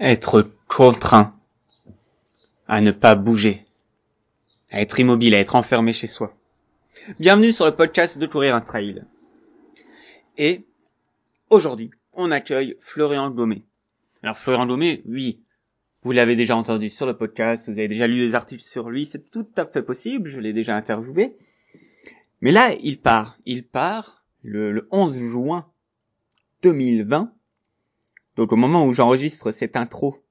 être 0.00 0.50
contraint 0.68 1.34
à 2.68 2.80
ne 2.80 2.90
pas 2.90 3.14
bouger, 3.14 3.66
à 4.70 4.80
être 4.80 5.00
immobile, 5.00 5.34
à 5.34 5.40
être 5.40 5.56
enfermé 5.56 5.92
chez 5.92 6.06
soi. 6.06 6.34
Bienvenue 7.18 7.52
sur 7.52 7.64
le 7.66 7.74
podcast 7.74 8.18
de 8.18 8.26
Courir 8.26 8.54
un 8.54 8.60
Trail. 8.60 9.02
Et 10.36 10.62
aujourd'hui, 11.50 11.90
on 12.12 12.30
accueille 12.30 12.76
Florian 12.80 13.30
Gomé. 13.30 13.64
Alors 14.22 14.38
Florian 14.38 14.66
Gomé, 14.66 15.02
oui, 15.06 15.40
vous 16.02 16.12
l'avez 16.12 16.36
déjà 16.36 16.56
entendu 16.56 16.90
sur 16.90 17.06
le 17.06 17.16
podcast, 17.16 17.64
vous 17.68 17.78
avez 17.78 17.88
déjà 17.88 18.06
lu 18.06 18.18
des 18.18 18.34
articles 18.34 18.62
sur 18.62 18.90
lui, 18.90 19.06
c'est 19.06 19.30
tout 19.30 19.48
à 19.56 19.66
fait 19.66 19.82
possible, 19.82 20.28
je 20.28 20.40
l'ai 20.40 20.52
déjà 20.52 20.76
interviewé. 20.76 21.36
Mais 22.40 22.52
là, 22.52 22.72
il 22.82 23.00
part. 23.00 23.36
Il 23.46 23.64
part 23.64 24.24
le, 24.44 24.70
le 24.70 24.86
11 24.92 25.16
juin 25.16 25.66
2020 26.62 27.32
donc 28.38 28.52
au 28.52 28.56
moment 28.56 28.86
où 28.86 28.94
j'enregistre 28.94 29.50
cette 29.50 29.74
intro, 29.74 30.24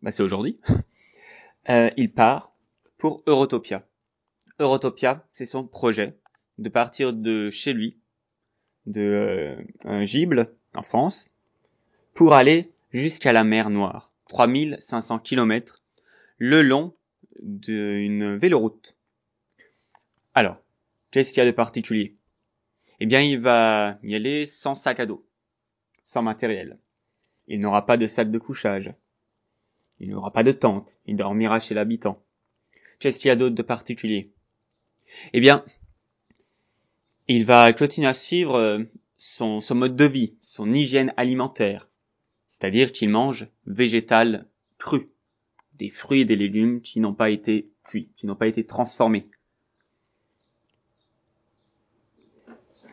bah 0.00 0.12
c'est 0.12 0.22
aujourd'hui, 0.22 0.60
euh, 1.70 1.90
il 1.96 2.12
part 2.12 2.54
pour 2.98 3.24
Eurotopia. 3.26 3.84
Eurotopia, 4.60 5.26
c'est 5.32 5.44
son 5.44 5.66
projet 5.66 6.16
de 6.58 6.68
partir 6.68 7.12
de 7.12 7.50
chez 7.50 7.72
lui, 7.72 7.98
de 8.86 9.00
euh, 9.00 9.56
un 9.84 10.04
Gible 10.04 10.54
en 10.72 10.82
France, 10.82 11.26
pour 12.14 12.32
aller 12.34 12.70
jusqu'à 12.92 13.32
la 13.32 13.42
mer 13.42 13.70
Noire, 13.70 14.12
3500 14.28 15.18
km, 15.18 15.82
le 16.38 16.62
long 16.62 16.94
d'une 17.42 18.36
véloroute. 18.36 18.96
Alors, 20.32 20.58
qu'est-ce 21.10 21.30
qu'il 21.30 21.38
y 21.38 21.40
a 21.40 21.50
de 21.50 21.50
particulier? 21.50 22.14
Eh 23.00 23.06
bien, 23.06 23.20
il 23.20 23.40
va 23.40 23.98
y 24.04 24.14
aller 24.14 24.46
sans 24.46 24.76
sac 24.76 25.00
à 25.00 25.06
dos, 25.06 25.26
sans 26.04 26.22
matériel. 26.22 26.78
Il 27.48 27.60
n'aura 27.60 27.86
pas 27.86 27.96
de 27.96 28.06
salle 28.06 28.30
de 28.30 28.38
couchage. 28.38 28.92
Il 30.00 30.10
n'aura 30.10 30.32
pas 30.32 30.42
de 30.42 30.52
tente. 30.52 31.00
Il 31.06 31.16
dormira 31.16 31.60
chez 31.60 31.74
l'habitant. 31.74 32.22
Qu'est-ce 33.00 33.18
qu'il 33.18 33.28
y 33.28 33.32
a 33.32 33.36
d'autre 33.36 33.54
de 33.54 33.62
particulier? 33.62 34.32
Eh 35.32 35.40
bien, 35.40 35.64
il 37.26 37.46
va 37.46 37.72
continuer 37.72 38.06
à 38.06 38.14
suivre 38.14 38.54
euh, 38.54 38.84
son, 39.16 39.60
mode 39.74 39.96
de 39.96 40.04
vie, 40.04 40.36
son 40.42 40.72
hygiène 40.74 41.14
alimentaire. 41.16 41.88
C'est-à-dire 42.48 42.92
qu'il 42.92 43.08
mange 43.08 43.48
végétal 43.66 44.46
cru. 44.76 45.10
Des 45.74 45.90
fruits 45.90 46.20
et 46.20 46.24
des 46.26 46.36
légumes 46.36 46.82
qui 46.82 47.00
n'ont 47.00 47.14
pas 47.14 47.30
été 47.30 47.70
cuits, 47.84 48.10
qui 48.14 48.26
n'ont 48.26 48.36
pas 48.36 48.48
été 48.48 48.66
transformés. 48.66 49.28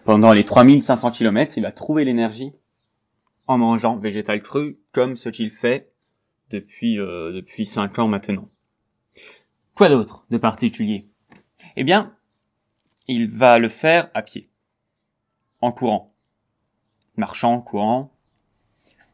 Pendant 0.06 0.34
les 0.34 0.46
3500 0.46 1.12
km, 1.12 1.58
il 1.58 1.64
va 1.64 1.72
trouver 1.72 2.06
l'énergie 2.06 2.54
en 3.48 3.58
mangeant 3.58 3.98
végétal 3.98 4.42
cru, 4.42 4.80
comme 4.92 5.16
ce 5.16 5.30
qu'il 5.30 5.52
fait 5.52 5.92
depuis 6.50 7.00
euh, 7.00 7.32
depuis 7.32 7.66
cinq 7.66 8.00
ans 8.00 8.08
maintenant. 8.08 8.46
Quoi 9.76 9.90
d'autre 9.90 10.26
de 10.30 10.38
particulier? 10.38 11.08
Eh 11.76 11.84
bien, 11.84 12.16
il 13.08 13.30
va 13.30 13.60
le 13.60 13.68
faire 13.68 14.10
à 14.14 14.22
pied, 14.22 14.50
en 15.62 15.72
courant, 15.72 16.14
marchant, 17.18 17.62
courant, 17.62 18.12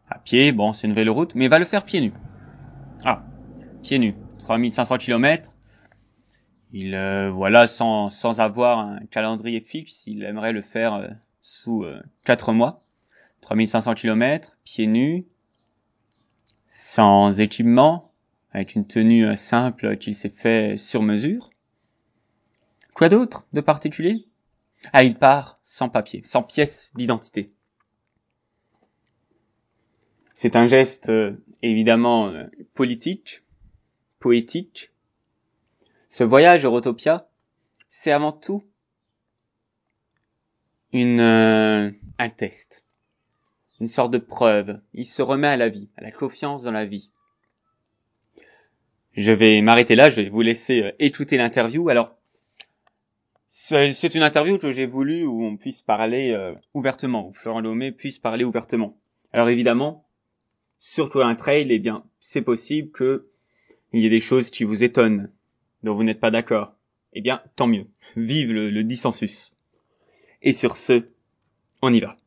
à 0.09 0.19
pied. 0.19 0.51
Bon, 0.51 0.73
c'est 0.73 0.87
une 0.87 0.91
nouvelle 0.91 1.09
route, 1.09 1.35
mais 1.35 1.45
il 1.45 1.49
va 1.49 1.59
le 1.59 1.65
faire 1.65 1.83
pieds 1.83 2.01
nus. 2.01 2.13
Ah, 3.03 3.23
pieds 3.81 3.99
nus, 3.99 4.15
3500 4.39 4.97
km. 4.97 5.57
Il 6.73 6.95
euh, 6.95 7.29
voilà 7.29 7.67
sans 7.67 8.09
sans 8.09 8.39
avoir 8.39 8.79
un 8.79 8.99
calendrier 9.07 9.59
fixe, 9.59 10.07
il 10.07 10.23
aimerait 10.23 10.53
le 10.53 10.61
faire 10.61 10.93
euh, 10.93 11.09
sous 11.41 11.83
euh, 11.83 12.01
quatre 12.23 12.53
mois. 12.53 12.83
3500 13.41 13.95
km, 13.95 14.57
pieds 14.63 14.87
nus, 14.87 15.25
sans 16.67 17.39
équipement, 17.39 18.13
avec 18.51 18.75
une 18.75 18.85
tenue 18.85 19.25
euh, 19.25 19.35
simple 19.35 19.97
qu'il 19.97 20.15
s'est 20.15 20.29
fait 20.29 20.77
sur 20.77 21.01
mesure. 21.01 21.49
Quoi 22.93 23.09
d'autre 23.09 23.45
de 23.53 23.61
particulier? 23.61 24.27
Ah, 24.93 25.03
il 25.03 25.15
part 25.15 25.59
sans 25.63 25.89
papier, 25.89 26.21
sans 26.23 26.43
pièce 26.43 26.91
d'identité. 26.95 27.51
C'est 30.33 30.55
un 30.55 30.65
geste 30.65 31.09
euh, 31.09 31.43
évidemment 31.61 32.27
euh, 32.27 32.45
politique, 32.73 33.43
poétique. 34.19 34.91
Ce 36.07 36.23
voyage 36.23 36.65
Eurotopia, 36.65 37.29
c'est 37.87 38.11
avant 38.11 38.31
tout 38.31 38.63
une, 40.93 41.21
un 41.21 42.29
test 42.29 42.80
une 43.81 43.87
sorte 43.87 44.13
de 44.13 44.19
preuve. 44.19 44.79
Il 44.93 45.05
se 45.05 45.23
remet 45.23 45.47
à 45.47 45.57
la 45.57 45.67
vie, 45.67 45.89
à 45.97 46.03
la 46.03 46.11
confiance 46.11 46.61
dans 46.61 46.71
la 46.71 46.85
vie. 46.85 47.09
Je 49.13 49.31
vais 49.31 49.59
m'arrêter 49.61 49.95
là, 49.95 50.11
je 50.11 50.21
vais 50.21 50.29
vous 50.29 50.41
laisser 50.41 50.83
euh, 50.83 50.91
écouter 50.99 51.35
l'interview. 51.35 51.89
Alors, 51.89 52.15
c'est 53.49 54.15
une 54.15 54.21
interview 54.21 54.59
que 54.59 54.71
j'ai 54.71 54.85
voulu 54.85 55.25
où 55.25 55.43
on 55.43 55.57
puisse 55.57 55.81
parler 55.81 56.31
euh, 56.31 56.53
ouvertement, 56.75 57.27
où 57.27 57.33
Florent 57.33 57.59
Lomé 57.59 57.91
puisse 57.91 58.19
parler 58.19 58.45
ouvertement. 58.45 58.97
Alors 59.33 59.49
évidemment, 59.49 60.07
surtout 60.77 61.21
un 61.21 61.35
trail, 61.35 61.67
eh 61.69 61.79
bien, 61.79 62.05
c'est 62.19 62.43
possible 62.43 62.91
que 62.91 63.27
il 63.93 64.01
y 64.01 64.05
ait 64.05 64.09
des 64.09 64.21
choses 64.21 64.51
qui 64.51 64.63
vous 64.63 64.83
étonnent, 64.83 65.31
dont 65.81 65.95
vous 65.95 66.03
n'êtes 66.03 66.21
pas 66.21 66.31
d'accord. 66.31 66.75
Eh 67.13 67.21
bien, 67.21 67.41
tant 67.55 67.67
mieux. 67.67 67.87
Vive 68.15 68.53
le, 68.53 68.69
le 68.69 68.83
dissensus. 68.83 69.53
Et 70.43 70.53
sur 70.53 70.77
ce, 70.77 71.03
on 71.81 71.91
y 71.91 71.99
va. 71.99 72.20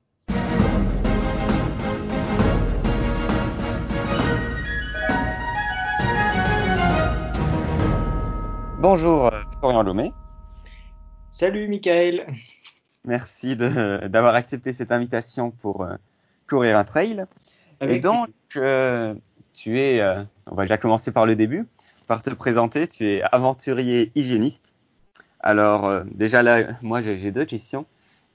Bonjour 8.87 9.33
euh, 9.33 9.41
Florian 9.61 9.83
Lomé. 9.83 10.12
Salut 11.31 11.69
Michael. 11.69 12.27
Merci 13.06 13.56
d'avoir 13.56 14.34
accepté 14.34 14.75
cette 14.75 14.93
invitation 14.93 15.53
pour 15.53 15.84
euh, 15.84 15.95
courir 16.47 16.77
un 16.77 16.84
trail. 16.84 17.25
Et 17.81 17.99
donc, 17.99 18.28
euh, 18.56 19.15
tu 19.55 19.81
es, 19.81 20.00
euh, 20.00 20.23
on 20.50 20.55
va 20.55 20.65
déjà 20.65 20.77
commencer 20.77 21.12
par 21.12 21.25
le 21.25 21.34
début, 21.34 21.67
par 22.09 22.21
te 22.21 22.28
présenter. 22.28 22.87
Tu 22.87 23.06
es 23.06 23.23
aventurier 23.33 24.12
hygiéniste. 24.17 24.75
Alors, 25.41 26.03
déjà 26.05 26.43
là, 26.43 26.77
moi 26.83 27.00
j'ai 27.00 27.31
deux 27.31 27.47
questions. 27.47 27.87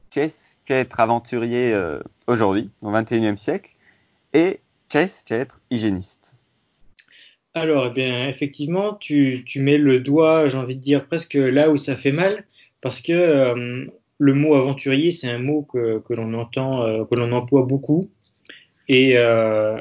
Qu'est-ce 0.10 0.58
qu'être 0.66 1.00
aventurier 1.00 1.80
aujourd'hui, 2.26 2.72
au 2.82 2.92
21e 2.92 3.38
siècle? 3.38 3.76
Et 4.34 4.62
qu'est-ce 4.90 5.24
qu'être 5.26 5.62
hygiéniste? 5.70 6.39
Alors, 7.56 7.88
eh 7.88 7.90
bien, 7.90 8.30
effectivement, 8.30 8.94
tu, 8.94 9.44
mets 9.56 9.78
le 9.78 10.00
doigt, 10.00 10.48
j'ai 10.50 10.58
envie 10.58 10.76
de 10.76 10.82
dire, 10.82 11.08
presque 11.08 11.34
là 11.34 11.72
où 11.72 11.78
ça 11.78 11.96
fait 11.96 12.12
mal, 12.12 12.46
parce 12.82 13.02
que 13.02 13.12
euh, 13.14 13.86
le 14.20 14.34
mot 14.34 14.56
aventurier, 14.56 15.12
c'est 15.12 15.30
un 15.30 15.40
mot 15.40 15.64
que, 15.64 16.02
l'on 16.10 16.34
entend, 16.36 16.84
euh, 16.84 17.06
que 17.06 17.16
l'on 17.16 17.32
emploie 17.32 17.64
beaucoup, 17.64 18.12
et, 18.88 19.18
euh, 19.18 19.78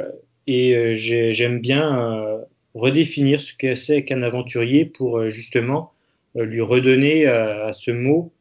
j'aime 0.47 1.61
bien 1.61 2.41
redéfinir 2.75 3.41
ce 3.41 3.53
que 3.55 3.75
c'est 3.75 4.05
qu'un 4.05 4.23
aventurier 4.23 4.85
pour 4.87 5.31
justement 5.31 5.93
lui 6.35 6.61
redonner 6.61 7.27
à 7.27 7.73
ce 7.73 7.91
mot 7.91 8.33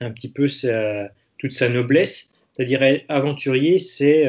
un 0.00 0.10
petit 0.10 0.30
peu 0.30 0.46
toute 1.38 1.52
sa 1.52 1.68
noblesse. 1.68 2.30
C'est-à-dire 2.52 3.00
aventurier, 3.08 3.78
c'est 3.78 4.26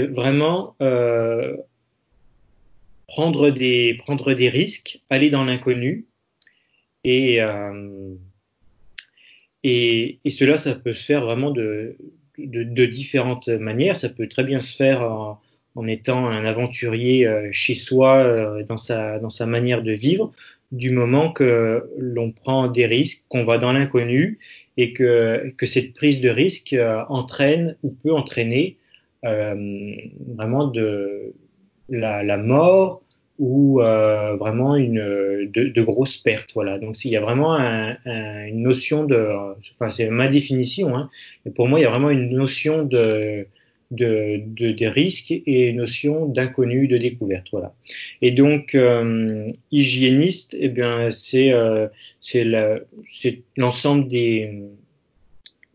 vraiment 0.00 0.76
prendre 3.06 3.50
des, 3.50 3.94
prendre 3.98 4.34
des 4.34 4.48
risques, 4.48 5.00
aller 5.10 5.30
dans 5.30 5.44
l'inconnu. 5.44 6.06
Et, 7.04 7.40
euh, 7.40 8.14
et, 9.62 10.18
cela, 10.30 10.56
ça 10.56 10.74
peut 10.74 10.92
se 10.92 11.04
faire 11.04 11.24
vraiment 11.24 11.50
de, 11.50 11.96
de, 12.38 12.86
différentes 12.86 13.48
manières. 13.48 13.96
Ça 13.96 14.08
peut 14.08 14.28
très 14.28 14.44
bien 14.44 14.58
se 14.58 14.76
faire 14.76 15.02
en, 15.02 15.86
étant 15.86 16.26
un 16.26 16.44
aventurier 16.44 17.26
euh, 17.26 17.48
chez 17.52 17.74
soi, 17.74 18.16
euh, 18.16 18.64
dans, 18.64 18.76
sa, 18.76 19.18
dans 19.18 19.30
sa 19.30 19.46
manière 19.46 19.82
de 19.82 19.92
vivre, 19.92 20.32
du 20.72 20.90
moment 20.90 21.30
que 21.30 21.88
l'on 21.98 22.32
prend 22.32 22.66
des 22.68 22.86
risques, 22.86 23.24
qu'on 23.28 23.44
va 23.44 23.58
dans 23.58 23.72
l'inconnu 23.72 24.38
et 24.76 24.92
que, 24.92 25.52
que 25.56 25.66
cette 25.66 25.94
prise 25.94 26.20
de 26.20 26.28
risque 26.28 26.74
entraîne 27.08 27.76
ou 27.82 27.90
peut 27.90 28.12
entraîner 28.12 28.76
vraiment 29.22 30.66
de, 30.66 31.32
la 31.88 32.36
mort 32.36 33.02
ou 33.38 33.82
euh, 33.82 34.36
vraiment 34.36 34.76
une 34.76 35.48
de, 35.52 35.68
de, 35.68 35.82
grosses 35.82 36.16
pertes. 36.16 36.52
Voilà. 36.54 36.78
Donc 36.78 37.04
il 37.04 37.10
y 37.10 37.16
a 37.16 37.20
vraiment 37.20 37.54
un, 37.54 37.96
un, 38.06 38.46
une 38.46 38.62
notion 38.62 39.04
de, 39.04 39.28
enfin 39.70 39.88
c'est 39.88 40.08
ma 40.08 40.28
définition. 40.28 40.96
Hein, 40.96 41.10
et 41.44 41.50
pour 41.50 41.68
moi, 41.68 41.78
il 41.78 41.82
y 41.82 41.86
a 41.86 41.90
vraiment 41.90 42.10
une 42.10 42.30
notion 42.30 42.84
de 42.84 43.46
de, 43.92 44.42
de 44.44 44.72
des 44.72 44.88
risques 44.88 45.30
et 45.30 45.68
une 45.68 45.76
notion 45.76 46.26
d'inconnu, 46.26 46.88
de 46.88 46.96
découverte. 46.96 47.48
Voilà. 47.52 47.74
Et 48.22 48.30
donc 48.32 48.74
euh, 48.74 49.52
hygiéniste, 49.70 50.56
eh 50.58 50.68
bien 50.68 51.10
c'est 51.10 51.52
euh, 51.52 51.88
c'est 52.20 53.42
l'ensemble 53.56 54.08
des 54.08 54.50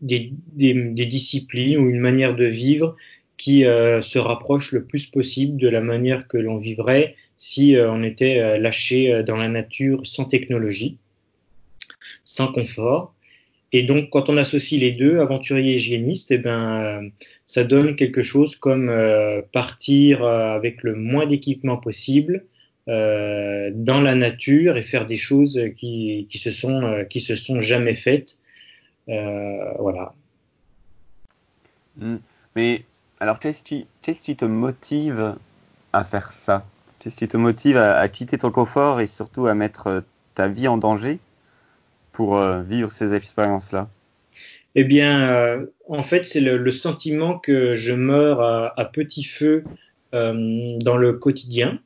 des, 0.00 0.32
des, 0.52 0.74
des 0.74 1.06
disciplines 1.06 1.78
ou 1.78 1.88
une 1.88 2.00
manière 2.00 2.34
de 2.34 2.44
vivre 2.44 2.96
qui 3.36 3.62
se 3.62 4.18
rapproche 4.18 4.72
le 4.72 4.84
plus 4.84 5.06
possible 5.06 5.56
de 5.56 5.68
la 5.68 5.80
manière 5.80 6.28
que 6.28 6.38
l'on 6.38 6.58
vivrait 6.58 7.16
si 7.42 7.74
on 7.76 8.02
était 8.02 8.58
lâché 8.58 9.22
dans 9.24 9.36
la 9.36 9.48
nature 9.48 10.06
sans 10.06 10.24
technologie, 10.24 10.98
sans 12.24 12.52
confort. 12.52 13.14
Et 13.72 13.82
donc, 13.82 14.10
quand 14.10 14.28
on 14.28 14.36
associe 14.36 14.80
les 14.80 14.92
deux, 14.92 15.18
aventurier 15.18 15.74
hygiéniste, 15.74 16.30
eh 16.30 16.38
ben, 16.38 17.10
ça 17.46 17.64
donne 17.64 17.96
quelque 17.96 18.22
chose 18.22 18.54
comme 18.54 18.92
partir 19.50 20.22
avec 20.24 20.82
le 20.82 20.94
moins 20.94 21.26
d'équipement 21.26 21.78
possible, 21.78 22.44
euh, 22.88 23.70
dans 23.72 24.00
la 24.00 24.16
nature 24.16 24.76
et 24.76 24.82
faire 24.82 25.06
des 25.06 25.16
choses 25.16 25.60
qui, 25.76 26.26
qui 26.28 26.38
se 26.38 26.50
sont 26.50 26.82
euh, 26.82 27.04
qui 27.04 27.20
se 27.20 27.36
sont 27.36 27.60
jamais 27.60 27.94
faites. 27.94 28.38
Euh, 29.08 29.72
voilà. 29.78 30.14
Hmm. 31.96 32.16
Mais 32.56 32.82
alors, 33.20 33.38
qu'est-ce 33.38 33.62
qui 33.62 34.36
te 34.36 34.44
motive 34.44 35.36
à 35.92 36.02
faire 36.02 36.32
ça? 36.32 36.66
Qu'est-ce 37.02 37.16
qui 37.16 37.26
te 37.26 37.36
motive 37.36 37.76
à, 37.76 38.08
quitter 38.08 38.38
ton 38.38 38.52
confort 38.52 39.00
et 39.00 39.06
surtout 39.06 39.46
à 39.46 39.54
mettre 39.54 40.04
ta 40.34 40.46
vie 40.46 40.68
en 40.68 40.78
danger 40.78 41.18
pour 42.12 42.40
vivre 42.62 42.92
ces 42.92 43.12
expériences-là? 43.12 43.88
Eh 44.76 44.84
bien, 44.84 45.66
en 45.88 46.02
fait, 46.02 46.24
c'est 46.24 46.40
le, 46.40 46.70
sentiment 46.70 47.40
que 47.40 47.74
je 47.74 47.92
meurs 47.92 48.40
à, 48.40 48.84
petit 48.84 49.24
feu 49.24 49.64
dans 50.12 50.96
le 50.96 51.14
quotidien. 51.14 51.80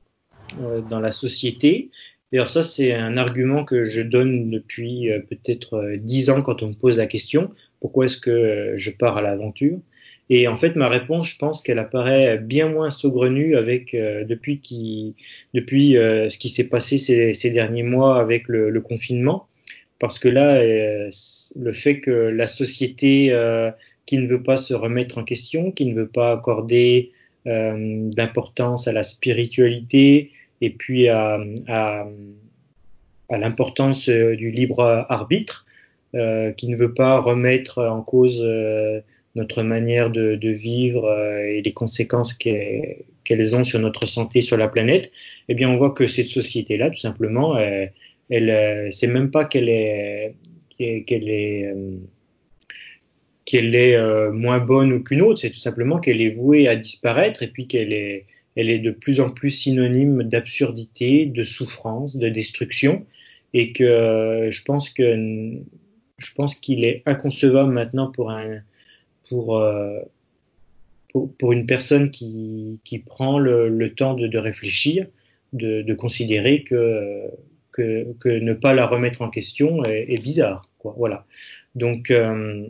Euh, 0.61 0.81
dans 0.81 1.01
la 1.01 1.11
société. 1.11 1.91
D'ailleurs, 2.31 2.51
ça, 2.51 2.63
c'est 2.63 2.95
un 2.95 3.17
argument 3.17 3.65
que 3.65 3.83
je 3.83 4.01
donne 4.01 4.49
depuis 4.49 5.11
euh, 5.11 5.19
peut-être 5.19 5.75
euh, 5.75 5.97
dix 5.97 6.31
ans 6.31 6.41
quand 6.41 6.63
on 6.63 6.69
me 6.69 6.75
pose 6.75 6.99
la 6.99 7.07
question 7.07 7.51
pourquoi 7.81 8.07
est-ce 8.07 8.17
que 8.17 8.73
je 8.77 8.91
pars 8.91 9.17
à 9.17 9.23
l'aventure? 9.23 9.79
Et 10.29 10.49
en 10.49 10.57
fait, 10.57 10.75
ma 10.75 10.89
réponse, 10.89 11.29
je 11.29 11.39
pense 11.39 11.63
qu'elle 11.63 11.79
apparaît 11.79 12.39
bien 12.39 12.69
moins 12.69 12.91
saugrenue 12.91 13.57
avec 13.57 13.95
depuis, 13.95 14.61
qui, 14.61 15.15
depuis 15.55 15.93
ce 15.93 16.37
qui 16.37 16.49
s'est 16.49 16.69
passé 16.69 16.99
ces, 16.99 17.33
ces, 17.33 17.51
derniers 17.51 17.85
mois 17.85 18.21
avec 18.21 18.49
le, 18.49 18.71
le, 18.71 18.81
confinement, 18.81 19.47
parce 20.01 20.19
que 20.19 20.29
là, 20.29 20.61
le 20.65 21.73
fait 21.73 22.01
que 22.01 22.11
la 22.11 22.49
société 22.49 23.33
qui 24.07 24.19
ne 24.19 24.27
veut 24.27 24.43
pas 24.43 24.57
se 24.57 24.73
remettre 24.73 25.19
en 25.19 25.25
question, 25.25 25.73
qui 25.73 25.87
ne 25.87 25.95
veut 25.95 26.09
pas 26.09 26.33
accorder 26.33 27.13
euh, 27.47 28.09
d'importance 28.11 28.89
à 28.89 28.93
la 28.93 29.03
spiritualité 29.03 30.33
et 30.61 30.71
puis 30.71 31.09
à, 31.09 31.39
à, 31.69 32.07
à 33.29 33.39
l'importance 33.39 34.09
euh, 34.09 34.37
du 34.37 34.51
libre 34.51 35.07
arbitre, 35.09 35.67
euh, 36.15 36.53
qui 36.53 36.69
ne 36.69 36.77
veut 36.77 36.95
pas 36.95 37.21
remettre 37.21 37.85
en 37.85 38.01
cause 38.03 38.41
euh, 38.43 39.01
notre 39.37 39.63
manière 39.63 40.11
de, 40.11 40.49
vivre 40.49 41.05
euh, 41.05 41.45
et 41.45 41.63
les 41.63 41.73
conséquences 41.73 42.35
qu'elles 42.35 43.05
qu 43.25 43.55
ont 43.55 43.65
sur 43.65 43.79
notre 43.79 44.07
santé 44.07 44.41
sur 44.41 44.57
la 44.57 44.69
planète, 44.69 45.13
eh 45.49 45.55
bien 45.55 45.69
on 45.71 45.77
voit 45.77 45.93
que 45.93 46.07
cette 46.07 46.29
société-là, 46.29 46.91
tout 46.91 46.99
simplement, 46.99 47.57
elle, 47.59 47.93
elle 48.31 48.93
c'est 48.93 49.07
même 49.07 49.31
pas 49.31 49.45
qu'elle 49.45 49.69
est 49.69 50.35
qu'elle 50.79 51.29
est 51.29 51.73
qu'elle 53.47 53.75
est 53.75 53.97
euh, 53.97 54.33
moins 54.33 54.59
bonne 54.59 55.03
qu'une 55.05 55.23
autre, 55.23 55.41
c'est 55.41 55.51
tout 55.51 55.61
simplement 55.61 55.99
qu'elle 55.99 56.21
est 56.21 56.31
vouée 56.31 56.69
à 56.69 56.77
disparaître 56.77 57.43
et 57.43 57.47
puis 57.47 57.67
qu'elle 57.67 57.93
est, 57.93 58.27
elle 58.57 58.69
est 58.69 58.81
de 58.81 58.91
plus 58.91 59.21
en 59.21 59.31
plus 59.31 59.51
synonyme 59.51 60.25
d'absurdité, 60.25 61.27
de 61.27 61.45
souffrance, 61.45 62.17
de 62.17 62.29
destruction, 62.29 63.07
et 63.55 63.73
que 63.73 63.85
euh, 63.85 64.51
je 64.51 64.63
pense 64.65 64.91
que 64.91 65.53
je 66.19 66.35
pense 66.35 66.55
qu'il 66.55 66.85
est 66.85 67.03
inconcevable 67.07 67.73
maintenant 67.73 68.11
pour 68.11 68.31
un 68.31 68.61
pour 69.29 69.59
euh, 69.59 70.01
pour, 71.13 71.35
pour, 71.37 71.53
une 71.53 71.67
personne 71.67 72.11
qui, 72.11 72.81
qui 72.85 72.99
prend 72.99 73.39
le, 73.39 73.69
le 73.69 73.95
temps 73.95 74.15
de, 74.15 74.27
de 74.27 74.39
réfléchir, 74.39 75.07
de, 75.53 75.83
de 75.83 75.95
considérer 75.95 76.63
que, 76.63 77.31
que, 77.73 78.15
ne 78.29 78.53
pas 78.55 78.75
la 78.75 78.87
remettre 78.87 79.23
en 79.23 79.31
question 79.31 79.85
est, 79.85 80.23
bizarre, 80.23 80.69
quoi. 80.79 80.95
Voilà. 80.97 81.27
Donc 81.75 82.11
euh, 82.11 82.67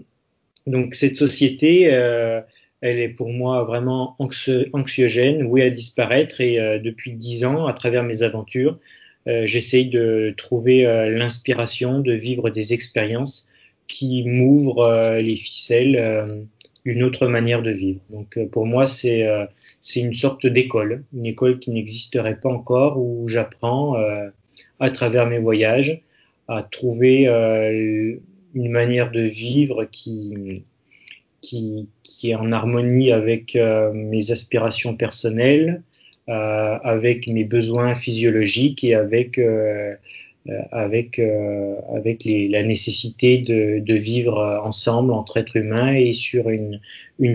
donc 0.67 0.95
cette 0.95 1.17
société, 1.17 1.93
euh, 1.93 2.41
elle 2.81 2.99
est 2.99 3.09
pour 3.09 3.31
moi 3.31 3.63
vraiment 3.65 4.17
anxiogène, 4.19 5.45
oui 5.45 5.63
à 5.63 5.71
disparaître. 5.71 6.41
Et 6.41 6.81
depuis 6.81 7.13
dix 7.13 7.45
ans, 7.45 7.67
à 7.67 7.73
travers 7.73 8.03
mes 8.03 8.23
aventures, 8.23 8.79
j'essaye 9.27 9.87
de 9.89 10.35
trouver 10.37 10.83
l'inspiration, 11.09 12.01
de 12.01 12.13
vivre 12.13 12.51
des 12.51 12.75
expériences 12.75 13.49
qui 13.89 14.25
m'ouvrent 14.25 14.85
euh, 14.85 15.21
les 15.21 15.37
ficelles 15.37 15.97
euh, 15.97 16.43
d'une 16.85 17.03
autre 17.03 17.27
manière 17.27 17.63
de 17.63 17.71
vivre. 17.71 18.01
Donc 18.11 18.39
pour 18.53 18.67
moi, 18.67 18.87
c'est 18.87 19.27
c'est 19.81 19.99
une 19.99 20.15
sorte 20.15 20.47
d'école, 20.47 21.03
une 21.13 21.27
école 21.27 21.59
qui 21.59 21.73
n'existerait 21.73 22.39
pas 22.39 22.49
encore, 22.49 22.99
où 22.99 23.27
j'apprends 23.27 23.97
à 24.79 24.91
travers 24.91 25.27
mes 25.27 25.41
voyages 25.41 26.01
à 26.47 26.63
trouver 26.63 27.27
une 27.27 28.71
manière 28.71 29.11
de 29.11 29.23
vivre 29.23 29.85
qui, 29.91 30.63
qui, 31.47 31.89
qui 32.03 32.31
est 32.31 32.35
en 32.35 32.53
harmonie 32.53 33.13
avec 33.13 33.55
euh, 33.57 33.93
mes 33.93 34.31
aspirations 34.31 34.97
personnelles, 34.97 35.83
euh, 36.29 36.79
avec 36.83 37.29
mes 37.29 37.45
besoins 37.45 37.95
physiologiques 37.95 38.83
et 38.83 38.95
avec, 38.95 39.39
euh, 39.39 39.93
euh 39.93 39.95
avec, 40.73 41.19
euh, 41.19 41.75
avec 41.95 42.25
les, 42.25 42.49
la 42.49 42.63
nécessité 42.63 43.39
de, 43.39 43.95
vivre 43.95 44.61
ensemble 44.65 45.13
entre 45.13 45.39
êtres 45.39 45.57
humains 45.57 45.95
et 45.95 46.13
sur 46.13 46.51
une, 46.51 46.81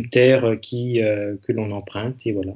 terre 0.10 0.46
euh, 0.46 1.36
que 1.42 1.52
l'on 1.52 1.72
emprunte. 1.72 2.26
Et 2.26 2.32
voilà. 2.32 2.54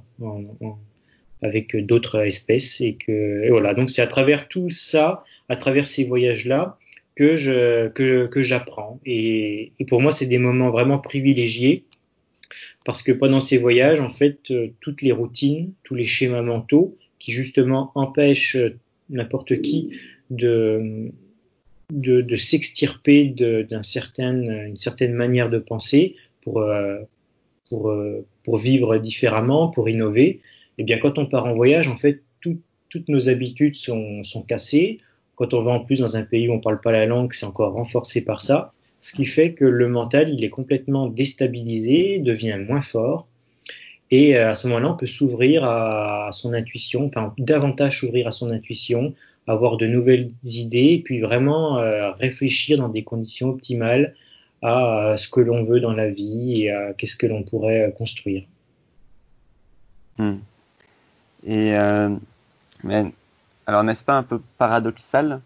Avec 1.42 1.76
d'autres 1.76 2.22
espèces 2.26 2.82
et 2.82 2.96
que 2.96 3.50
voilà. 3.50 3.74
Donc 3.74 3.90
c'est 3.90 4.02
à 4.02 4.08
travers 4.08 4.48
tout 4.48 4.70
ça 4.70 5.24
à 5.50 5.56
travers 5.56 5.86
ces 5.86 6.04
voyages 6.06 6.46
là 6.46 6.78
que 7.16 7.36
j'apprends. 8.42 9.00
Et, 9.06 9.72
pour 9.88 10.02
moi 10.02 10.12
c'est 10.12 10.26
des 10.26 10.40
moments 10.40 10.70
vraiment 10.72 10.98
privilégiés 10.98 11.84
parce 12.84 13.04
que 13.04 13.12
pendant 13.12 13.40
ces 13.40 13.58
voyages 13.58 14.00
en 14.00 14.10
fait 14.10 14.52
euh, 14.52 14.70
toutes 14.80 15.02
les 15.02 15.12
routines 15.12 15.74
tous 15.84 15.96
les 15.96 16.06
schémas 16.06 16.42
mentaux 16.42 16.98
qui 17.20 17.32
justement 17.32 17.92
empêchent 17.96 18.58
n'importe 19.10 19.62
qui 19.62 19.90
de 20.30 21.12
de, 21.92 22.36
s'extirper 22.36 23.26
d'une 23.26 23.84
certaine 23.84 24.76
certaine 24.76 25.14
manière 25.14 25.50
de 25.50 25.60
penser 25.60 26.16
pour 26.42 26.62
euh, 26.62 27.00
pour 27.70 27.90
euh, 27.90 28.26
pour 28.44 28.58
vivre 28.58 28.98
différemment 28.98 29.70
pour 29.70 29.88
innover 29.90 30.28
et 30.28 30.42
eh 30.80 30.84
bien 30.84 30.98
quand 30.98 31.20
on 31.20 31.26
part 31.26 31.46
en 31.46 31.54
voyage 31.54 31.88
en 31.88 31.96
fait 31.96 32.22
tout, 32.42 32.60
toutes 32.90 33.08
nos 33.08 33.30
habitudes 33.30 33.76
sont 33.76 34.24
sont 34.24 34.42
cassées 34.42 35.00
quand 35.36 35.54
on 35.54 35.62
va 35.62 35.72
en 35.72 35.82
plus 35.82 36.00
dans 36.00 36.16
un 36.18 36.24
pays 36.24 36.48
où 36.50 36.54
on 36.54 36.60
parle 36.60 36.82
pas 36.82 36.92
la 36.92 37.06
langue, 37.06 37.34
c'est 37.34 37.46
encore 37.46 37.74
renforcé 37.74 38.22
par 38.24 38.42
ça. 38.42 38.74
Ce 39.02 39.14
qui 39.14 39.26
fait 39.26 39.54
que 39.54 39.66
le 39.66 39.88
mental, 39.88 40.30
il 40.30 40.44
est 40.44 40.50
complètement 40.50 41.08
déstabilisé, 41.08 42.20
devient 42.20 42.58
moins 42.68 42.82
fort. 42.82 43.28
Et 44.12 44.38
euh, 44.38 44.52
à 44.52 44.54
ce 44.54 44.68
moment-là, 44.68 44.92
on 44.92 44.98
peut 44.98 45.08
s'ouvrir 45.08 45.64
à 45.64 46.30
son 46.32 46.54
intuition, 46.54 47.06
enfin 47.06 47.34
davantage 47.38 48.00
s'ouvrir 48.00 48.28
à 48.28 48.32
son 48.32 48.52
intuition, 48.52 49.14
avoir 49.48 49.78
de 49.78 49.88
nouvelles 49.88 50.32
idées, 50.44 51.02
puis 51.04 51.22
vraiment 51.22 51.80
euh, 51.80 52.12
réfléchir 52.12 52.78
dans 52.78 52.90
des 52.90 53.04
conditions 53.04 53.50
optimales 53.50 54.16
à 54.62 55.14
ce 55.18 55.28
que 55.28 55.42
l'on 55.42 55.64
veut 55.64 55.80
dans 55.80 55.94
la 55.94 56.10
vie 56.10 56.64
et 56.64 56.72
à 56.72 56.94
qu'est-ce 56.94 57.16
que 57.16 57.28
l'on 57.28 57.44
pourrait 57.44 57.94
construire. 57.96 58.44
Hmm. 60.18 60.38
Et 61.46 61.78
euh, 61.78 62.10
mais 62.84 63.12
alors 63.68 63.84
n'est-ce 63.84 64.04
pas 64.04 64.16
un 64.16 64.24
peu 64.24 64.42
paradoxal 64.58 65.42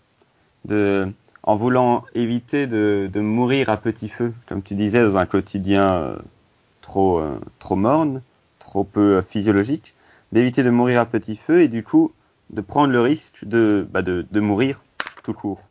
de, 0.65 1.07
en 1.43 1.55
voulant 1.55 2.05
éviter 2.13 2.67
de, 2.67 3.09
de, 3.11 3.19
mourir 3.19 3.69
à 3.69 3.77
petit 3.77 4.09
feu, 4.09 4.33
comme 4.47 4.61
tu 4.61 4.75
disais, 4.75 5.01
dans 5.01 5.17
un 5.17 5.25
quotidien 5.25 5.93
euh, 5.93 6.15
trop, 6.81 7.19
euh, 7.19 7.39
trop 7.59 7.75
morne, 7.75 8.21
trop 8.69 8.83
peu 8.83 9.17
euh, 9.17 9.21
physiologique, 9.23 9.95
d'éviter 10.31 10.63
de 10.63 10.69
mourir 10.69 10.99
à 10.99 11.07
petit 11.07 11.35
feu 11.35 11.61
et 11.61 11.67
du 11.67 11.83
coup 11.83 12.13
de 12.51 12.61
prendre 12.61 12.93
le 12.93 13.01
risque 13.01 13.45
de, 13.45 13.87
bah 13.89 14.03
de, 14.03 14.39
mourir 14.39 14.83
tout 15.23 15.33
court. 15.33 15.61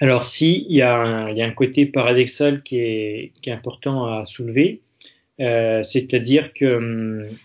Alors 0.00 0.24
si, 0.24 0.66
il 0.68 0.76
y, 0.76 0.82
a 0.82 0.96
un, 0.96 1.30
il 1.30 1.36
y 1.36 1.42
a 1.42 1.46
un 1.46 1.52
côté 1.52 1.86
paradoxal 1.86 2.62
qui 2.62 2.78
est, 2.78 3.32
qui 3.40 3.50
est 3.50 3.52
important 3.52 4.06
à 4.06 4.24
soulever, 4.24 4.80
euh, 5.40 5.82
c'est-à-dire 5.82 6.52
que 6.54 6.76
hum, 6.76 7.36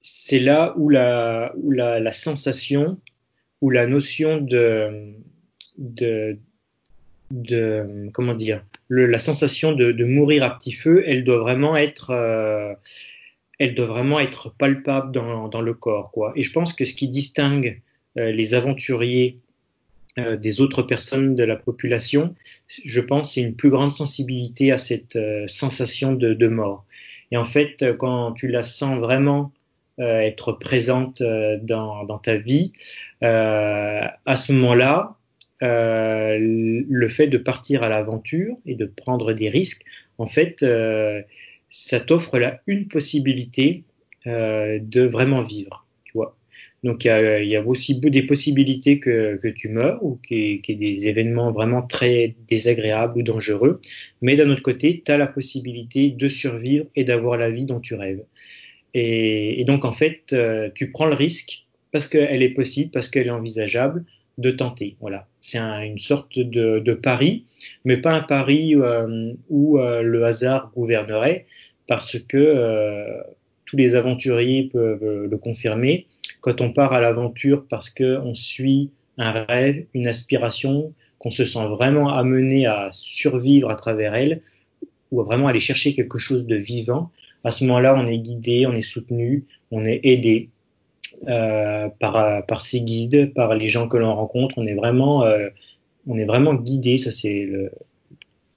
c'est 0.00 0.38
là 0.38 0.74
où 0.76 0.88
la, 0.88 1.52
où 1.56 1.72
la, 1.72 2.12
sensation, 2.12 3.00
où 3.60 3.70
la 3.70 3.86
notion 3.86 4.38
de, 4.38 5.12
de, 5.76 6.38
de 7.30 8.08
comment 8.12 8.34
dire, 8.34 8.62
la 8.88 9.18
sensation 9.18 9.72
de, 9.72 10.04
mourir 10.04 10.42
à 10.42 10.56
petit 10.56 10.72
feu, 10.72 11.02
elle 11.06 11.24
doit 11.24 11.38
vraiment 11.38 11.76
être, 11.76 12.10
euh, 12.10 12.74
palpable 14.58 15.12
dans, 15.12 15.60
le 15.60 15.74
corps, 15.74 16.10
quoi. 16.10 16.32
Et 16.36 16.42
je 16.42 16.52
pense 16.52 16.72
que 16.72 16.84
ce 16.84 16.94
qui 16.94 17.08
distingue 17.08 17.80
euh, 18.16 18.32
les 18.32 18.54
aventuriers 18.54 19.36
euh, 20.18 20.36
des 20.36 20.60
autres 20.60 20.82
personnes 20.82 21.34
de 21.34 21.44
la 21.44 21.56
population, 21.56 22.34
je 22.66 23.00
pense, 23.00 23.34
c'est 23.34 23.42
une 23.42 23.54
plus 23.54 23.70
grande 23.70 23.92
sensibilité 23.92 24.72
à 24.72 24.76
cette 24.76 25.18
sensation 25.46 26.12
de, 26.12 26.48
mort. 26.48 26.84
Et 27.30 27.36
en 27.36 27.44
fait, 27.44 27.84
quand 27.98 28.32
tu 28.32 28.48
la 28.48 28.62
sens 28.62 28.98
vraiment 28.98 29.52
être 29.98 30.52
présente 30.52 31.22
dans, 31.60 32.18
ta 32.22 32.36
vie, 32.36 32.72
à 33.20 34.36
ce 34.36 34.52
moment-là, 34.52 35.17
le 35.60 37.08
fait 37.08 37.26
de 37.26 37.38
partir 37.38 37.82
à 37.82 37.88
l'aventure 37.88 38.56
et 38.66 38.74
de 38.74 38.86
prendre 38.86 39.32
des 39.32 39.48
risques, 39.48 39.82
en 40.18 40.26
fait, 40.26 40.64
ça 41.70 42.00
t'offre 42.00 42.38
là 42.38 42.60
une 42.66 42.88
possibilité 42.88 43.84
de 44.26 45.06
vraiment 45.06 45.40
vivre. 45.40 45.86
Tu 46.04 46.12
vois. 46.14 46.38
Donc 46.84 47.04
il 47.04 47.08
y 47.08 47.56
a, 47.56 47.66
aussi 47.66 47.98
des 47.98 48.22
possibilités 48.22 49.00
que, 49.00 49.48
tu 49.48 49.68
meurs 49.68 50.02
ou 50.04 50.16
qu'il 50.16 50.38
y, 50.38 50.62
ait 50.68 50.74
des 50.74 51.08
événements 51.08 51.50
vraiment 51.50 51.82
très 51.82 52.36
désagréables 52.48 53.18
ou 53.18 53.22
dangereux, 53.22 53.80
mais 54.22 54.36
d'un 54.36 54.48
autre 54.50 54.62
côté, 54.62 55.02
tu 55.04 55.10
as 55.10 55.18
la 55.18 55.26
possibilité 55.26 56.10
de 56.10 56.28
survivre 56.28 56.86
et 56.94 57.04
d'avoir 57.04 57.36
la 57.36 57.50
vie 57.50 57.64
dont 57.64 57.80
tu 57.80 57.94
rêves. 57.94 58.22
Et, 58.94 59.64
donc 59.66 59.84
en 59.84 59.92
fait, 59.92 60.32
euh, 60.32 60.70
tu 60.74 60.90
prends 60.90 61.06
le 61.06 61.14
risque 61.14 61.64
parce 61.90 62.06
qu'elle 62.06 62.42
est 62.42 62.50
possible, 62.50 62.90
parce 62.90 63.08
qu'elle 63.08 63.26
est 63.26 63.30
envisageable 63.30 64.04
de 64.38 64.50
tenter. 64.50 64.96
Voilà, 65.00 65.26
c'est 65.40 65.58
un, 65.58 65.82
une 65.82 65.98
sorte 65.98 66.38
de, 66.38 66.78
de, 66.78 66.94
pari, 66.94 67.44
mais 67.84 67.96
pas 67.96 68.12
un 68.14 68.22
pari 68.22 68.74
euh, 68.74 69.30
où 69.50 69.78
euh, 69.78 70.02
le 70.02 70.24
hasard 70.24 70.70
gouvernerait, 70.74 71.46
parce 71.86 72.18
que 72.18 72.36
euh, 72.38 73.20
tous 73.66 73.76
les 73.76 73.96
aventuriers 73.96 74.70
peuvent 74.72 75.26
le 75.30 75.36
confirmer 75.36 76.06
quand 76.40 76.60
on 76.60 76.72
part 76.72 76.92
à 76.92 77.00
l'aventure 77.00 77.64
parce 77.68 77.90
qu'on 77.90 78.34
suit 78.34 78.90
un 79.18 79.32
rêve, 79.32 79.84
une 79.94 80.06
aspiration, 80.06 80.94
qu'on 81.18 81.30
se 81.30 81.44
sent 81.44 81.66
vraiment 81.66 82.10
amené 82.10 82.66
à 82.66 82.90
survivre 82.92 83.70
à 83.70 83.74
travers 83.74 84.14
elle, 84.14 84.42
ou 85.10 85.20
à 85.20 85.24
vraiment 85.24 85.48
aller 85.48 85.60
chercher 85.60 85.94
quelque 85.94 86.18
chose 86.18 86.46
de 86.46 86.54
vivant, 86.54 87.10
à 87.44 87.50
ce 87.50 87.64
moment-là, 87.64 87.94
on 87.96 88.06
est 88.06 88.18
guidé, 88.18 88.66
on 88.66 88.72
est 88.72 88.82
soutenu, 88.82 89.44
on 89.70 89.84
est 89.84 90.00
aidé 90.04 90.50
euh, 91.26 91.88
par, 92.00 92.46
par 92.46 92.62
ses 92.62 92.80
guides, 92.80 93.32
par 93.34 93.54
les 93.54 93.68
gens 93.68 93.88
que 93.88 93.96
l'on 93.96 94.14
rencontre. 94.14 94.54
On 94.58 94.66
est 94.66 94.74
vraiment, 94.74 95.24
euh, 95.24 95.48
on 96.06 96.16
est 96.18 96.24
vraiment 96.24 96.54
guidé. 96.54 96.98
Ça, 96.98 97.10
c'est 97.10 97.48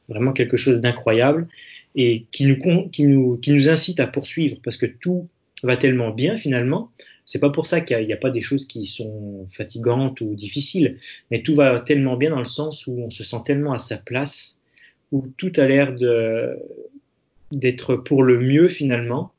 vraiment 0.10 0.34
quelque 0.34 0.58
chose 0.58 0.82
d'incroyable 0.82 1.48
et 1.96 2.25
qui 2.32 2.46
nous, 2.46 2.58
qui, 2.89 3.03
nous, 3.06 3.38
qui 3.38 3.51
nous 3.51 3.70
incite 3.70 4.00
à 4.00 4.08
poursuivre 4.08 4.58
parce 4.63 4.77
que 4.77 4.86
tout 4.86 5.27
va 5.63 5.77
tellement 5.77 6.12
bien 6.12 6.38
finalement 6.38 6.89
c'est 7.32 7.39
pas 7.39 7.50
pour 7.50 7.65
ça 7.65 7.80
qu'il 7.80 7.98
n'y 8.06 8.12
a, 8.12 8.15
a, 8.15 8.20
pas 8.20 8.30
des 8.30 8.41
choses 8.41 8.65
qui 8.65 8.86
sont 8.86 9.48
fatigantes 9.50 10.20
ou 10.20 10.36
difficiles, 10.36 10.98
mais 11.30 11.44
tout 11.44 11.56
va 11.56 11.80
tellement 11.80 12.18
bien 12.18 12.32
dans 12.32 12.39
le 12.39 12.44
sens 12.44 12.88
où 12.88 13.00
on 13.00 13.10
se 13.10 13.24
sent 13.24 13.38
tellement 13.46 13.72
à 13.72 13.80
sa 13.80 13.96
place, 13.96 14.58
où 15.13 15.27
tout 15.38 15.53
a 15.56 15.65
l'air 15.65 15.96
d'être 17.53 17.96
pour 17.96 18.24
le 18.24 18.38
mieux 18.38 18.68
finalement, 18.68 19.32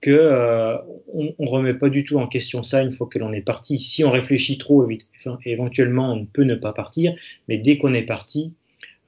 que 0.00 0.10
euh, 0.10 0.76
on, 1.12 1.34
on, 1.38 1.44
remet 1.46 1.74
pas 1.74 1.90
du 1.90 2.04
tout 2.04 2.18
en 2.18 2.26
question 2.26 2.62
ça 2.62 2.82
une 2.82 2.92
fois 2.92 3.06
que 3.06 3.18
l'on 3.18 3.32
est 3.32 3.42
parti. 3.42 3.78
Si 3.78 4.04
on 4.04 4.10
réfléchit 4.10 4.58
trop, 4.58 4.88
éventuellement 5.44 6.12
on 6.12 6.24
peut 6.24 6.44
ne 6.44 6.54
pas 6.54 6.72
partir, 6.72 7.14
mais 7.48 7.58
dès 7.58 7.78
qu'on 7.78 7.92
est 7.94 8.06
parti, 8.06 8.54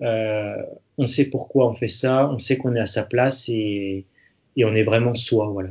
euh, 0.03 0.57
on 0.99 1.07
sait 1.07 1.31
pourquoi 1.31 1.69
on 1.69 1.75
fait 1.75 1.89
ça, 1.89 2.31
on 2.31 2.39
sait 2.39 2.59
qu'on 2.59 2.75
est 2.75 2.81
à 2.81 2.87
sa 2.87 3.05
place 3.05 3.49
et, 3.49 4.05
et 4.57 4.65
on 4.65 4.75
est 4.75 4.83
vraiment 4.83 5.15
soi, 5.15 5.47
voilà. 5.47 5.71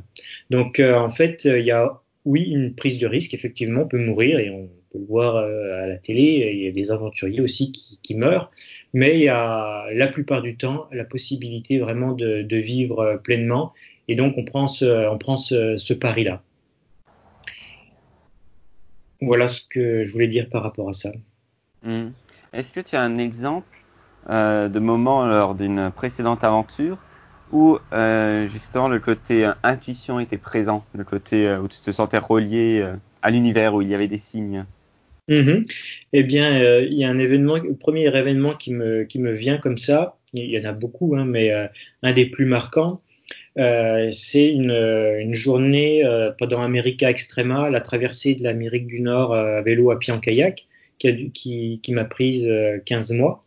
Donc 0.49 0.79
euh, 0.79 0.95
en 0.95 1.09
fait, 1.09 1.45
il 1.45 1.65
y 1.65 1.71
a 1.71 2.01
oui, 2.25 2.43
une 2.43 2.75
prise 2.75 2.99
de 2.99 3.07
risque, 3.07 3.33
effectivement, 3.33 3.85
peut 3.85 3.97
mourir 3.97 4.39
et 4.39 4.49
on 4.49 4.69
peut 4.91 4.99
le 4.99 5.05
voir 5.05 5.37
euh, 5.37 5.83
à 5.83 5.87
la 5.87 5.97
télé. 5.97 6.51
Il 6.53 6.63
y 6.63 6.67
a 6.67 6.71
des 6.71 6.91
aventuriers 6.91 7.41
aussi 7.41 7.71
qui, 7.71 7.99
qui, 8.01 8.15
meurent, 8.15 8.51
mais 8.93 9.17
il 9.17 9.23
y 9.23 9.29
a 9.29 9.87
la 9.93 10.07
plupart 10.07 10.41
du 10.41 10.55
temps 10.55 10.87
la 10.91 11.05
possibilité 11.05 11.79
vraiment 11.79 12.13
de, 12.13 12.43
de 12.43 12.57
vivre 12.57 12.99
euh, 12.99 13.17
pleinement 13.17 13.73
et 14.11 14.15
donc 14.15 14.37
on 14.37 14.43
prend 14.43 14.67
ce, 14.67 15.09
on 15.09 15.17
prend 15.17 15.37
ce, 15.37 15.77
ce 15.77 15.93
pari-là. 15.93 16.41
Voilà 19.21 19.47
ce 19.47 19.61
que 19.69 20.03
je 20.03 20.11
voulais 20.11 20.27
dire 20.27 20.49
par 20.49 20.63
rapport 20.63 20.89
à 20.89 20.93
ça. 20.93 21.11
Mmh. 21.83 22.09
Est-ce 22.51 22.73
que 22.73 22.81
tu 22.81 22.97
as 22.97 23.01
un 23.01 23.17
exemple 23.17 23.77
euh, 24.29 24.67
de 24.67 24.79
moment 24.79 25.25
lors 25.25 25.55
d'une 25.55 25.91
précédente 25.95 26.43
aventure 26.43 26.97
où 27.53 27.79
euh, 27.93 28.47
justement 28.47 28.89
le 28.89 28.99
côté 28.99 29.45
euh, 29.45 29.53
intuition 29.63 30.19
était 30.19 30.37
présent, 30.37 30.83
le 30.93 31.05
côté 31.05 31.55
où 31.55 31.69
tu 31.69 31.79
te 31.79 31.91
sentais 31.91 32.17
relié 32.17 32.85
à 33.21 33.31
l'univers, 33.31 33.73
où 33.73 33.81
il 33.81 33.87
y 33.87 33.95
avait 33.95 34.09
des 34.09 34.17
signes? 34.17 34.65
Mmh. 35.29 35.63
Eh 36.11 36.23
bien, 36.23 36.53
euh, 36.59 36.81
il 36.81 36.97
y 36.97 37.05
a 37.05 37.09
un 37.09 37.17
événement, 37.17 37.55
le 37.55 37.75
premier 37.75 38.13
événement 38.13 38.55
qui 38.55 38.73
me, 38.73 39.03
qui 39.03 39.19
me 39.19 39.31
vient 39.31 39.57
comme 39.57 39.77
ça, 39.77 40.17
il 40.33 40.49
y 40.49 40.59
en 40.59 40.67
a 40.69 40.73
beaucoup, 40.73 41.15
hein, 41.15 41.23
mais 41.25 41.51
un 42.03 42.13
des 42.13 42.25
plus 42.25 42.45
marquants, 42.45 43.01
c'est 43.55 44.47
une, 44.47 44.71
une, 44.71 45.33
journée 45.33 46.03
pendant 46.37 46.61
America 46.61 47.09
Extrema, 47.09 47.69
la 47.69 47.81
traversée 47.81 48.35
de 48.35 48.43
l'Amérique 48.43 48.87
du 48.87 49.01
Nord 49.01 49.33
à 49.33 49.61
vélo, 49.61 49.91
à 49.91 49.99
pied, 49.99 50.13
en 50.13 50.19
kayak, 50.19 50.65
qui, 50.97 51.81
m'a 51.89 52.05
prise 52.05 52.49
15 52.85 53.11
mois. 53.11 53.45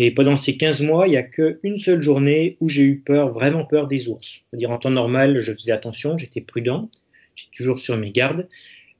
Et 0.00 0.12
pendant 0.12 0.36
ces 0.36 0.56
15 0.56 0.82
mois, 0.82 1.08
il 1.08 1.10
n'y 1.10 1.16
a 1.16 1.24
qu'une 1.24 1.76
seule 1.76 2.00
journée 2.02 2.56
où 2.60 2.68
j'ai 2.68 2.84
eu 2.84 2.98
peur, 3.00 3.32
vraiment 3.32 3.64
peur 3.64 3.88
des 3.88 4.08
ours. 4.08 4.42
C'est-à-dire 4.48 4.70
en 4.70 4.78
temps 4.78 4.90
normal, 4.92 5.40
je 5.40 5.52
faisais 5.52 5.72
attention, 5.72 6.16
j'étais 6.16 6.40
prudent, 6.40 6.88
j'étais 7.34 7.50
toujours 7.56 7.80
sur 7.80 7.96
mes 7.96 8.12
gardes, 8.12 8.46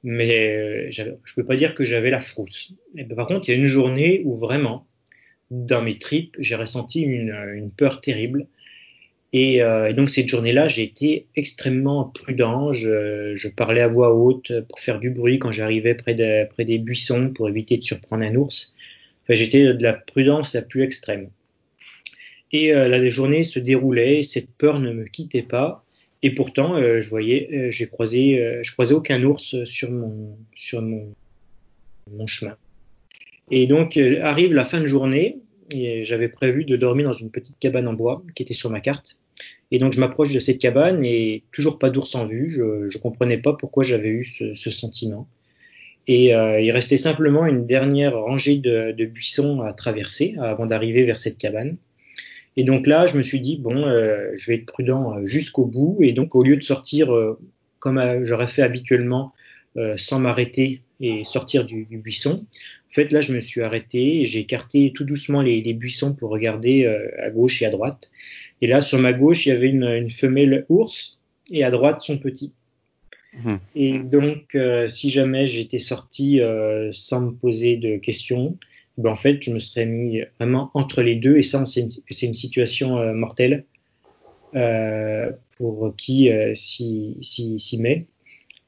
mais 0.02 0.48
euh, 0.48 0.86
je 0.90 1.02
ne 1.02 1.10
peux 1.36 1.44
pas 1.44 1.54
dire 1.54 1.74
que 1.74 1.84
j'avais 1.84 2.10
la 2.10 2.20
frousse. 2.20 2.72
Ben, 2.94 3.06
par 3.14 3.28
contre, 3.28 3.48
il 3.48 3.52
y 3.52 3.54
a 3.54 3.58
une 3.58 3.66
journée 3.66 4.22
où 4.24 4.34
vraiment, 4.34 4.88
dans 5.52 5.82
mes 5.82 5.98
tripes, 5.98 6.36
j'ai 6.40 6.56
ressenti 6.56 7.02
une, 7.02 7.70
peur 7.76 8.00
terrible. 8.00 8.48
Et, 9.32 9.62
euh, 9.62 9.92
donc 9.92 10.08
cette 10.10 10.28
journée-là, 10.28 10.68
j'ai 10.68 10.82
été 10.82 11.26
extrêmement 11.36 12.04
prudent. 12.04 12.72
Je, 12.72 13.34
je, 13.34 13.48
parlais 13.48 13.82
à 13.82 13.88
voix 13.88 14.14
haute 14.14 14.52
pour 14.68 14.80
faire 14.80 14.98
du 14.98 15.10
bruit 15.10 15.38
quand 15.38 15.52
j'arrivais 15.52 15.94
près, 15.94 16.14
de, 16.14 16.48
près 16.48 16.64
des 16.64 16.78
buissons 16.78 17.30
pour 17.34 17.48
éviter 17.48 17.76
de 17.76 17.84
surprendre 17.84 18.24
un 18.24 18.34
ours. 18.34 18.74
Enfin, 19.24 19.34
j'étais 19.34 19.74
de 19.74 19.82
la 19.82 19.92
prudence 19.92 20.54
la 20.54 20.62
plus 20.62 20.82
extrême. 20.82 21.28
Et 22.52 22.74
euh, 22.74 22.88
la 22.88 23.06
journée 23.08 23.42
se 23.42 23.58
déroulait, 23.58 24.22
cette 24.22 24.50
peur 24.50 24.80
ne 24.80 24.92
me 24.92 25.04
quittait 25.04 25.42
pas. 25.42 25.84
Et 26.22 26.34
pourtant, 26.34 26.76
euh, 26.76 27.00
je 27.00 27.08
voyais, 27.10 27.48
euh, 27.52 27.70
j'ai 27.70 27.86
croisé, 27.86 28.40
euh, 28.40 28.60
je 28.62 28.72
croisais 28.72 28.94
aucun 28.94 29.22
ours 29.22 29.62
sur 29.64 29.90
mon, 29.90 30.36
sur 30.56 30.82
mon, 30.82 31.14
mon 32.10 32.26
chemin. 32.26 32.56
Et 33.50 33.66
donc 33.66 33.96
euh, 33.96 34.20
arrive 34.22 34.52
la 34.52 34.64
fin 34.64 34.80
de 34.80 34.86
journée, 34.86 35.38
et 35.70 36.04
j'avais 36.04 36.28
prévu 36.28 36.64
de 36.64 36.76
dormir 36.76 37.06
dans 37.08 37.14
une 37.14 37.30
petite 37.30 37.58
cabane 37.58 37.88
en 37.88 37.92
bois 37.92 38.22
qui 38.34 38.42
était 38.42 38.54
sur 38.54 38.70
ma 38.70 38.80
carte. 38.80 39.18
Et 39.70 39.78
donc 39.78 39.92
je 39.92 40.00
m'approche 40.00 40.32
de 40.32 40.40
cette 40.40 40.58
cabane 40.58 41.04
et 41.04 41.42
toujours 41.52 41.78
pas 41.78 41.90
d'ours 41.90 42.14
en 42.14 42.24
vue. 42.24 42.48
Je, 42.48 42.62
ne 42.62 43.00
comprenais 43.00 43.38
pas 43.38 43.52
pourquoi 43.52 43.84
j'avais 43.84 44.08
eu 44.08 44.24
ce, 44.24 44.70
sentiment. 44.70 45.28
Et 46.06 46.34
euh, 46.34 46.60
il 46.60 46.70
restait 46.70 46.96
simplement 46.96 47.46
une 47.46 47.66
dernière 47.66 48.18
rangée 48.18 48.56
de, 48.56 49.04
buissons 49.04 49.60
à 49.60 49.72
traverser 49.72 50.34
avant 50.40 50.66
d'arriver 50.66 51.04
vers 51.04 51.18
cette 51.18 51.36
cabane. 51.36 51.76
Et 52.56 52.64
donc 52.64 52.86
là, 52.86 53.06
je 53.06 53.16
me 53.16 53.22
suis 53.22 53.40
dit, 53.40 53.56
bon, 53.56 53.86
euh, 53.86 54.30
je 54.34 54.50
vais 54.50 54.58
être 54.58 54.66
prudent 54.66 55.14
euh, 55.14 55.26
jusqu'au 55.26 55.66
bout. 55.66 55.98
Et 56.00 56.12
donc, 56.12 56.34
au 56.34 56.42
lieu 56.42 56.56
de 56.56 56.62
sortir 56.62 57.12
comme 57.78 58.24
j'aurais 58.24 58.48
fait 58.48 58.62
habituellement, 58.62 59.32
sans 59.96 60.18
m'arrêter 60.18 60.82
et 61.00 61.24
sortir 61.24 61.64
du, 61.64 61.84
du, 61.84 61.98
buisson, 61.98 62.44
en 62.50 62.92
fait, 62.92 63.12
là, 63.12 63.20
je 63.20 63.32
me 63.32 63.40
suis 63.40 63.62
arrêté 63.62 64.24
j'ai 64.24 64.40
écarté 64.40 64.92
tout 64.94 65.04
doucement 65.04 65.42
les, 65.42 65.60
les, 65.60 65.74
buissons 65.74 66.12
pour 66.12 66.30
regarder 66.30 66.86
à 67.22 67.30
gauche 67.30 67.62
et 67.62 67.66
à 67.66 67.70
droite. 67.70 68.10
Et 68.60 68.66
là, 68.66 68.80
sur 68.80 68.98
ma 68.98 69.12
gauche, 69.12 69.46
il 69.46 69.50
y 69.50 69.52
avait 69.52 69.68
une, 69.68 69.84
une 69.84 70.10
femelle 70.10 70.66
ours 70.68 71.20
et 71.50 71.64
à 71.64 71.70
droite, 71.70 72.00
son 72.00 72.18
petit. 72.18 72.52
Mmh. 73.34 73.56
Et 73.76 73.98
donc, 73.98 74.54
euh, 74.54 74.88
si 74.88 75.10
jamais 75.10 75.46
j'étais 75.46 75.78
sorti 75.78 76.40
euh, 76.40 76.90
sans 76.92 77.20
me 77.20 77.32
poser 77.32 77.76
de 77.76 77.96
questions, 77.96 78.56
ben 78.96 79.10
en 79.10 79.14
fait, 79.14 79.42
je 79.42 79.50
me 79.52 79.58
serais 79.58 79.86
mis 79.86 80.22
vraiment 80.38 80.70
entre 80.74 81.02
les 81.02 81.14
deux. 81.14 81.36
Et 81.36 81.42
ça, 81.42 81.64
c'est 81.66 81.82
une, 81.82 81.90
une, 82.22 82.34
situation 82.34 82.98
euh, 82.98 83.12
mortelle 83.12 83.64
euh, 84.54 85.30
pour 85.56 85.94
qui 85.96 86.30
s'y 86.54 87.16
si, 87.20 87.58
si, 87.58 87.78
met. 87.78 88.06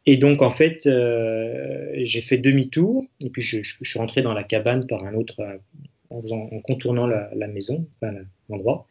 Et 0.06 0.16
donc, 0.16 0.42
en 0.42 0.50
fait, 0.50 0.82
j'ai 0.84 2.20
fait 2.20 2.38
demi-tour. 2.38 3.06
Et 3.20 3.30
puis, 3.30 3.42
je, 3.42 3.62
suis 3.62 3.98
rentré 3.98 4.22
dans 4.22 4.32
la 4.32 4.44
cabane 4.44 4.86
par 4.86 5.04
un 5.04 5.14
autre, 5.14 5.42
en, 6.08 6.22
faisant, 6.22 6.48
en 6.50 6.60
contournant 6.60 7.06
la, 7.06 7.46
maison, 7.48 7.86
enfin, 7.96 8.14
l'endroit. 8.48 8.86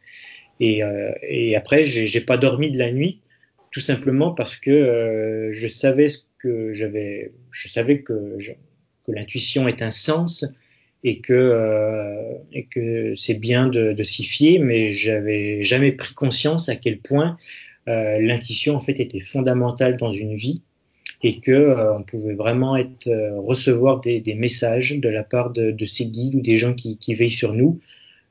Et, 0.60 0.82
et 1.22 1.56
après, 1.56 1.84
j'ai 1.84 2.20
pas 2.20 2.36
dormi 2.36 2.70
de 2.70 2.78
la 2.78 2.92
nuit 2.92 3.20
tout 3.70 3.80
simplement 3.80 4.32
parce 4.32 4.56
que 4.56 4.70
euh, 4.70 5.52
je 5.52 5.66
savais 5.68 6.08
ce 6.08 6.24
que 6.38 6.72
j'avais, 6.72 7.32
je 7.50 7.68
savais 7.68 8.00
que, 8.00 8.36
que 9.04 9.12
l'intuition 9.12 9.68
est 9.68 9.82
un 9.82 9.90
sens 9.90 10.44
et 11.04 11.20
que 11.20 11.32
euh, 11.32 12.34
et 12.52 12.66
que 12.66 13.14
c'est 13.14 13.38
bien 13.38 13.68
de, 13.68 13.92
de 13.92 14.02
s'y 14.02 14.24
fier, 14.24 14.58
mais 14.58 14.92
j'avais 14.92 15.62
jamais 15.62 15.92
pris 15.92 16.14
conscience 16.14 16.68
à 16.68 16.76
quel 16.76 16.98
point 16.98 17.38
euh, 17.88 18.18
l'intuition 18.20 18.74
en 18.74 18.80
fait 18.80 19.00
était 19.00 19.20
fondamentale 19.20 19.96
dans 19.96 20.12
une 20.12 20.34
vie 20.34 20.62
et 21.22 21.40
que 21.40 21.76
on 21.96 22.02
pouvait 22.02 22.34
vraiment 22.34 22.76
être 22.76 23.10
recevoir 23.38 24.00
des, 24.00 24.20
des, 24.20 24.34
messages 24.34 24.98
de 24.98 25.08
la 25.08 25.22
part 25.22 25.50
de, 25.50 25.70
de, 25.70 25.86
ces 25.86 26.06
guides 26.06 26.34
ou 26.34 26.40
des 26.40 26.56
gens 26.56 26.74
qui, 26.74 26.96
qui 26.96 27.14
veillent 27.14 27.30
sur 27.30 27.52
nous 27.52 27.80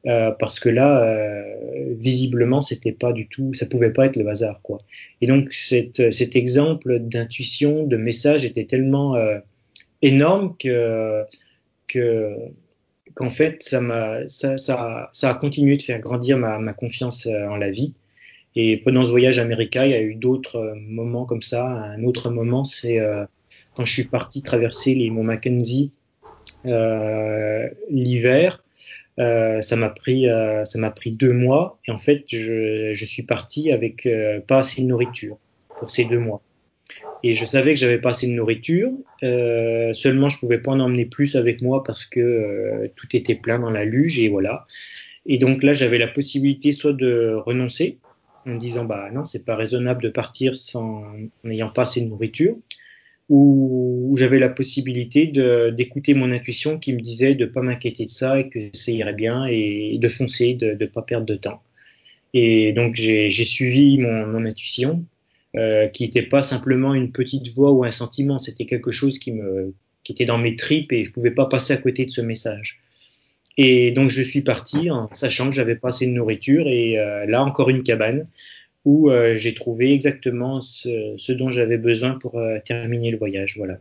euh, 0.08 0.32
parce 0.32 0.60
que 0.60 0.70
là, 0.70 1.04
euh, 1.04 1.94
visiblement, 1.98 2.62
c'était 2.62 2.94
pas 2.94 3.12
du 3.12 3.28
tout, 3.28 3.54
ça 3.54 3.66
pouvait 3.66 3.92
pas 3.92 4.06
être 4.06 4.16
le 4.16 4.28
hasard, 4.28 4.62
quoi. 4.62 4.78
Et 5.22 5.28
donc, 5.28 5.52
cet, 5.52 6.12
cet 6.12 6.36
exemple 6.36 7.00
d'intuition, 7.00 7.86
de 7.86 7.98
message 7.98 8.46
était 8.46 8.66
tellement 8.66 9.16
euh, 9.16 9.40
énorme 10.02 10.56
que 10.58 11.24
que 11.88 12.36
qu'en 13.16 13.30
fait, 13.30 13.62
ça 13.64 13.82
m'a, 13.82 14.28
ça, 14.28 14.58
ça, 14.58 15.10
ça, 15.12 15.32
a 15.32 15.34
continué 15.34 15.76
de 15.76 15.82
faire 15.82 16.00
grandir 16.00 16.38
ma, 16.38 16.60
ma 16.60 16.74
confiance 16.74 17.26
euh, 17.28 17.48
en 17.48 17.58
la 17.58 17.70
vie. 17.70 17.94
Et 18.56 18.78
pendant 18.78 19.06
ce 19.06 19.12
voyage 19.12 19.40
américain, 19.40 19.86
il 19.86 19.92
y 19.92 19.96
a 19.96 20.02
eu 20.02 20.16
d'autres 20.16 20.58
euh, 20.58 20.76
moments 20.76 21.26
comme 21.26 21.42
ça. 21.42 21.66
Un 21.66 22.04
autre 22.04 22.30
moment, 22.30 22.64
c'est 22.64 23.00
quand 23.76 23.86
je 23.86 23.92
suis 23.92 24.06
parti 24.06 24.42
traverser 24.42 24.96
les 24.96 25.10
monts 25.10 25.24
Mackenzie 25.24 25.92
l'hiver 27.90 28.64
euh, 29.20 29.62
ça 29.62 29.76
m'a 29.76 29.90
pris, 29.90 30.30
euh, 30.30 30.64
ça 30.66 30.80
m'a 30.80 30.92
pris 30.92 31.12
deux 31.12 31.34
mois 31.34 31.80
et 31.86 31.92
en 31.92 31.98
fait, 31.98 32.24
je, 32.28 32.94
suis 33.06 33.24
parti 33.24 33.72
avec 33.72 34.06
euh, 34.06 34.40
pas 34.40 34.60
assez 34.60 34.82
de 34.82 34.88
nourriture 34.88 35.38
pour 35.78 35.90
ces 35.90 36.06
deux 36.06 36.20
mois. 36.20 36.42
Et 37.22 37.36
je 37.36 37.46
savais 37.46 37.72
que 37.72 37.80
j'avais 37.80 38.00
pas 38.00 38.12
assez 38.12 38.28
de 38.28 38.32
nourriture. 38.32 38.92
Euh, 39.24 39.92
seulement, 39.92 40.30
je 40.30 40.40
pouvais 40.40 40.58
pas 40.58 40.72
en 40.72 40.80
emmener 40.80 41.06
plus 41.06 41.36
avec 41.36 41.62
moi 41.62 41.84
parce 41.84 42.06
que 42.06 42.90
tout 42.96 43.08
était 43.14 43.36
plein 43.36 43.60
dans 43.60 43.70
la 43.70 43.84
luge 43.84 44.20
et 44.20 44.30
voilà. 44.30 44.66
Et 45.26 45.38
donc 45.38 45.64
là, 45.64 45.74
j'avais 45.74 45.98
la 45.98 46.08
possibilité 46.08 46.72
soit 46.72 46.94
de 46.94 47.34
renoncer 47.36 47.98
en 48.46 48.56
disant 48.56 48.86
bah 48.86 49.10
non, 49.12 49.24
c'est 49.24 49.46
pas 49.46 49.56
raisonnable 49.56 50.04
de 50.04 50.10
partir 50.10 50.56
sans 50.56 51.04
n'ayant 51.44 51.70
pas 51.70 51.84
assez 51.84 52.02
de 52.02 52.08
nourriture 52.08 52.56
où, 53.30 54.16
j'avais 54.18 54.40
la 54.40 54.50
possibilité 54.50 55.28
d'écouter 55.72 56.14
mon 56.14 56.32
intuition 56.32 56.80
qui 56.80 56.94
me 56.94 57.00
disait 57.00 57.36
de 57.36 57.46
pas 57.46 57.62
m'inquiéter 57.62 58.06
de 58.06 58.10
ça 58.10 58.40
et 58.40 58.50
que 58.50 58.60
ça 58.74 58.92
irait 58.92 59.14
bien 59.14 59.46
et 59.46 59.98
de 60.00 60.08
foncer, 60.08 60.56
de 60.56 60.76
ne 60.80 60.86
pas 60.88 61.04
perdre 61.04 61.26
de 61.26 61.36
temps. 61.36 61.62
Et 62.34 62.74
donc 62.74 62.96
j'ai 62.96 63.30
suivi 63.30 64.00
mon, 64.00 64.46
intuition, 64.46 65.06
euh, 65.56 65.88
qui 65.88 66.04
n'était 66.04 66.24
pas 66.24 66.44
simplement 66.44 66.94
une 66.94 67.12
petite 67.12 67.48
voix 67.50 67.72
ou 67.72 67.84
un 67.84 67.92
sentiment, 67.92 68.40
c'était 68.40 68.66
quelque 68.66 68.92
chose 68.92 69.20
qui 69.20 69.32
me 69.32 69.74
qui 70.04 70.14
était 70.14 70.26
dans 70.26 70.38
mes 70.38 70.56
tripes 70.56 70.92
et 70.92 71.06
je 71.06 71.12
pouvais 71.12 71.32
pas 71.32 71.46
passer 71.46 71.74
à 71.74 71.78
côté 71.78 72.06
de 72.06 72.10
ce 72.10 72.22
message. 72.22 72.80
Et 73.62 73.92
donc 73.92 74.10
je 74.10 74.22
suis 74.22 74.40
parti 74.40 74.90
en 74.90 75.10
sachant 75.12 75.50
que 75.50 75.52
j'avais 75.52 75.76
pas 75.76 75.90
assez 75.90 76.08
de 76.08 76.14
nourriture 76.14 76.66
et 76.66 76.98
euh, 76.98 77.26
là 77.26 77.44
encore 77.44 77.70
une 77.70 77.84
cabane 77.84 78.26
où 78.86 79.10
euh, 79.12 79.36
j'ai 79.36 79.54
trouvé 79.54 79.94
exactement 79.94 80.62
ce, 80.62 81.34
dont 81.34 81.52
j'avais 81.52 81.78
besoin 81.78 82.18
pour 82.18 82.40
euh, 82.40 82.60
terminer 82.64 83.12
le 83.12 83.18
voyage. 83.18 83.58
Voilà. 83.58 83.76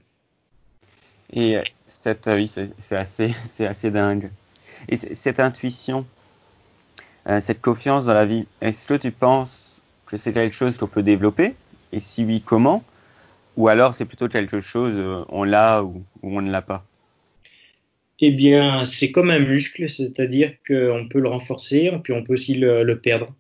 Et 1.33 1.59
cette, 1.87 2.27
oui, 2.27 2.53
c'est 2.81 2.97
assez, 2.97 3.33
c'est 3.47 3.69
assez 3.69 3.93
dingue. 3.93 4.31
Et 4.89 4.97
cette 4.97 5.39
intuition, 5.39 6.05
cette 7.39 7.61
confiance 7.61 8.07
dans 8.07 8.15
la 8.15 8.27
vie, 8.27 8.47
est-ce 8.61 8.85
que 8.85 8.95
tu 8.95 9.13
penses 9.13 9.81
que 10.07 10.17
c'est 10.17 10.33
quelque 10.33 10.57
chose 10.57 10.77
qu'on 10.77 10.89
peut 10.89 11.05
développer? 11.05 11.55
Et 11.93 12.01
si 12.01 12.25
oui, 12.25 12.43
comment? 12.45 12.83
Ou 13.57 13.69
alors 13.69 13.95
c'est 13.95 14.07
plutôt 14.07 14.29
quelque 14.29 14.59
chose, 14.59 15.25
on 15.29 15.45
l'a 15.45 15.85
ou, 15.85 16.03
on 16.25 16.43
ne 16.43 16.51
l'a 16.51 16.63
pas? 16.63 16.85
Eh 18.21 18.31
bien, 18.33 18.85
c'est 18.85 19.13
comme 19.13 19.31
un 19.31 19.39
muscle, 19.39 19.89
c'est-à-dire 19.89 20.53
qu'on 20.67 21.07
peut 21.09 21.21
le 21.21 21.29
renforcer, 21.29 21.91
puis 22.03 22.13
on 22.13 22.25
peut 22.25 22.35
aussi 22.35 22.55
le, 22.55 22.95
perdre. 23.01 23.35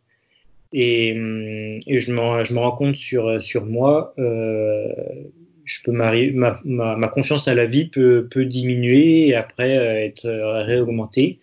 Et, 0.72 1.10
et 1.86 2.00
je, 2.00 2.12
me 2.12 2.58
rends 2.58 2.76
compte 2.76 2.96
sur, 2.96 3.40
sur 3.42 3.64
moi, 3.64 4.14
euh, 4.18 4.86
je 5.68 5.82
peux 5.82 5.92
ma, 5.92 6.12
ma, 6.64 6.96
ma, 6.96 7.08
confiance 7.08 7.46
à 7.48 7.54
la 7.54 7.66
vie 7.66 7.86
peut, 7.86 8.26
peut 8.30 8.44
diminuer 8.44 9.28
et 9.28 9.34
après 9.34 9.76
euh, 9.76 10.04
être 10.06 10.28
réaugmentée. 10.64 11.38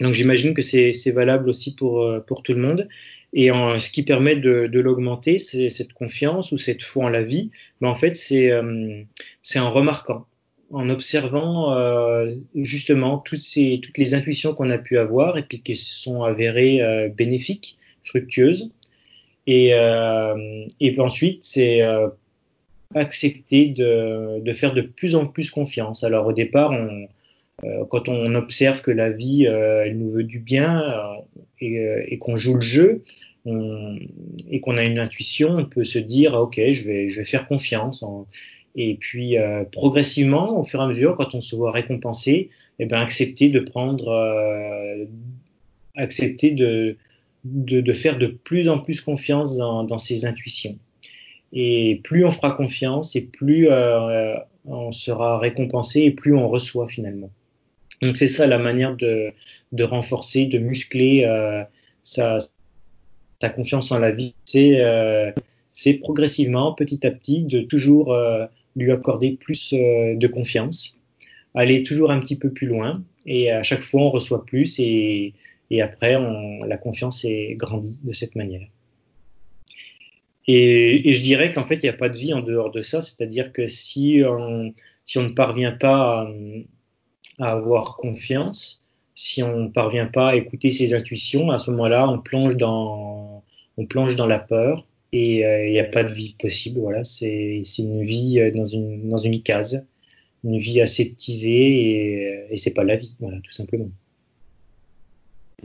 Donc 0.00 0.12
j'imagine 0.12 0.54
que 0.54 0.62
c'est 0.62 1.10
valable 1.10 1.48
aussi 1.48 1.74
pour, 1.74 2.02
euh, 2.02 2.20
pour 2.20 2.42
tout 2.42 2.52
le 2.52 2.60
monde. 2.60 2.88
Et 3.32 3.50
en, 3.50 3.78
ce 3.78 3.90
qui 3.90 4.02
permet 4.02 4.36
de, 4.36 4.66
de 4.66 4.80
l'augmenter, 4.80 5.38
c'est 5.38 5.68
cette 5.68 5.92
confiance 5.92 6.52
ou 6.52 6.58
cette 6.58 6.82
foi 6.82 7.06
en 7.06 7.08
la 7.08 7.22
vie. 7.22 7.50
Mais 7.80 7.88
en 7.88 7.94
fait, 7.94 8.14
c'est 8.14 8.50
euh, 8.50 9.02
en 9.56 9.72
remarquant, 9.72 10.26
en 10.72 10.90
observant 10.90 11.76
euh, 11.76 12.34
justement 12.54 13.18
toutes, 13.18 13.38
ces, 13.38 13.78
toutes 13.82 13.98
les 13.98 14.14
intuitions 14.14 14.54
qu'on 14.54 14.70
a 14.70 14.78
pu 14.78 14.98
avoir 14.98 15.38
et 15.38 15.42
puis 15.42 15.60
qui 15.60 15.76
se 15.76 15.94
sont 15.94 16.22
avérées 16.22 16.82
euh, 16.82 17.08
bénéfiques 17.08 17.76
fructueuse. 18.02 18.70
Et, 19.46 19.74
euh, 19.74 20.66
et 20.80 20.98
ensuite, 20.98 21.44
c'est 21.44 21.82
euh, 21.82 22.08
accepter 22.94 23.68
de, 23.68 24.40
de, 24.40 24.52
faire 24.52 24.72
de 24.74 24.82
plus 24.82 25.14
en 25.14 25.26
plus 25.26 25.50
confiance. 25.50 26.02
Alors 26.02 26.26
au 26.26 26.32
départ, 26.32 26.72
on, 26.72 27.06
euh, 27.64 27.84
quand 27.88 28.08
on 28.08 28.34
observe 28.34 28.82
que 28.82 28.90
la 28.90 29.10
vie, 29.10 29.44
elle 29.44 29.98
nous 29.98 30.10
veut 30.10 30.24
du 30.24 30.40
bien 30.40 30.82
et, 31.60 31.80
et 32.08 32.18
qu'on 32.18 32.36
joue 32.36 32.54
le 32.54 32.60
jeu, 32.60 33.04
on, 33.44 33.96
et 34.50 34.58
qu'on 34.60 34.76
a 34.76 34.82
une 34.82 34.98
intuition, 34.98 35.50
on 35.50 35.64
peut 35.64 35.84
se 35.84 36.00
dire 36.00 36.34
ok, 36.34 36.60
je 36.72 36.84
vais, 36.84 37.08
je 37.08 37.18
vais 37.18 37.24
faire 37.24 37.46
confiance. 37.46 38.02
En, 38.02 38.26
et 38.76 38.94
puis 38.94 39.38
euh, 39.38 39.64
progressivement, 39.64 40.60
au 40.60 40.64
fur 40.64 40.80
et 40.80 40.84
à 40.84 40.86
mesure, 40.86 41.16
quand 41.16 41.34
on 41.34 41.40
se 41.40 41.56
voit 41.56 41.72
récompensé, 41.72 42.50
eh 42.78 42.86
ben 42.86 43.00
accepter 43.00 43.48
de 43.48 43.60
prendre, 43.60 44.12
accepter 45.96 46.52
de 46.52 46.96
de, 47.46 47.92
faire 47.92 48.18
de 48.18 48.26
plus 48.26 48.68
en 48.68 48.78
plus 48.78 49.00
confiance 49.00 49.56
dans, 49.56 49.98
ses 49.98 50.26
intuitions. 50.26 50.78
Et 51.52 52.00
plus 52.02 52.24
on 52.24 52.30
fera 52.30 52.50
confiance 52.52 53.14
et 53.16 53.22
plus 53.22 53.68
euh, 53.70 54.34
on 54.64 54.92
sera 54.92 55.38
récompensé 55.38 56.00
et 56.00 56.10
plus 56.10 56.34
on 56.34 56.48
reçoit 56.48 56.88
finalement. 56.88 57.30
Donc 58.02 58.16
c'est 58.16 58.28
ça 58.28 58.46
la 58.46 58.58
manière 58.58 58.96
de, 58.96 59.30
de, 59.72 59.84
renforcer, 59.84 60.46
de 60.46 60.58
muscler 60.58 61.24
euh, 61.24 61.62
sa, 62.02 62.38
sa, 63.40 63.48
confiance 63.48 63.90
en 63.92 63.98
la 63.98 64.10
vie. 64.10 64.34
C'est 64.44 64.80
euh, 64.80 65.30
progressivement, 66.02 66.74
petit 66.74 67.06
à 67.06 67.10
petit, 67.10 67.44
de 67.44 67.60
toujours 67.60 68.12
euh, 68.12 68.46
lui 68.76 68.92
accorder 68.92 69.32
plus 69.32 69.72
euh, 69.72 70.14
de 70.14 70.26
confiance, 70.26 70.96
aller 71.54 71.82
toujours 71.82 72.10
un 72.10 72.20
petit 72.20 72.38
peu 72.38 72.50
plus 72.50 72.66
loin. 72.66 73.02
Et 73.26 73.50
à 73.50 73.62
chaque 73.62 73.82
fois 73.82 74.02
on 74.02 74.10
reçoit 74.10 74.44
plus 74.44 74.78
et 74.78 75.34
et 75.70 75.82
après, 75.82 76.16
on, 76.16 76.60
la 76.60 76.76
confiance 76.76 77.24
est 77.24 77.54
grandie 77.56 77.98
de 78.02 78.12
cette 78.12 78.36
manière. 78.36 78.66
Et, 80.46 81.12
je 81.12 81.22
dirais 81.22 81.50
qu'en 81.50 81.66
fait, 81.66 81.76
il 81.76 81.82
n'y 81.82 81.88
a 81.88 81.94
pas 81.94 82.08
de 82.08 82.16
vie 82.16 82.32
en 82.32 82.40
dehors 82.40 82.70
de 82.70 82.82
ça, 82.82 83.02
c'est-à-dire 83.02 83.52
que 83.52 83.66
si 83.66 84.22
on, 84.24 84.72
si 85.04 85.18
on 85.18 85.24
ne 85.24 85.32
parvient 85.32 85.72
pas 85.72 86.30
à, 87.38 87.50
avoir 87.50 87.96
confiance, 87.96 88.86
si 89.16 89.42
on 89.42 89.64
ne 89.64 89.68
parvient 89.68 90.06
pas 90.06 90.30
à 90.30 90.36
écouter 90.36 90.70
ses 90.70 90.94
intuitions, 90.94 91.50
à 91.50 91.58
ce 91.58 91.70
moment-là, 91.72 92.08
on 92.08 92.22
on 93.78 93.84
plonge 93.86 94.16
dans 94.16 94.26
la 94.26 94.38
peur 94.38 94.86
et 95.16 95.46
euh, 95.46 95.66
il 95.66 95.72
n'y 95.72 95.80
a 95.80 95.84
pas 95.84 96.04
de 96.04 96.12
vie 96.12 96.34
possible. 96.38 96.80
Voilà, 96.80 97.04
c'est 97.04 97.62
une 97.78 98.02
vie 98.02 98.38
euh, 98.38 98.50
dans 98.50 98.64
une, 98.64 99.08
dans 99.08 99.18
une 99.18 99.42
case, 99.42 99.86
une 100.44 100.58
vie 100.58 100.80
aseptisée 100.80 101.50
et, 101.50 102.26
euh, 102.26 102.46
et 102.50 102.56
c'est 102.56 102.74
pas 102.74 102.84
la 102.84 102.96
vie, 102.96 103.16
voilà, 103.20 103.38
tout 103.40 103.52
simplement. 103.52 103.88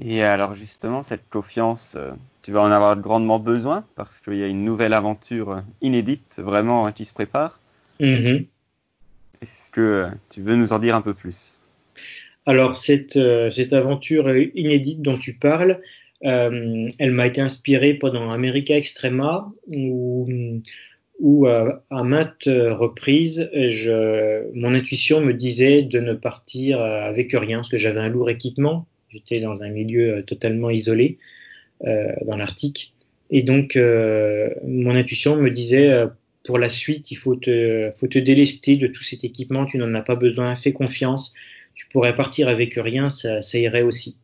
Et 0.01 0.23
alors 0.23 0.55
justement, 0.55 1.03
cette 1.03 1.27
confiance, 1.29 1.97
tu 2.43 2.51
vas 2.53 2.61
en 2.61 2.71
avoir 2.71 2.97
grandement 2.97 3.39
besoin 3.39 3.85
parce 3.95 4.21
qu'il 4.21 4.37
y 4.37 4.43
a 4.43 4.47
une 4.47 4.63
nouvelle 4.63 4.93
aventure 4.93 5.63
inédite 5.81 6.39
vraiment 6.39 6.85
hein, 6.85 6.93
qui 6.93 7.03
se 7.03 7.13
prépare. 7.13 7.59
Mm-hmm. 7.99 8.45
Est-ce 9.41 9.69
que 9.71 10.07
tu 10.29 10.41
veux 10.41 10.55
nous 10.55 10.71
en 10.71 10.79
dire 10.79 10.95
un 10.95 11.01
peu 11.01 11.13
plus? 11.13 11.59
Alors 12.45 12.75
cette, 12.75 13.19
cette 13.49 13.73
aventure 13.73 14.33
inédite 14.55 15.01
dont 15.01 15.17
tu 15.17 15.33
parles, 15.33 15.81
euh, 16.25 16.89
elle 16.99 17.11
m'a 17.11 17.27
été 17.27 17.41
inspirée 17.41 17.93
pendant 17.95 18.31
America 18.31 18.75
Extrema 18.77 19.51
où, 19.67 21.47
euh, 21.47 21.71
à 21.89 22.03
maintes 22.03 22.47
reprises, 22.47 23.49
mon 24.53 24.73
intuition 24.73 25.21
me 25.21 25.33
disait 25.33 25.83
de 25.83 25.99
ne 25.99 26.13
partir 26.13 26.81
avec 26.81 27.31
rien 27.33 27.57
parce 27.57 27.69
que 27.69 27.77
j'avais 27.77 27.99
un 27.99 28.09
lourd 28.09 28.29
équipement 28.29 28.87
J'étais 29.11 29.41
dans 29.41 29.61
un 29.63 29.69
milieu 29.69 30.17
euh, 30.17 30.21
totalement 30.21 30.69
isolé, 30.69 31.17
euh, 31.85 32.13
dans 32.25 32.37
l'Arctique. 32.37 32.93
Et 33.29 33.43
donc, 33.43 33.75
euh, 33.75 34.49
mon 34.65 34.95
intuition 34.95 35.35
me 35.35 35.49
disait, 35.49 36.05
pour 36.43 36.57
la 36.59 36.69
suite, 36.69 37.11
il 37.11 37.15
faut 37.15 37.35
te, 37.35 38.19
délester 38.19 38.75
de 38.75 38.87
tout 38.87 39.03
cet 39.03 39.23
équipement, 39.23 39.65
tu 39.65 39.77
n'en 39.77 39.93
as 39.93 40.01
pas 40.01 40.15
besoin, 40.15 40.55
fais 40.55 40.73
confiance, 40.73 41.33
tu 41.73 41.87
pourrais 41.87 42.15
partir 42.15 42.49
avec 42.49 42.73
rien, 42.75 43.09
ça 43.09 43.39
irait 43.53 43.83
aussi. 43.83 44.17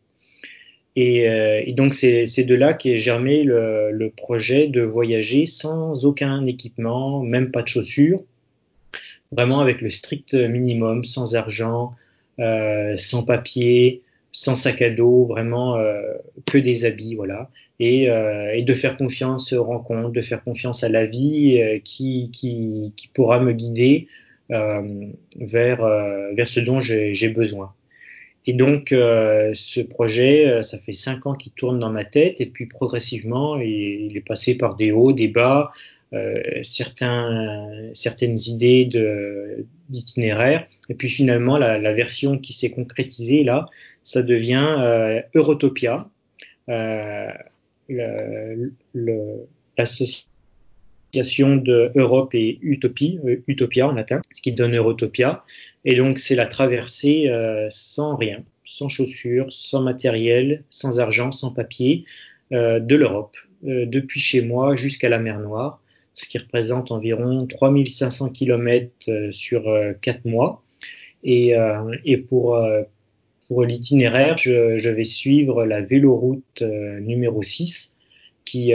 Et, 0.99 1.27
et 1.67 1.73
donc, 1.73 1.93
c'est 1.93 2.43
de 2.43 2.55
là 2.55 2.73
qu'est 2.73 2.97
germé 2.97 3.43
le, 3.43 4.11
projet 4.17 4.67
de 4.67 4.81
voyager 4.81 5.45
sans 5.45 6.05
aucun 6.05 6.43
équipement, 6.47 7.21
même 7.21 7.51
pas 7.51 7.61
de 7.61 7.67
chaussures, 7.67 8.17
vraiment 9.31 9.59
avec 9.59 9.81
le 9.81 9.91
strict 9.91 10.33
minimum, 10.33 11.03
sans 11.03 11.35
argent, 11.35 11.93
euh, 12.39 12.95
sans 12.95 13.23
papier, 13.23 14.01
sans 14.31 14.55
sac 14.55 14.81
à 14.81 14.89
dos, 14.89 15.25
vraiment 15.25 15.77
que 16.47 16.57
des 16.57 16.85
habits, 16.85 17.13
voilà, 17.13 17.51
et, 17.79 18.07
de 18.07 18.73
faire 18.73 18.97
confiance 18.97 19.53
aux 19.53 19.63
rencontres, 19.63 20.09
de 20.09 20.21
faire 20.21 20.43
confiance 20.43 20.83
à 20.83 20.89
la 20.89 21.05
vie 21.05 21.79
qui, 21.83 22.91
pourra 23.13 23.39
me 23.39 23.53
guider 23.53 24.07
vers 24.49 25.77
ce 26.47 26.59
dont 26.59 26.79
j'ai 26.79 27.29
besoin. 27.29 27.71
Et 28.47 28.53
donc, 28.53 28.93
euh, 28.93 29.51
ce 29.53 29.81
projet, 29.81 30.49
euh, 30.49 30.61
ça 30.61 30.77
fait 30.77 30.93
cinq 30.93 31.25
ans 31.25 31.33
qu'il 31.33 31.51
tourne 31.51 31.79
dans 31.79 31.89
ma 31.91 32.05
tête, 32.05 32.39
et 32.39 32.45
puis 32.45 32.65
progressivement, 32.65 33.59
il, 33.59 34.15
est 34.15 34.25
passé 34.25 34.55
par 34.55 34.77
des 34.77 34.93
hauts, 34.93 35.11
des 35.11 35.27
bas, 35.27 35.73
euh, 36.13 36.41
certains, 36.61 37.89
certaines 37.93 38.39
idées 38.47 38.85
d'itinéraire, 39.89 40.65
et 40.87 40.95
puis 40.95 41.09
finalement, 41.09 41.57
la, 41.57 41.77
la 41.77 41.91
version 41.91 42.37
qui 42.37 42.53
s'est 42.53 42.71
concrétisée 42.71 43.43
là, 43.43 43.65
ça 44.03 44.23
devient 44.23 44.75
euh, 44.79 45.21
Eurotopia, 45.35 46.07
l'association 49.77 50.29
de 51.13 51.91
Europe 51.95 52.35
et 52.35 52.59
Utopie, 52.61 53.19
Utopia 53.47 53.87
en 53.87 53.93
latin, 53.93 54.21
ce 54.33 54.41
qui 54.41 54.51
donne 54.51 54.75
Eurotopia. 54.75 55.43
Et 55.85 55.95
donc, 55.95 56.19
c'est 56.19 56.35
la 56.35 56.47
traversée 56.47 57.29
euh, 57.29 57.67
sans 57.69 58.15
rien, 58.15 58.43
sans 58.65 58.89
chaussures, 58.89 59.47
sans 59.51 59.81
matériel, 59.81 60.63
sans 60.69 60.99
argent, 60.99 61.31
sans 61.31 61.51
papier, 61.51 62.05
euh, 62.51 62.79
de 62.79 62.95
l'Europe, 62.95 63.37
euh, 63.65 63.85
depuis 63.85 64.19
chez 64.19 64.41
moi 64.41 64.75
jusqu'à 64.75 65.09
la 65.09 65.19
mer 65.19 65.39
Noire, 65.39 65.81
ce 66.13 66.27
qui 66.27 66.37
représente 66.37 66.91
environ 66.91 67.45
3500 67.45 68.29
km 68.29 69.31
sur 69.31 69.63
4 70.01 70.25
mois. 70.25 70.63
Et, 71.23 71.53
et 72.05 72.17
pour, 72.17 72.59
pour 73.47 73.63
l'itinéraire, 73.63 74.37
je, 74.37 74.77
je, 74.77 74.89
vais 74.89 75.03
suivre 75.03 75.65
la 75.65 75.81
véloroute 75.81 76.63
numéro 77.01 77.43
6 77.43 77.93
qui, 78.47 78.73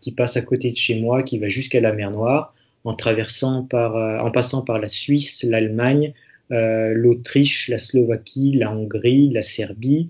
qui 0.00 0.12
passe 0.12 0.36
à 0.36 0.42
côté 0.42 0.70
de 0.70 0.76
chez 0.76 1.00
moi, 1.00 1.22
qui 1.22 1.38
va 1.38 1.48
jusqu'à 1.48 1.80
la 1.80 1.92
mer 1.92 2.10
Noire, 2.10 2.54
en 2.84 2.94
traversant 2.94 3.62
par, 3.62 3.94
en 4.24 4.30
passant 4.30 4.62
par 4.62 4.78
la 4.78 4.88
Suisse, 4.88 5.44
l'Allemagne, 5.44 6.12
euh, 6.50 6.94
l'Autriche, 6.94 7.68
la 7.68 7.78
Slovaquie, 7.78 8.52
la 8.52 8.72
Hongrie, 8.72 9.28
la 9.30 9.42
Serbie 9.42 10.08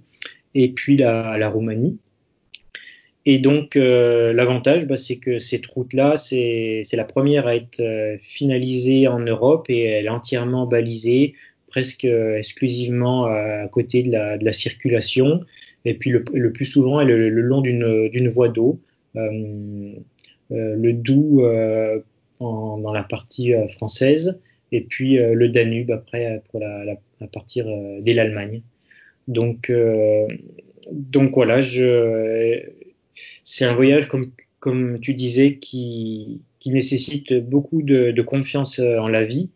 et 0.54 0.68
puis 0.70 0.96
la, 0.96 1.48
Roumanie. 1.48 1.98
Et 3.26 3.38
donc 3.38 3.74
euh, 3.74 4.32
l'avantage, 4.32 4.86
bah, 4.86 4.96
c'est 4.96 5.16
que 5.16 5.40
cette 5.40 5.66
route-là, 5.66 6.16
c'est 6.16 6.84
la 6.92 7.04
première 7.04 7.48
à 7.48 7.56
être 7.56 7.80
euh, 7.80 8.16
finalisée 8.18 9.08
en 9.08 9.18
Europe 9.18 9.66
et 9.68 9.82
elle 9.82 10.06
est 10.06 10.10
entièrement 10.10 10.66
balisée, 10.66 11.34
presque 11.66 12.04
exclusivement 12.04 13.26
à 13.26 13.68
côté 13.68 14.02
de 14.02 14.44
la 14.44 14.52
circulation. 14.52 15.44
Et 15.84 15.94
puis 15.94 16.10
le, 16.10 16.52
plus 16.52 16.64
souvent, 16.64 17.00
est 17.00 17.04
le, 17.04 17.28
long 17.28 17.60
d'une 17.60 18.28
voie 18.28 18.48
d'eau. 18.48 18.80
Euh, 19.16 19.94
le 20.50 20.92
Doubs 20.92 21.42
dans 22.40 22.92
la 22.92 23.02
partie 23.02 23.52
française 23.76 24.38
et 24.72 24.82
puis 24.82 25.18
euh, 25.18 25.34
le 25.34 25.48
Danube 25.48 25.90
après 25.90 26.26
euh, 26.26 26.38
pour 26.50 26.60
la, 26.60 26.94
à 27.20 27.26
partir 27.26 27.66
euh, 27.68 28.00
dès 28.00 28.14
l'Allemagne. 28.14 28.62
Donc 29.26 29.70
voilà, 29.70 31.60
c'est 33.44 33.64
un 33.66 33.74
voyage 33.74 34.08
comme 34.60 35.00
tu 35.00 35.12
disais 35.12 35.56
qui 35.56 36.40
nécessite 36.64 37.34
beaucoup 37.34 37.82
de, 37.82 38.22
confiance 38.22 38.78
en 38.78 39.06
la 39.06 39.24
vie. 39.24 39.50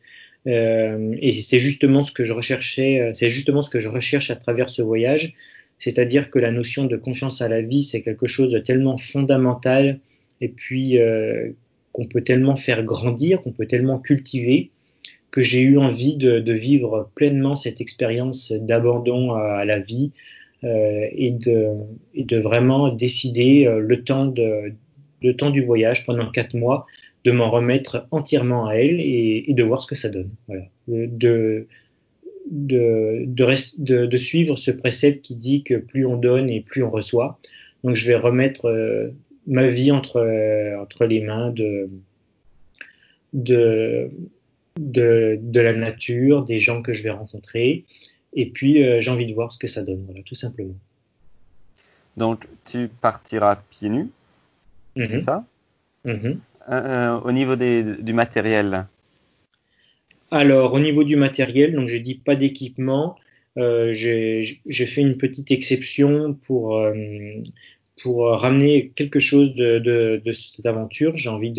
Euh, 0.46 1.16
et 1.22 1.30
c'est 1.32 1.58
justement 1.58 2.02
ce 2.02 2.12
que 2.12 2.24
je 2.24 2.34
recherchais, 2.34 3.12
c'est 3.14 3.30
justement 3.30 3.62
ce 3.62 3.70
que 3.70 3.78
je 3.78 3.88
recherche 3.88 4.30
à 4.30 4.36
travers 4.36 4.68
ce 4.68 4.82
voyage, 4.82 5.32
c'est-à-dire 5.82 6.30
que 6.30 6.38
la 6.38 6.52
notion 6.52 6.84
de 6.84 6.96
confiance 6.96 7.42
à 7.42 7.48
la 7.48 7.60
vie, 7.60 7.82
c'est 7.82 8.02
quelque 8.02 8.28
chose 8.28 8.52
de 8.52 8.60
tellement 8.60 8.96
fondamental 8.98 9.98
et 10.40 10.46
puis 10.48 11.00
euh, 11.00 11.50
qu'on 11.90 12.06
peut 12.06 12.20
tellement 12.20 12.54
faire 12.54 12.84
grandir, 12.84 13.40
qu'on 13.40 13.50
peut 13.50 13.66
tellement 13.66 13.98
cultiver, 13.98 14.70
que 15.32 15.42
j'ai 15.42 15.60
eu 15.60 15.78
envie 15.78 16.14
de, 16.14 16.52
vivre 16.52 17.10
pleinement 17.16 17.56
cette 17.56 17.80
expérience 17.80 18.52
d'abandon 18.52 19.32
à, 19.32 19.64
la 19.64 19.80
vie 19.80 20.12
euh, 20.62 21.08
et, 21.10 21.32
de, 21.32 22.36
vraiment 22.36 22.90
décider 22.90 23.66
euh, 23.66 23.80
le 23.80 24.04
temps, 24.04 25.50
du 25.50 25.64
voyage 25.64 26.06
pendant 26.06 26.30
quatre 26.30 26.54
mois 26.54 26.86
de 27.24 27.32
m'en 27.32 27.50
remettre 27.50 28.06
entièrement 28.12 28.68
à 28.68 28.74
elle 28.74 29.00
et, 29.00 29.46
de 29.48 29.62
voir 29.64 29.82
ce 29.82 29.88
que 29.88 29.96
ça 29.96 30.10
donne. 30.10 30.30
De, 32.50 33.24
de, 33.26 34.06
de, 34.06 34.16
suivre 34.16 34.56
ce 34.56 34.70
précepte 34.70 35.24
qui 35.24 35.36
dit 35.36 35.62
que 35.62 35.74
plus 35.74 36.04
on 36.06 36.16
donne 36.16 36.50
et 36.50 36.60
plus 36.60 36.82
on 36.82 36.90
reçoit. 36.90 37.38
Donc 37.84 37.94
je 37.94 38.06
vais 38.06 38.16
remettre 38.16 38.66
euh, 38.66 39.10
ma 39.46 39.66
vie 39.66 39.92
entre, 39.92 40.16
euh, 40.16 40.80
entre 40.80 41.04
les 41.04 41.20
mains 41.20 41.50
de, 41.50 41.88
de, 43.32 44.10
de, 44.78 45.38
de, 45.40 45.60
la 45.60 45.72
nature, 45.72 46.44
des 46.44 46.58
gens 46.58 46.82
que 46.82 46.92
je 46.92 47.02
vais 47.02 47.10
rencontrer. 47.10 47.84
Et 48.34 48.46
puis, 48.50 48.82
euh, 48.82 49.00
j'ai 49.00 49.10
envie 49.10 49.26
de 49.26 49.34
voir 49.34 49.50
ce 49.52 49.58
que 49.58 49.68
ça 49.68 49.82
donne, 49.82 50.04
voilà, 50.06 50.22
tout 50.22 50.34
simplement. 50.34 50.74
Donc, 52.16 52.46
tu 52.64 52.88
partiras 52.88 53.56
pieds 53.70 53.88
nus, 53.88 54.10
c'est 54.96 55.14
mhm. 55.14 55.20
ça 55.20 55.44
mm 56.04 56.34
euh, 56.70 57.20
Au 57.20 57.32
niveau 57.32 57.56
des, 57.56 57.82
du 57.82 58.12
matériel 58.12 58.86
Alors, 60.32 60.72
au 60.72 60.80
niveau 60.80 61.04
du 61.04 61.14
matériel, 61.16 61.74
donc 61.74 61.88
j'ai 61.88 62.00
dit 62.00 62.14
pas 62.14 62.36
d'équipement. 62.36 63.16
Euh, 63.58 63.92
j'ai 63.92 64.86
fait 64.86 65.02
une 65.02 65.18
petite 65.18 65.50
exception 65.50 66.32
pour, 66.46 66.78
euh, 66.78 66.94
pour 68.02 68.24
ramener 68.28 68.92
quelque 68.96 69.20
chose 69.20 69.54
de, 69.54 70.22
cette 70.32 70.64
aventure. 70.64 71.18
J'ai 71.18 71.28
envie 71.28 71.52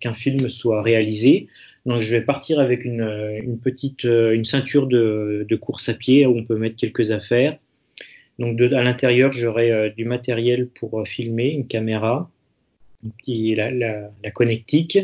qu'un 0.00 0.12
film 0.12 0.48
soit 0.48 0.82
réalisé. 0.82 1.46
Donc 1.86 2.02
je 2.02 2.10
vais 2.10 2.20
partir 2.20 2.58
avec 2.58 2.84
une, 2.84 3.60
petite 3.62 4.04
euh, 4.06 4.32
une 4.32 4.44
ceinture 4.44 4.88
de, 4.88 5.46
course 5.60 5.88
à 5.88 5.94
pied 5.94 6.26
où 6.26 6.36
on 6.36 6.42
peut 6.42 6.56
mettre 6.56 6.74
quelques 6.74 7.12
affaires. 7.12 7.56
Donc 8.40 8.60
à 8.60 8.82
l'intérieur, 8.82 9.32
j'aurai 9.32 9.90
du 9.96 10.04
matériel 10.04 10.66
pour 10.66 11.06
filmer, 11.06 11.50
une 11.50 11.68
caméra, 11.68 12.28
qui 13.22 13.54
la 13.54 14.30
connectique. 14.34 14.98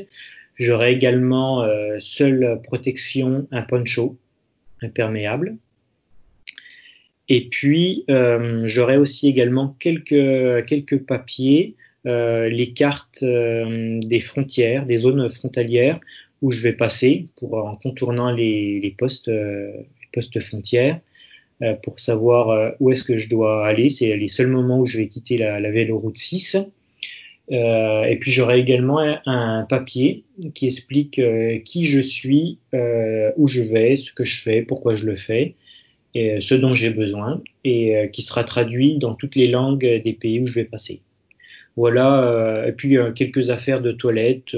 J'aurai 0.56 0.92
également 0.92 1.62
euh, 1.62 1.96
seule 1.98 2.60
protection 2.62 3.48
un 3.50 3.62
poncho 3.62 4.18
imperméable. 4.82 5.56
Et 7.28 7.48
puis 7.48 8.04
euh, 8.10 8.62
j'aurai 8.66 8.96
aussi 8.96 9.28
également 9.28 9.68
quelques 9.78 10.66
quelques 10.66 10.98
papiers, 10.98 11.76
euh, 12.06 12.48
les 12.48 12.72
cartes 12.72 13.24
des 13.24 14.20
frontières, 14.20 14.84
des 14.84 14.96
zones 14.96 15.30
frontalières 15.30 16.00
où 16.42 16.50
je 16.50 16.60
vais 16.60 16.72
passer 16.72 17.26
pour 17.36 17.54
en 17.54 17.74
contournant 17.76 18.32
les, 18.32 18.80
les 18.80 18.90
postes, 18.90 19.30
postes 20.12 20.40
frontières 20.40 21.00
pour 21.84 22.00
savoir 22.00 22.74
où 22.80 22.90
est-ce 22.90 23.04
que 23.04 23.16
je 23.16 23.28
dois 23.28 23.64
aller. 23.64 23.88
C'est 23.88 24.16
les 24.16 24.26
seuls 24.26 24.48
moments 24.48 24.80
où 24.80 24.86
je 24.86 24.98
vais 24.98 25.06
quitter 25.06 25.36
la, 25.36 25.60
la 25.60 25.70
véloroute 25.70 26.18
6. 26.18 26.56
Euh, 27.50 28.04
et 28.04 28.16
puis 28.16 28.30
j'aurai 28.30 28.60
également 28.60 29.00
un, 29.26 29.64
papier 29.64 30.24
qui 30.54 30.66
explique 30.66 31.18
euh, 31.18 31.58
qui 31.58 31.84
je 31.84 32.00
suis, 32.00 32.58
euh, 32.72 33.32
où 33.36 33.48
je 33.48 33.62
vais, 33.62 33.96
ce 33.96 34.12
que 34.12 34.24
je 34.24 34.40
fais, 34.40 34.62
pourquoi 34.62 34.94
je 34.94 35.06
le 35.06 35.14
fais, 35.14 35.56
et 36.14 36.40
ce 36.40 36.54
dont 36.54 36.74
j'ai 36.74 36.90
besoin, 36.90 37.42
et 37.64 38.10
qui 38.12 38.22
sera 38.22 38.44
traduit 38.44 38.98
dans 38.98 39.14
toutes 39.14 39.34
les 39.34 39.48
langues 39.48 40.02
des 40.02 40.12
pays 40.12 40.40
où 40.40 40.46
je 40.46 40.54
vais 40.54 40.64
passer. 40.64 41.00
Voilà, 41.74 42.66
et 42.68 42.72
puis 42.72 42.98
quelques 43.14 43.48
affaires 43.48 43.80
de 43.80 43.92
toilette, 43.92 44.54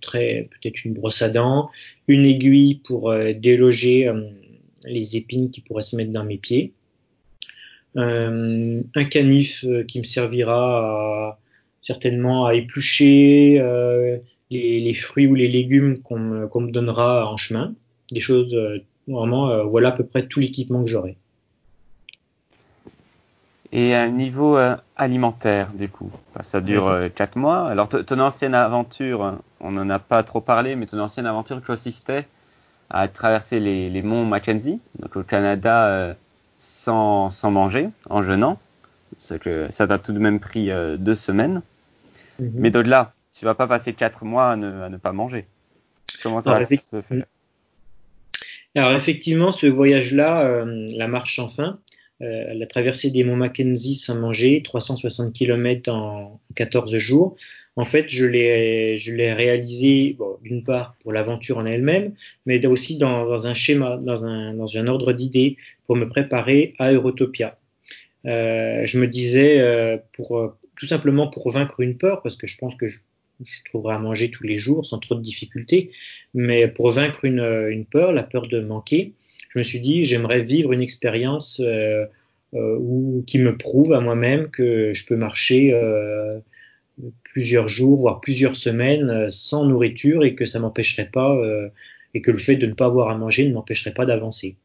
très 0.00 0.48
peut-être 0.50 0.84
une 0.84 0.94
brosse 0.94 1.22
à 1.22 1.28
dents, 1.28 1.70
une 2.08 2.26
aiguille 2.26 2.80
pour 2.82 3.14
déloger 3.36 4.10
les 4.86 5.16
épines 5.16 5.52
qui 5.52 5.60
pourraient 5.60 5.82
se 5.82 5.94
mettre 5.94 6.10
dans 6.10 6.24
mes 6.24 6.38
pieds, 6.38 6.72
un 7.94 9.04
canif 9.08 9.64
qui 9.86 10.00
me 10.00 10.04
servira 10.04 11.39
certainement 11.82 12.46
à 12.46 12.54
éplucher 12.54 13.62
les, 14.50 14.80
les, 14.80 14.94
fruits 14.94 15.26
ou 15.26 15.34
les 15.34 15.48
légumes 15.48 15.98
qu'on 16.02 16.18
me, 16.18 16.48
qu 16.48 16.58
me, 16.58 16.70
donnera 16.70 17.30
en 17.30 17.36
chemin, 17.36 17.74
des 18.10 18.20
choses 18.20 18.56
vraiment, 19.06 19.64
voilà 19.66 19.88
à 19.88 19.92
peu 19.92 20.04
près 20.04 20.26
tout 20.26 20.40
l'équipement 20.40 20.82
que 20.84 20.90
j'aurai. 20.90 21.16
Et 23.72 23.94
à 23.94 24.08
niveau 24.08 24.56
euh, 24.56 24.74
alimentaire, 24.96 25.70
du 25.72 25.88
coup, 25.88 26.10
ça 26.40 26.60
dure 26.60 26.88
euh, 26.88 27.08
quatre 27.08 27.36
mois. 27.36 27.68
Alors, 27.68 27.88
ton 27.88 28.18
ancienne 28.18 28.54
aventure, 28.54 29.38
on 29.60 29.70
n'en 29.70 29.88
a 29.90 30.00
pas 30.00 30.24
trop 30.24 30.40
parlé, 30.40 30.74
mais 30.74 30.86
ton 30.86 30.98
ancienne 30.98 31.26
aventure 31.26 31.62
consistait 31.64 32.26
à 32.88 33.06
traverser 33.06 33.60
les, 33.60 33.88
les 33.88 34.02
monts 34.02 34.24
Mackenzie, 34.24 34.80
donc 34.98 35.14
au 35.14 35.22
Canada, 35.22 35.86
euh, 35.86 36.14
sans, 36.58 37.30
sans 37.30 37.52
manger, 37.52 37.88
en 38.08 38.22
jeûnant. 38.22 38.58
Que 39.40 39.70
ça 39.70 39.86
t'a 39.86 39.98
tout 39.98 40.12
de 40.12 40.18
même 40.18 40.40
pris 40.40 40.70
euh, 40.70 40.96
deux 40.96 41.14
semaines. 41.14 41.62
-hmm. 42.40 42.52
Mais 42.54 42.70
d'au-delà, 42.70 43.14
tu 43.32 43.44
vas 43.44 43.54
pas 43.54 43.66
passer 43.66 43.92
quatre 43.92 44.24
mois 44.24 44.50
à 44.50 44.56
ne, 44.56 44.82
à 44.82 44.88
ne 44.88 44.96
pas 44.96 45.12
manger. 45.12 45.46
Comment 46.22 46.40
ça 46.40 46.50
Alors, 46.50 46.68
va 46.68 46.76
se 46.76 47.02
faire 47.02 47.24
Alors 48.74 48.92
effectivement, 48.92 49.52
ce 49.52 49.66
voyage-là, 49.66 50.44
euh, 50.44 50.86
la 50.96 51.08
marche 51.08 51.36
sans 51.36 51.48
fin, 51.48 51.78
la 52.20 52.66
traversée 52.66 53.10
des 53.10 53.24
monts 53.24 53.36
Mackenzie 53.36 53.94
sans 53.94 54.14
manger, 54.14 54.60
360 54.62 55.32
km 55.32 55.90
en 55.90 56.38
14 56.54 56.98
jours. 56.98 57.36
En 57.76 57.84
fait, 57.84 58.08
je 58.08 58.26
l'ai, 58.26 58.98
je 58.98 59.14
l'ai 59.14 59.32
réalisé, 59.32 60.14
bon, 60.18 60.36
d'une 60.42 60.64
part 60.64 60.96
pour 61.00 61.12
l'aventure 61.12 61.58
en 61.58 61.64
elle-même, 61.64 62.12
mais 62.44 62.64
aussi 62.66 62.98
dans, 62.98 63.26
dans 63.26 63.46
un 63.46 63.54
schéma, 63.54 63.96
dans 63.96 64.26
un, 64.26 64.54
dans 64.54 64.76
un 64.76 64.86
ordre 64.86 65.12
d'idées 65.12 65.56
pour 65.86 65.96
me 65.96 66.08
préparer 66.08 66.74
à 66.78 66.92
Eurotopia. 66.92 67.58
Euh, 68.26 68.82
je 68.84 68.98
me 68.98 69.06
disais, 69.06 69.60
euh, 69.60 69.96
pour, 70.12 70.56
tout 70.80 70.86
simplement 70.86 71.28
pour 71.28 71.50
vaincre 71.50 71.80
une 71.80 71.98
peur, 71.98 72.22
parce 72.22 72.36
que 72.36 72.46
je 72.46 72.56
pense 72.56 72.74
que 72.74 72.88
je, 72.88 72.96
trouverai 73.66 73.94
à 73.94 73.98
manger 73.98 74.30
tous 74.30 74.44
les 74.44 74.56
jours 74.56 74.84
sans 74.84 74.98
trop 74.98 75.14
de 75.14 75.22
difficultés, 75.22 75.90
mais 76.34 76.68
pour 76.68 76.90
vaincre 76.90 77.26
une, 77.26 77.40
une 77.70 77.84
peur, 77.84 78.12
la 78.12 78.22
peur 78.22 78.48
de 78.48 78.60
manquer, 78.60 79.12
je 79.50 79.58
me 79.58 79.62
suis 79.62 79.80
dit, 79.80 80.04
j'aimerais 80.04 80.42
vivre 80.42 80.72
une 80.72 80.80
expérience 80.80 81.60
euh, 81.60 82.06
euh, 82.54 83.22
qui 83.26 83.38
me 83.38 83.56
prouve 83.56 83.92
à 83.92 84.00
moi-même 84.00 84.50
que 84.50 84.92
je 84.94 85.04
peux 85.06 85.16
marcher 85.16 85.72
euh, 85.74 86.40
plusieurs 87.24 87.68
jours, 87.68 87.98
voire 87.98 88.20
plusieurs 88.20 88.56
semaines 88.56 89.10
euh, 89.10 89.30
sans 89.30 89.64
nourriture 89.64 90.24
et 90.24 90.34
que 90.34 90.46
ça 90.46 90.58
m'empêcherait 90.58 91.10
pas 91.12 91.36
euh, 91.36 91.68
et 92.14 92.22
que 92.22 92.30
le 92.30 92.38
fait 92.38 92.56
de 92.56 92.66
ne 92.66 92.74
pas 92.74 92.86
avoir 92.86 93.10
à 93.10 93.16
manger 93.16 93.46
ne 93.46 93.54
m'empêcherait 93.54 93.94
pas 93.94 94.06
d'avancer. 94.06 94.56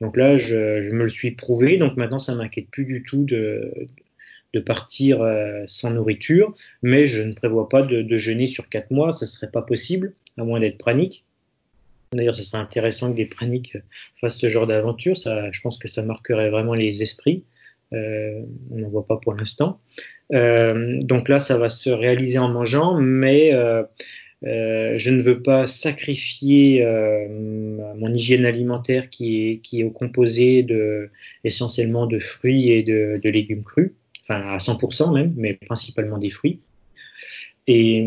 Donc 0.00 0.16
là, 0.16 0.36
je, 0.36 0.90
me 0.90 1.04
le 1.04 1.08
suis 1.08 1.32
prouvé. 1.32 1.76
Donc 1.76 1.96
maintenant, 1.96 2.18
ça 2.18 2.34
m'inquiète 2.34 2.68
plus 2.70 2.84
du 2.84 3.02
tout 3.02 3.24
de, 3.24 3.72
de 4.54 4.60
partir 4.60 5.20
euh, 5.20 5.62
sans 5.66 5.90
nourriture, 5.90 6.54
mais 6.82 7.06
je 7.06 7.22
ne 7.22 7.34
prévois 7.34 7.68
pas 7.68 7.82
de, 7.82 8.16
jeûner 8.16 8.46
sur 8.46 8.68
quatre 8.68 8.90
mois. 8.90 9.12
Ce 9.12 9.26
serait 9.26 9.50
pas 9.50 9.62
possible, 9.62 10.14
à 10.38 10.44
moins 10.44 10.60
d'être 10.60 10.78
pranique. 10.78 11.24
D'ailleurs, 12.12 12.34
ce 12.34 12.44
serait 12.44 12.62
intéressant 12.62 13.10
que 13.10 13.16
des 13.16 13.26
praniques 13.26 13.76
fassent 14.20 14.38
ce 14.38 14.48
genre 14.48 14.66
d'aventure. 14.66 15.16
Je 15.16 15.60
pense 15.60 15.76
que 15.78 15.88
ça 15.88 16.02
marquerait 16.02 16.50
vraiment 16.50 16.74
les 16.74 17.02
esprits. 17.02 17.44
Euh, 17.92 18.40
on 18.70 18.78
n'en 18.78 18.88
voit 18.88 19.06
pas 19.06 19.16
pour 19.16 19.34
l'instant. 19.34 19.80
Euh, 20.32 20.98
donc 21.02 21.28
là, 21.28 21.38
ça 21.38 21.58
va 21.58 21.68
se 21.68 21.90
réaliser 21.90 22.38
en 22.38 22.48
mangeant, 22.48 22.98
mais 23.00 23.52
euh, 23.52 23.82
euh, 24.46 24.94
je 24.98 25.10
ne 25.10 25.22
veux 25.22 25.42
pas 25.42 25.66
sacrifier 25.66 26.84
euh, 26.84 27.26
mon 27.96 28.12
hygiène 28.12 28.44
alimentaire 28.44 29.08
qui 29.08 29.48
est, 29.48 29.58
qui 29.58 29.80
est 29.80 29.90
composé 29.90 30.62
de, 30.62 31.10
essentiellement 31.44 32.06
de 32.06 32.18
fruits 32.18 32.70
et 32.70 32.82
de, 32.82 33.20
légumes 33.28 33.62
crus, 33.62 33.92
enfin 34.24 34.40
à 34.48 34.56
100% 34.56 35.12
même, 35.12 35.34
mais 35.36 35.54
principalement 35.54 36.18
des 36.18 36.30
fruits. 36.30 36.60
Et, 37.66 38.06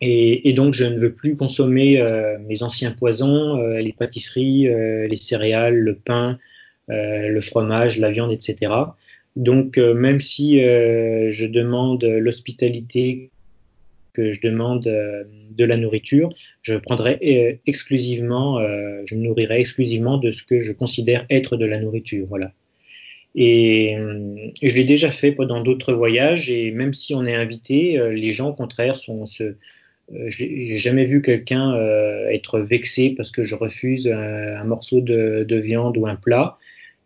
et, 0.00 0.52
donc 0.52 0.74
je 0.74 0.84
ne 0.84 0.98
veux 0.98 1.12
plus 1.12 1.36
consommer 1.36 2.00
euh, 2.00 2.38
mes 2.46 2.62
anciens 2.62 2.92
poisons, 2.92 3.58
euh, 3.58 3.80
les 3.80 3.92
pâtisseries, 3.92 4.68
euh, 4.68 5.06
les 5.06 5.16
céréales, 5.16 5.76
le 5.76 5.94
pain, 5.94 6.38
le 6.90 7.40
fromage, 7.42 7.98
la 7.98 8.10
viande, 8.10 8.32
etc. 8.32 8.72
Donc, 9.36 9.76
même 9.76 10.20
si 10.20 10.58
je 10.58 11.46
demande 11.46 12.02
l'hospitalité, 12.02 13.30
que 14.14 14.32
je 14.32 14.40
demande 14.40 14.84
de 14.84 15.64
la 15.66 15.76
nourriture, 15.76 16.30
je 16.62 16.76
prendrai 16.76 17.60
exclusivement, 17.66 18.58
je 19.04 19.14
me 19.16 19.20
nourrirai 19.20 19.60
exclusivement 19.60 20.16
de 20.16 20.32
ce 20.32 20.42
que 20.44 20.60
je 20.60 20.72
considère 20.72 21.26
être 21.28 21.58
de 21.58 21.66
la 21.66 21.78
nourriture. 21.78 22.26
Voilà. 22.26 22.52
Et, 23.40 23.92
et 24.62 24.68
je 24.68 24.74
l'ai 24.74 24.84
déjà 24.84 25.10
fait 25.10 25.30
pendant 25.30 25.62
d'autres 25.62 25.92
voyages, 25.92 26.50
et 26.50 26.72
même 26.72 26.92
si 26.92 27.14
on 27.14 27.24
est 27.24 27.34
invité, 27.34 27.98
les 28.12 28.32
gens, 28.32 28.48
au 28.48 28.54
contraire, 28.54 28.96
sont 28.96 29.26
ce, 29.26 29.54
j'ai 30.28 30.78
jamais 30.78 31.04
vu 31.04 31.20
quelqu'un 31.20 31.74
euh, 31.74 32.28
être 32.28 32.60
vexé 32.60 33.10
parce 33.10 33.30
que 33.30 33.44
je 33.44 33.54
refuse 33.54 34.08
un, 34.08 34.64
morceau 34.64 35.00
de, 35.00 35.44
de, 35.46 35.56
viande 35.56 35.96
ou 35.96 36.06
un 36.06 36.16
plat. 36.16 36.58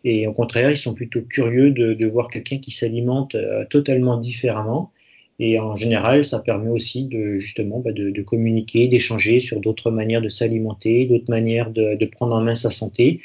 Et 0.05 0.27
au 0.27 0.33
contraire, 0.33 0.71
ils 0.71 0.77
sont 0.77 0.95
plutôt 0.95 1.23
curieux 1.23 1.71
de, 1.71 2.07
voir 2.07 2.29
quelqu'un 2.29 2.59
qui 2.59 2.71
s'alimente 2.71 3.35
euh, 3.35 3.65
totalement 3.69 4.19
différemment. 4.19 4.93
Et 5.39 5.59
en 5.59 5.75
général, 5.75 6.25
ça 6.25 6.39
permet 6.39 6.71
aussi 6.71 7.09
justement 7.37 7.81
bah, 7.81 7.91
de, 7.93 8.23
communiquer, 8.23 8.87
d'échanger 8.87 9.41
sur 9.41 9.61
d'autres 9.61 9.91
manières 9.91 10.23
de 10.23 10.29
s'alimenter, 10.29 11.07
d'autres 11.07 11.31
manières 11.31 11.71
de, 11.71 12.05
prendre 12.07 12.35
en 12.37 12.41
main 12.41 12.55
sa 12.55 12.71
santé. 12.71 13.21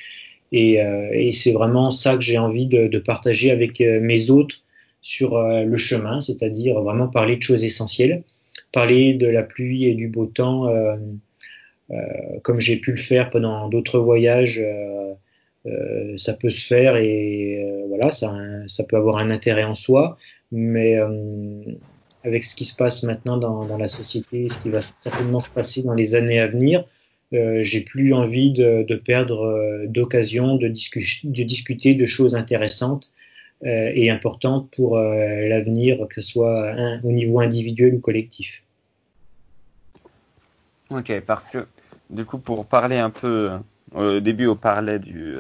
Et, 0.52 0.82
euh, 0.82 1.10
et 1.12 1.32
c'est 1.32 1.52
vraiment 1.52 1.92
ça 1.92 2.16
que 2.16 2.22
j'ai 2.22 2.38
envie 2.38 2.68
de, 2.68 3.00
partager 3.00 3.52
avec 3.52 3.82
euh, 3.82 4.00
mes 4.00 4.30
hôtes 4.30 4.62
sur 5.02 5.36
euh, 5.36 5.64
le 5.64 5.78
chemin, 5.78 6.20
c'est-à-dire 6.20 6.80
vraiment 6.82 7.08
parler 7.08 7.36
de 7.36 7.42
choses 7.42 7.64
essentielles, 7.64 8.24
parler 8.72 9.14
de 9.14 9.28
la 9.28 9.44
pluie 9.44 9.86
et 9.86 9.94
du 9.94 10.08
beau 10.08 10.26
temps, 10.26 10.68
comme 12.44 12.60
j'ai 12.60 12.78
pu 12.78 12.92
le 12.92 12.98
faire 12.98 13.30
pendant 13.30 13.70
d'autres 13.70 14.00
voyages 14.00 14.64
ça 16.18 16.34
peut 16.34 16.50
se 16.50 16.66
faire 16.66 16.98
et 16.98 17.64
voilà, 17.88 18.12
ça, 18.12 18.84
peut 18.90 18.98
avoir 18.98 19.18
un 19.18 19.32
intérêt 19.32 19.64
en 19.64 19.76
soi, 19.76 20.18
mais 20.52 20.98
avec 22.24 22.44
ce 22.44 22.56
qui 22.56 22.66
se 22.66 22.76
passe 22.76 23.04
maintenant 23.04 23.38
dans, 23.38 23.66
dans, 23.66 23.78
la 23.78 23.88
société, 23.88 24.50
ce 24.50 24.58
qui 24.58 24.70
va 24.70 24.82
certainement 24.82 25.40
se 25.40 25.50
passer 25.50 25.84
dans 25.84 25.94
les 25.94 26.16
années 26.16 26.40
à 26.40 26.48
venir, 26.48 26.84
euh, 27.34 27.62
j'ai 27.62 27.82
plus 27.82 28.14
envie 28.14 28.54
de, 28.54 28.96
perdre 28.96 29.44
euh, 29.44 29.86
d'occasion 29.88 30.56
de, 30.56 30.70
discu 30.70 31.06
de, 31.26 31.44
discuter 31.44 31.94
de 31.94 32.06
choses 32.06 32.36
intéressantes 32.36 33.12
euh, 33.66 33.92
et 33.94 34.10
importantes 34.10 34.70
pour 34.72 34.98
l'avenir, 34.98 36.08
que 36.10 36.22
ce 36.22 36.22
soit 36.22 36.74
au 37.04 37.12
niveau 37.12 37.40
individuel 37.40 37.96
ou 37.96 38.00
collectif. 38.00 38.64
Ok, 40.90 41.20
parce 41.26 41.50
que 41.50 41.68
du 42.10 42.24
coup, 42.24 42.38
pour 42.38 42.66
parler 42.66 42.98
un 42.98 43.10
peu 43.10 43.52
au 43.94 44.22
début, 44.22 44.48
on 44.48 44.56
parlait 44.56 45.00
du, 45.00 45.36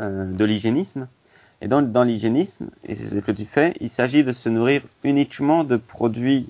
de 0.00 0.44
l'hygiénisme. 0.44 1.06
Et 1.62 1.68
dans, 1.68 1.82
dans 1.82 2.02
l'hygiénisme, 2.02 2.70
et 2.88 2.96
c'est 2.96 3.14
ce 3.14 3.20
que 3.20 3.30
tu 3.30 3.44
fais, 3.44 3.74
il 3.80 3.90
s'agit 3.90 4.24
de 4.24 4.32
se 4.32 4.48
nourrir 4.48 4.82
uniquement 5.04 5.62
de 5.62 5.76
produits 5.76 6.48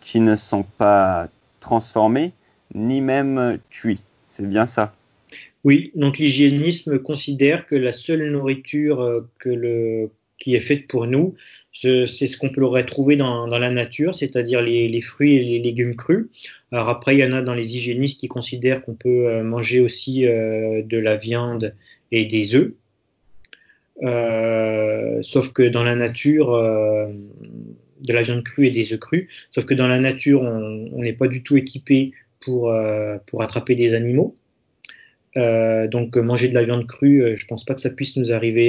qui 0.00 0.20
ne 0.20 0.34
sont 0.34 0.64
pas 0.64 1.28
transformés, 1.60 2.32
ni 2.74 3.00
même 3.00 3.58
cuits. 3.70 4.00
C'est 4.28 4.48
bien 4.48 4.66
ça 4.66 4.94
Oui, 5.64 5.90
donc 5.94 6.18
l'hygiénisme 6.18 6.98
considère 6.98 7.66
que 7.66 7.74
la 7.74 7.92
seule 7.92 8.30
nourriture 8.30 9.02
euh, 9.02 10.10
qui 10.38 10.54
est 10.54 10.60
faite 10.60 10.86
pour 10.86 11.06
nous, 11.06 11.34
c'est 11.72 12.06
ce 12.06 12.36
qu'on 12.36 12.50
pourrait 12.50 12.86
trouver 12.86 13.16
dans, 13.16 13.48
dans 13.48 13.58
la 13.58 13.70
nature, 13.70 14.14
c'est-à-dire 14.14 14.62
les, 14.62 15.00
fruits 15.00 15.34
et 15.34 15.44
les 15.44 15.58
légumes 15.58 15.96
crus. 15.96 16.26
Alors 16.70 16.88
après, 16.88 17.16
il 17.16 17.18
y 17.18 17.24
en 17.24 17.32
a 17.32 17.42
dans 17.42 17.54
les 17.54 17.76
hygiénistes 17.76 18.20
qui 18.20 18.28
considèrent 18.28 18.82
qu'on 18.82 18.94
peut 18.94 19.26
euh, 19.26 19.42
manger 19.42 19.80
aussi 19.80 20.26
euh, 20.26 20.82
de 20.82 20.98
la 20.98 21.16
viande 21.16 21.74
et 22.12 22.24
des 22.24 22.54
œufs. 22.54 22.72
Sauf 25.22 25.52
que 25.52 25.68
dans 25.68 25.82
la 25.82 25.96
nature, 25.96 26.52
de 26.52 28.12
la 28.12 28.22
viande 28.22 28.44
crue 28.44 28.68
et 28.68 28.70
des 28.70 28.92
œufs 28.92 29.00
crus, 29.00 29.26
sauf 29.50 29.64
que 29.64 29.74
dans 29.74 29.88
la 29.88 29.98
nature, 29.98 30.42
on 30.42 31.02
n'est 31.02 31.12
pas 31.12 31.26
du 31.26 31.42
tout 31.42 31.56
équipé 31.56 32.12
pour, 32.48 32.70
euh, 32.70 33.18
pour 33.26 33.42
attraper 33.42 33.74
des 33.74 33.94
animaux. 33.94 34.36
donc 35.36 36.16
manger 36.16 36.48
de 36.48 36.54
la 36.54 36.64
viande 36.64 36.86
crue, 36.86 37.36
je 37.36 37.46
pense 37.46 37.64
pas 37.64 37.74
que 37.74 37.80
ça 37.80 37.90
puisse 37.90 38.16
nous 38.16 38.32
arriver 38.32 38.68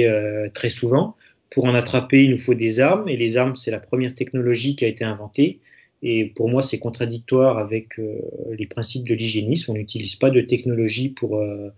très 0.54 0.70
souvent. 0.70 1.16
Pour 1.50 1.64
en 1.64 1.74
attraper, 1.74 2.22
il 2.24 2.30
nous 2.30 2.38
faut 2.38 2.54
des 2.54 2.78
armes, 2.78 3.08
et 3.08 3.16
les 3.16 3.36
armes, 3.36 3.56
c'est 3.56 3.72
la 3.72 3.80
première 3.80 4.14
technologie 4.14 4.76
qui 4.76 4.84
a 4.84 4.88
été 4.88 5.04
inventée. 5.04 5.58
Et 6.02 6.26
pour 6.26 6.48
moi, 6.48 6.62
c'est 6.62 6.78
contradictoire 6.78 7.58
avec 7.58 7.98
euh, 7.98 8.20
les 8.56 8.66
principes 8.66 9.06
de 9.06 9.14
l'hygiénisme. 9.14 9.72
On 9.72 9.74
n'utilise 9.74 10.14
pas 10.14 10.30
de 10.30 10.40
technologie 10.40 11.10
pour, 11.10 11.36
euh, 11.38 11.70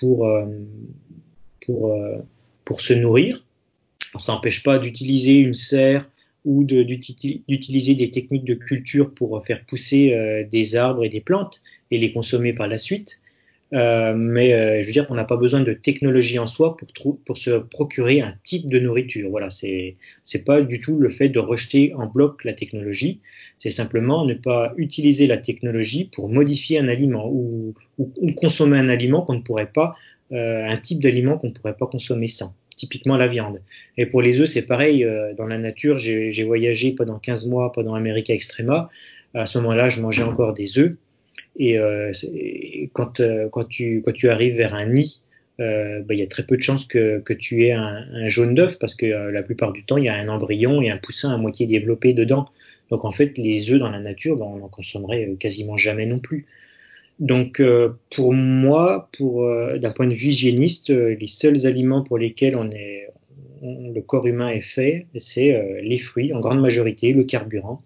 pour, 0.00 0.26
euh, 0.26 0.46
pour, 1.64 1.92
euh, 1.92 2.16
pour 2.64 2.80
se 2.80 2.92
nourrir. 2.92 3.44
Alors, 4.12 4.24
ça 4.24 4.32
n'empêche 4.32 4.62
pas 4.62 4.78
d'utiliser 4.78 5.34
une 5.34 5.54
serre 5.54 6.08
ou 6.44 6.64
d'utiliser 6.64 7.94
des 7.94 8.10
techniques 8.10 8.44
de 8.44 8.54
culture 8.54 9.12
pour 9.14 9.44
faire 9.44 9.64
pousser 9.64 10.12
euh, 10.12 10.44
des 10.44 10.76
arbres 10.76 11.04
et 11.04 11.08
des 11.08 11.20
plantes 11.20 11.62
et 11.90 11.98
les 11.98 12.12
consommer 12.12 12.52
par 12.52 12.68
la 12.68 12.78
suite. 12.78 13.20
Euh, 13.74 14.14
mais 14.14 14.52
euh, 14.52 14.82
je 14.82 14.86
veux 14.86 14.92
dire 14.92 15.06
qu'on 15.08 15.14
n'a 15.14 15.24
pas 15.24 15.36
besoin 15.36 15.60
de 15.60 15.72
technologie 15.72 16.38
en 16.38 16.46
soi 16.46 16.76
pour, 17.24 17.36
se 17.36 17.58
procurer 17.58 18.20
un 18.20 18.34
type 18.44 18.68
de 18.68 18.78
nourriture. 18.78 19.30
Voilà, 19.30 19.48
c'est 19.50 19.96
pas 20.44 20.60
du 20.60 20.80
tout 20.80 20.98
le 20.98 21.08
fait 21.08 21.28
de 21.28 21.40
rejeter 21.40 21.92
en 21.94 22.06
bloc 22.06 22.44
la 22.44 22.52
technologie. 22.52 23.20
C'est 23.58 23.70
simplement 23.70 24.24
ne 24.24 24.34
pas 24.34 24.72
utiliser 24.76 25.26
la 25.26 25.38
technologie 25.38 26.08
pour 26.14 26.28
modifier 26.28 26.78
un 26.78 26.88
aliment 26.88 27.28
ou, 27.28 27.74
ou, 27.98 28.32
consommer 28.32 28.78
un 28.78 28.88
aliment 28.88 29.22
qu'on 29.22 29.34
ne 29.34 29.42
pourrait 29.42 29.70
pas, 29.72 29.92
euh, 30.32 30.64
un 30.66 30.76
type 30.76 31.02
d'aliment 31.02 31.36
qu'on 31.36 31.48
ne 31.48 31.52
pourrait 31.52 31.76
pas 31.76 31.86
consommer 31.86 32.28
sans. 32.28 32.54
Typiquement 32.76 33.16
la 33.16 33.28
viande. 33.28 33.60
Et 33.96 34.06
pour 34.06 34.22
les 34.22 34.40
œufs, 34.40 34.48
c'est 34.48 34.66
pareil. 34.66 35.04
Euh, 35.04 35.32
dans 35.34 35.46
la 35.46 35.58
nature, 35.58 35.98
j'ai 35.98 36.44
voyagé 36.44 36.92
pendant 36.92 37.18
15 37.18 37.46
mois 37.46 37.72
pendant 37.72 37.94
America 37.94 38.32
Extrema. 38.32 38.90
À 39.34 39.46
ce 39.46 39.58
moment-là, 39.58 39.88
je 39.88 40.00
mangeais 40.00 40.22
encore 40.22 40.54
des 40.54 40.78
œufs 40.78 40.94
et, 41.56 41.78
euh, 41.78 42.12
quand, 42.92 43.20
euh, 43.20 43.48
quand, 43.50 43.64
tu, 43.64 44.02
quand 44.04 44.12
tu 44.12 44.28
arrives 44.28 44.56
vers 44.56 44.74
un 44.74 44.86
nid, 44.86 45.20
bah, 45.58 45.64
il 46.10 46.18
y 46.18 46.22
a 46.22 46.26
très 46.26 46.42
peu 46.42 46.56
de 46.56 46.62
chances 46.62 46.84
que, 46.84 47.20
que 47.20 47.32
tu 47.32 47.64
aies 47.64 47.72
un, 47.72 48.04
un 48.12 48.28
jaune 48.28 48.54
d'œuf 48.54 48.78
parce 48.78 48.94
que 48.94 49.06
la 49.06 49.42
plupart 49.42 49.72
du 49.72 49.84
temps, 49.84 49.96
il 49.96 50.04
y 50.04 50.08
a 50.08 50.14
un 50.14 50.28
embryon 50.28 50.82
et 50.82 50.90
un 50.90 50.98
poussin 50.98 51.32
à 51.32 51.36
moitié 51.36 51.66
développé 51.66 52.12
dedans. 52.12 52.48
Donc 52.90 53.04
en 53.04 53.10
fait, 53.10 53.38
les 53.38 53.72
œufs 53.72 53.78
dans 53.78 53.90
la 53.90 54.00
nature, 54.00 54.36
bah, 54.36 54.46
on 54.46 54.62
en 54.62 54.68
consommerait 54.68 55.36
quasiment 55.38 55.76
jamais 55.76 56.06
non 56.06 56.18
plus. 56.18 56.46
Donc 57.20 57.62
pour 58.14 58.32
moi, 58.32 59.08
pour 59.16 59.48
d'un 59.78 59.92
point 59.92 60.06
de 60.06 60.14
vue 60.14 60.28
hygiéniste, 60.28 60.90
les 60.90 61.26
seuls 61.26 61.66
aliments 61.66 62.02
pour 62.02 62.18
lesquels 62.18 62.58
le 63.62 64.00
corps 64.00 64.26
humain 64.26 64.48
est 64.48 64.60
fait, 64.60 65.06
c'est 65.16 65.80
les 65.82 65.98
fruits 65.98 66.34
en 66.34 66.40
grande 66.40 66.60
majorité, 66.60 67.12
le 67.12 67.22
carburant, 67.22 67.82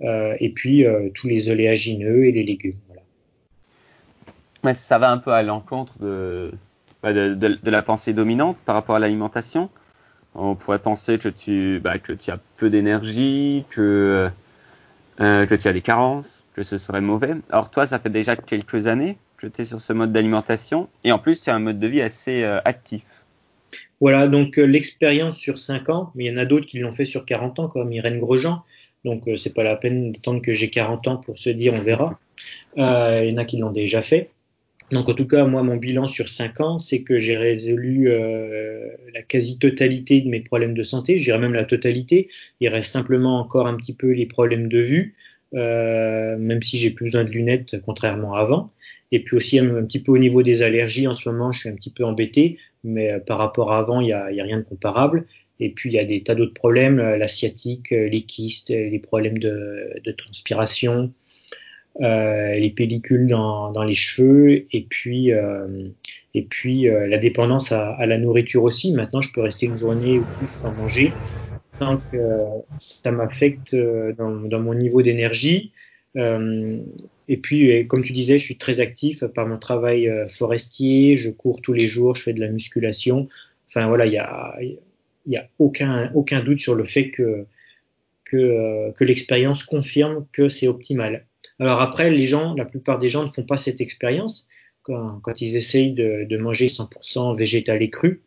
et 0.00 0.52
puis 0.54 0.86
tous 1.12 1.28
les 1.28 1.50
oléagineux 1.50 2.24
et 2.24 2.32
les 2.32 2.44
légumes. 2.44 2.78
Ça 4.72 4.98
va 4.98 5.10
un 5.10 5.18
peu 5.18 5.32
à 5.32 5.42
l'encontre 5.42 5.98
bah, 7.02 7.12
de, 7.12 7.70
la 7.70 7.82
pensée 7.82 8.12
dominante 8.12 8.56
par 8.64 8.76
rapport 8.76 8.94
à 8.94 9.00
l'alimentation. 9.00 9.70
On 10.34 10.54
pourrait 10.54 10.78
penser 10.78 11.18
que 11.18 11.28
tu, 11.28 11.80
bah, 11.82 11.94
as 11.94 12.38
peu 12.56 12.70
d'énergie, 12.70 13.64
euh, 13.76 14.30
que 15.18 15.54
tu 15.54 15.68
as 15.68 15.72
des 15.72 15.82
carences, 15.82 16.41
que 16.54 16.62
ce 16.62 16.78
serait 16.78 17.00
mauvais. 17.00 17.34
Alors 17.50 17.70
toi, 17.70 17.86
ça 17.86 17.98
fait 17.98 18.10
déjà 18.10 18.36
quelques 18.36 18.86
années 18.86 19.16
que 19.38 19.46
tu 19.46 19.62
es 19.62 19.64
sur 19.64 19.80
ce 19.80 19.92
mode 19.92 20.12
d'alimentation 20.12 20.88
et 21.04 21.12
en 21.12 21.18
plus, 21.18 21.36
c'est 21.36 21.50
un 21.50 21.58
mode 21.58 21.80
de 21.80 21.86
vie 21.86 22.02
assez 22.02 22.44
euh, 22.44 22.60
actif. 22.64 23.22
Voilà, 24.02 24.26
donc 24.26 24.58
euh, 24.58 24.64
l'expérience 24.64 25.38
sur 25.38 25.60
5 25.60 25.88
ans, 25.88 26.10
mais 26.14 26.24
il 26.24 26.32
y 26.32 26.34
en 26.34 26.36
a 26.36 26.44
d'autres 26.44 26.66
qui 26.66 26.80
l'ont 26.80 26.90
fait 26.90 27.04
sur 27.04 27.24
40 27.24 27.60
ans, 27.60 27.68
comme 27.68 27.92
Irène 27.92 28.18
Grosjean. 28.18 28.62
Donc 29.04 29.28
euh, 29.28 29.36
c'est 29.36 29.54
pas 29.54 29.62
la 29.62 29.76
peine 29.76 30.10
d'attendre 30.10 30.42
que 30.42 30.52
j'ai 30.52 30.70
40 30.70 31.08
ans 31.08 31.16
pour 31.18 31.38
se 31.38 31.50
dire 31.50 31.72
on 31.74 31.82
verra. 31.82 32.18
Euh, 32.78 33.22
il 33.24 33.30
y 33.30 33.32
en 33.32 33.36
a 33.36 33.44
qui 33.44 33.58
l'ont 33.58 33.70
déjà 33.70 34.02
fait. 34.02 34.30
Donc 34.90 35.08
en 35.08 35.14
tout 35.14 35.28
cas, 35.28 35.44
moi, 35.46 35.62
mon 35.62 35.76
bilan 35.76 36.08
sur 36.08 36.28
5 36.28 36.60
ans, 36.60 36.78
c'est 36.78 37.02
que 37.02 37.18
j'ai 37.18 37.36
résolu 37.36 38.10
la 39.14 39.22
quasi-totalité 39.22 40.20
de 40.20 40.28
mes 40.28 40.40
problèmes 40.40 40.74
de 40.74 40.82
santé, 40.82 41.16
je 41.16 41.24
dirais 41.24 41.38
même 41.38 41.54
la 41.54 41.64
totalité. 41.64 42.28
Il 42.60 42.68
reste 42.68 42.92
simplement 42.92 43.38
encore 43.38 43.68
un 43.68 43.76
petit 43.76 43.94
peu 43.94 44.10
les 44.10 44.26
problèmes 44.26 44.68
de 44.68 44.80
vue, 44.80 45.14
euh, 45.54 46.36
même 46.38 46.62
si 46.62 46.78
j'ai 46.78 46.90
plus 46.90 47.06
besoin 47.06 47.24
de 47.24 47.30
lunettes 47.30 47.76
contrairement 47.84 48.34
à 48.34 48.40
avant. 48.40 48.72
Et 49.12 49.20
puis 49.20 49.36
aussi 49.36 49.58
un, 49.58 49.84
petit 49.84 50.00
peu 50.00 50.10
au 50.10 50.18
niveau 50.18 50.42
des 50.42 50.62
allergies, 50.62 51.06
en 51.06 51.14
ce 51.14 51.28
moment, 51.28 51.52
je 51.52 51.60
suis 51.60 51.68
un 51.68 51.74
petit 51.74 51.90
peu 51.90 52.04
embêté, 52.04 52.58
mais 52.82 53.12
euh, 53.12 53.20
par 53.20 53.38
rapport 53.38 53.70
à 53.70 53.78
avant, 53.78 54.00
il 54.00 54.06
n'y 54.06 54.12
a, 54.12 54.24
a, 54.24 54.28
rien 54.28 54.56
de 54.56 54.62
comparable. 54.62 55.26
Et 55.60 55.68
puis 55.68 55.90
il 55.90 55.92
y 55.92 55.98
a 55.98 56.04
des 56.04 56.22
tas 56.22 56.34
d'autres 56.34 56.54
problèmes, 56.54 56.98
euh, 56.98 57.18
la 57.18 57.28
sciatique, 57.28 57.92
euh, 57.92 58.08
les 58.08 58.22
kystes, 58.22 58.70
les 58.70 58.98
problèmes 58.98 59.38
de, 59.38 60.00
transpiration, 60.16 61.12
les 62.00 62.72
pellicules 62.74 63.28
dans, 63.28 63.84
les 63.84 63.94
cheveux 63.94 64.66
et 64.72 64.86
puis 64.88 65.30
la 65.30 67.18
dépendance 67.18 67.70
à, 67.70 68.06
la 68.06 68.16
nourriture 68.16 68.64
aussi. 68.64 68.92
Maintenant, 68.92 69.20
je 69.20 69.30
peux 69.32 69.42
rester 69.42 69.66
une 69.66 69.76
journée 69.76 70.18
ou 70.18 70.24
plus 70.38 70.48
sans 70.48 70.72
manger 70.72 71.12
que 72.10 72.18
ça 72.78 73.12
m'affecte 73.12 73.74
dans, 73.74 74.30
dans, 74.30 74.60
mon 74.60 74.74
niveau 74.74 75.02
d'énergie. 75.02 75.72
et 76.16 77.36
puis, 77.42 77.86
comme 77.88 78.04
tu 78.04 78.12
disais, 78.12 78.38
je 78.38 78.44
suis 78.44 78.58
très 78.58 78.80
actif 78.80 79.24
par 79.24 79.46
mon 79.46 79.58
travail 79.58 80.10
forestier. 80.28 81.16
Je 81.16 81.30
cours 81.30 81.60
tous 81.62 81.72
les 81.72 81.86
jours, 81.86 82.14
je 82.14 82.22
fais 82.22 82.32
de 82.32 82.40
la 82.40 82.48
musculation. 82.48 83.28
Enfin 83.68 83.86
voilà, 83.88 84.06
il 84.06 84.12
y 84.12 85.36
a 85.36 85.48
aucun 85.58 86.40
doute 86.44 86.58
sur 86.58 86.74
le 86.74 86.84
fait 86.84 87.10
que 87.10 87.46
l'expérience 89.00 89.64
confirme 89.64 90.26
que 90.32 90.48
c'est 90.48 90.68
optimal. 90.68 91.26
Alors 91.58 91.80
après, 91.80 92.10
les 92.10 92.26
gens, 92.26 92.54
la 92.54 92.64
plupart 92.64 92.98
des 92.98 93.08
gens 93.08 93.22
ne 93.22 93.28
font 93.28 93.44
pas 93.44 93.56
cette 93.56 93.80
expérience 93.80 94.48
quand, 94.82 95.20
quand, 95.20 95.40
ils 95.40 95.56
essayent 95.56 95.92
de, 95.92 96.24
de, 96.28 96.36
manger 96.36 96.66
100% 96.66 97.36
végétal 97.36 97.82
et 97.82 97.90
cru. 97.90 98.22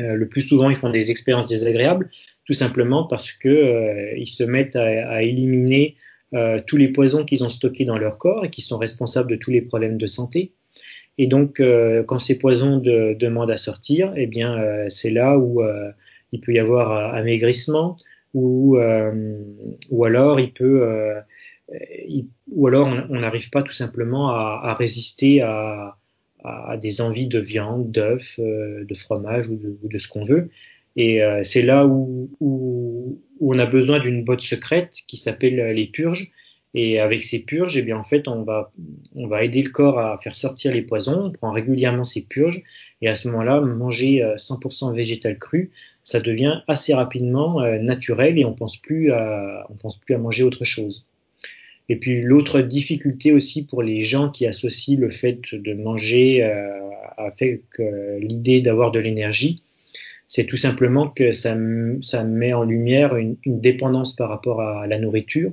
Euh, 0.00 0.14
le 0.14 0.28
plus 0.28 0.42
souvent, 0.42 0.68
ils 0.70 0.76
font 0.76 0.90
des 0.90 1.10
expériences 1.10 1.46
désagréables, 1.46 2.08
tout 2.44 2.52
simplement 2.52 3.04
parce 3.04 3.32
que 3.32 3.48
euh, 3.48 4.14
ils 4.16 4.26
se 4.26 4.44
mettent 4.44 4.76
à, 4.76 5.10
à 5.10 5.22
éliminer 5.22 5.96
euh, 6.34 6.60
tous 6.66 6.76
les 6.76 6.88
poisons 6.88 7.24
qu'ils 7.24 7.44
ont 7.44 7.48
stockés 7.48 7.84
dans 7.84 7.98
leur 7.98 8.18
corps 8.18 8.44
et 8.44 8.50
qui 8.50 8.60
sont 8.60 8.78
responsables 8.78 9.30
de 9.30 9.36
tous 9.36 9.50
les 9.50 9.62
problèmes 9.62 9.96
de 9.96 10.06
santé. 10.06 10.52
Et 11.18 11.26
donc, 11.26 11.60
euh, 11.60 12.02
quand 12.02 12.18
ces 12.18 12.38
poisons 12.38 12.78
de, 12.78 13.14
demandent 13.18 13.50
à 13.50 13.56
sortir, 13.56 14.12
eh 14.16 14.26
bien, 14.26 14.58
euh, 14.58 14.86
c'est 14.88 15.10
là 15.10 15.38
où 15.38 15.62
euh, 15.62 15.90
il 16.32 16.40
peut 16.40 16.52
y 16.52 16.58
avoir 16.58 17.14
amaigrissement, 17.14 17.96
ou, 18.34 18.76
ou 19.90 20.04
alors 20.04 20.40
il 20.40 20.52
peut 20.52 21.14
ou 22.50 22.66
alors 22.66 22.86
on 23.08 23.20
n'arrive 23.20 23.48
pas 23.48 23.62
tout 23.62 23.72
simplement 23.72 24.28
à, 24.28 24.60
à 24.62 24.74
résister 24.74 25.40
à, 25.40 25.96
à, 26.44 26.76
des 26.76 27.00
envies 27.00 27.28
de 27.28 27.38
viande, 27.38 27.90
d'œufs, 27.90 28.38
euh, 28.38 28.84
de 28.84 28.94
fromage 28.94 29.48
ou 29.48 29.58
de, 29.82 29.98
ce 29.98 30.08
qu'on 30.08 30.24
veut. 30.24 30.50
Et 30.96 31.22
euh, 31.22 31.42
c'est 31.42 31.62
là 31.62 31.86
où, 31.86 32.30
on 33.38 33.58
a 33.58 33.66
besoin 33.66 33.98
d'une 34.00 34.24
botte 34.24 34.40
secrète 34.40 35.02
qui 35.06 35.16
s'appelle 35.16 35.56
les 35.74 35.86
purges. 35.86 36.30
Et 36.78 37.00
avec 37.00 37.24
ces 37.24 37.42
purges, 37.42 37.78
eh 37.78 37.82
bien 37.82 37.96
en 37.96 38.04
fait, 38.04 38.28
on 38.28 38.42
va, 38.42 38.70
on 39.14 39.26
va 39.26 39.42
aider 39.44 39.62
le 39.62 39.70
corps 39.70 39.98
à 39.98 40.18
faire 40.18 40.34
sortir 40.34 40.72
les 40.72 40.82
poisons. 40.82 41.24
On 41.24 41.30
prend 41.32 41.50
régulièrement 41.50 42.02
ces 42.02 42.20
purges. 42.20 42.62
Et 43.00 43.08
à 43.08 43.16
ce 43.16 43.28
moment-là, 43.28 43.62
manger 43.62 44.22
100% 44.36 44.90
euh, 44.90 44.92
végétal 44.92 45.38
cru, 45.38 45.70
ça 46.02 46.20
devient 46.20 46.60
assez 46.68 46.92
rapidement 46.92 47.62
euh, 47.62 47.78
naturel 47.78 48.38
et 48.38 48.44
on 48.44 48.52
pense 48.52 48.76
pense 48.76 49.98
plus 49.98 50.14
à 50.14 50.18
manger 50.18 50.42
autre 50.44 50.64
chose. 50.64 51.06
Et 51.88 51.96
puis 51.96 52.20
l'autre 52.20 52.60
difficulté 52.60 53.32
aussi 53.32 53.64
pour 53.64 53.82
les 53.82 54.02
gens 54.02 54.30
qui 54.30 54.46
associent 54.46 54.98
le 54.98 55.10
fait 55.10 55.40
de 55.52 55.74
manger 55.74 56.42
euh, 56.42 56.68
avec 57.16 57.62
euh, 57.78 58.18
l'idée 58.18 58.60
d'avoir 58.60 58.90
de 58.90 58.98
l'énergie, 58.98 59.62
c'est 60.26 60.44
tout 60.44 60.56
simplement 60.56 61.08
que 61.08 61.30
ça, 61.30 61.56
ça 62.00 62.24
met 62.24 62.52
en 62.52 62.64
lumière 62.64 63.14
une, 63.16 63.36
une, 63.44 63.60
dépendance 63.60 64.16
par 64.16 64.28
rapport 64.28 64.60
à 64.60 64.86
la 64.88 64.98
nourriture. 64.98 65.52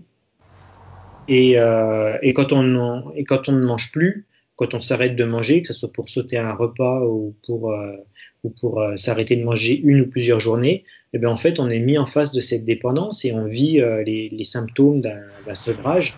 Et, 1.28 1.60
euh, 1.60 2.18
et, 2.24 2.34
quand 2.34 2.52
on, 2.52 3.12
et 3.16 3.24
quand 3.24 3.48
on 3.48 3.52
ne 3.52 3.64
mange 3.64 3.92
plus, 3.92 4.26
quand 4.56 4.74
on 4.74 4.82
s'arrête 4.82 5.16
de 5.16 5.24
manger, 5.24 5.62
que 5.62 5.68
ce 5.68 5.74
soit 5.74 5.92
pour 5.92 6.10
sauter 6.10 6.38
un 6.38 6.54
repas 6.54 7.02
ou 7.06 7.36
pour, 7.46 7.72
euh, 7.72 7.96
ou 8.44 8.50
pour 8.50 8.82
euh, 8.82 8.96
s'arrêter 8.98 9.36
de 9.36 9.44
manger 9.44 9.80
une 9.84 10.02
ou 10.02 10.08
plusieurs 10.08 10.40
journées, 10.40 10.84
eh 11.14 11.18
bien 11.18 11.30
en 11.30 11.36
fait 11.36 11.60
on 11.60 11.70
est 11.70 11.80
mis 11.80 11.98
en 11.98 12.06
face 12.06 12.32
de 12.32 12.40
cette 12.40 12.66
dépendance 12.66 13.26
et 13.26 13.32
on 13.32 13.46
vit 13.46 13.82
euh, 13.82 14.04
les, 14.04 14.30
les, 14.30 14.44
symptômes 14.44 15.02
d'un 15.02 15.54
sevrage 15.54 16.18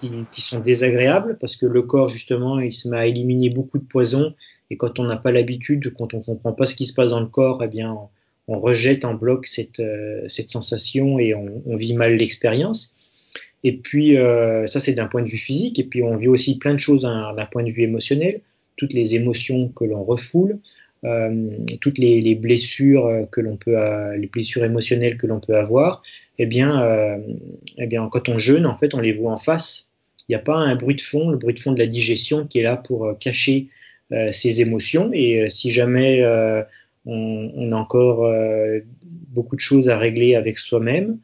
qui, 0.00 0.40
sont 0.40 0.60
désagréables 0.60 1.38
parce 1.40 1.56
que 1.56 1.66
le 1.66 1.82
corps 1.82 2.08
justement 2.08 2.58
il 2.60 2.72
se 2.72 2.88
met 2.88 2.96
à 2.96 3.06
éliminer 3.06 3.50
beaucoup 3.50 3.78
de 3.78 3.84
poisons 3.84 4.34
et 4.70 4.76
quand 4.76 4.98
on 4.98 5.04
n'a 5.04 5.16
pas 5.16 5.30
l'habitude, 5.30 5.92
quand 5.96 6.14
on 6.14 6.20
comprend 6.20 6.52
pas 6.52 6.66
ce 6.66 6.74
qui 6.74 6.84
se 6.84 6.92
passe 6.92 7.10
dans 7.10 7.20
le 7.20 7.26
corps, 7.26 7.62
eh 7.62 7.68
bien 7.68 7.96
on, 8.48 8.60
rejette 8.60 9.04
en 9.04 9.14
bloc 9.14 9.46
cette, 9.46 9.80
euh, 9.80 10.22
cette 10.28 10.50
sensation 10.50 11.18
et 11.18 11.34
on, 11.34 11.76
vit 11.76 11.94
mal 11.94 12.14
l'expérience. 12.14 12.96
Et 13.64 13.76
puis, 13.76 14.16
euh, 14.16 14.66
ça, 14.66 14.78
c'est 14.78 14.94
d'un 14.94 15.06
point 15.06 15.22
de 15.22 15.28
vue 15.28 15.36
physique. 15.36 15.80
Et 15.80 15.84
puis, 15.84 16.02
on 16.04 16.16
vit 16.16 16.28
aussi 16.28 16.56
plein 16.56 16.72
de 16.72 16.78
choses 16.78 17.02
d'un 17.02 17.46
point 17.50 17.64
de 17.64 17.70
vue 17.70 17.82
émotionnel. 17.82 18.40
Toutes 18.76 18.92
les 18.92 19.16
émotions 19.16 19.68
que 19.68 19.84
l'on 19.84 20.04
refoule, 20.04 20.60
euh, 21.04 21.50
toutes 21.80 21.98
les, 21.98 22.20
les, 22.20 22.36
blessures 22.36 23.26
que 23.32 23.40
l'on 23.40 23.56
peut, 23.56 23.76
les 24.16 24.28
blessures 24.28 24.64
émotionnelles 24.64 25.16
que 25.16 25.26
l'on 25.26 25.40
peut 25.40 25.56
avoir. 25.56 26.02
Eh 26.38 26.46
bien, 26.46 26.82
euh, 26.82 27.18
eh 27.78 27.86
bien, 27.86 28.08
quand 28.10 28.28
on 28.28 28.38
jeûne, 28.38 28.66
en 28.66 28.76
fait, 28.76 28.94
on 28.94 29.00
les 29.00 29.12
voit 29.12 29.32
en 29.32 29.36
face. 29.36 29.85
Il 30.28 30.32
n'y 30.32 30.36
a 30.36 30.40
pas 30.40 30.56
un 30.56 30.74
bruit 30.74 30.96
de 30.96 31.00
fond, 31.00 31.30
le 31.30 31.36
bruit 31.36 31.54
de 31.54 31.60
fond 31.60 31.72
de 31.72 31.78
la 31.78 31.86
digestion 31.86 32.46
qui 32.46 32.58
est 32.58 32.62
là 32.62 32.76
pour 32.76 33.06
euh, 33.06 33.14
cacher 33.14 33.68
euh, 34.12 34.32
ces 34.32 34.60
émotions. 34.60 35.10
Et 35.12 35.48
si 35.48 35.70
jamais 35.70 36.22
on, 37.04 37.72
a 37.72 37.76
encore 37.76 38.28
beaucoup 39.02 39.56
de 39.56 39.60
choses 39.60 39.88
à 39.88 39.98
régler 39.98 40.34
avec 40.34 40.58
soi-même, 40.58 41.18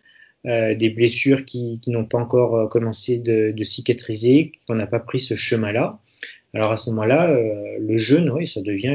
euh, 0.45 0.75
des 0.75 0.91
blessures 0.91 1.45
qui, 1.45 1.79
n'ont 1.87 2.05
pas 2.05 2.19
encore 2.19 2.57
euh, 2.57 2.67
commencé 2.67 3.19
de, 3.19 3.55
cicatriser, 3.63 4.51
qu'on 4.67 4.75
n'a 4.75 4.89
pas 4.89 4.99
pris 4.99 5.21
ce 5.21 5.37
chemin-là. 5.37 6.01
Alors 6.53 6.73
à 6.73 6.77
ce 6.77 6.91
moment-là, 6.91 7.31
euh, 7.31 7.77
le 7.79 7.97
jeûne, 7.97 8.45
ça 8.47 8.61
devient 8.61 8.89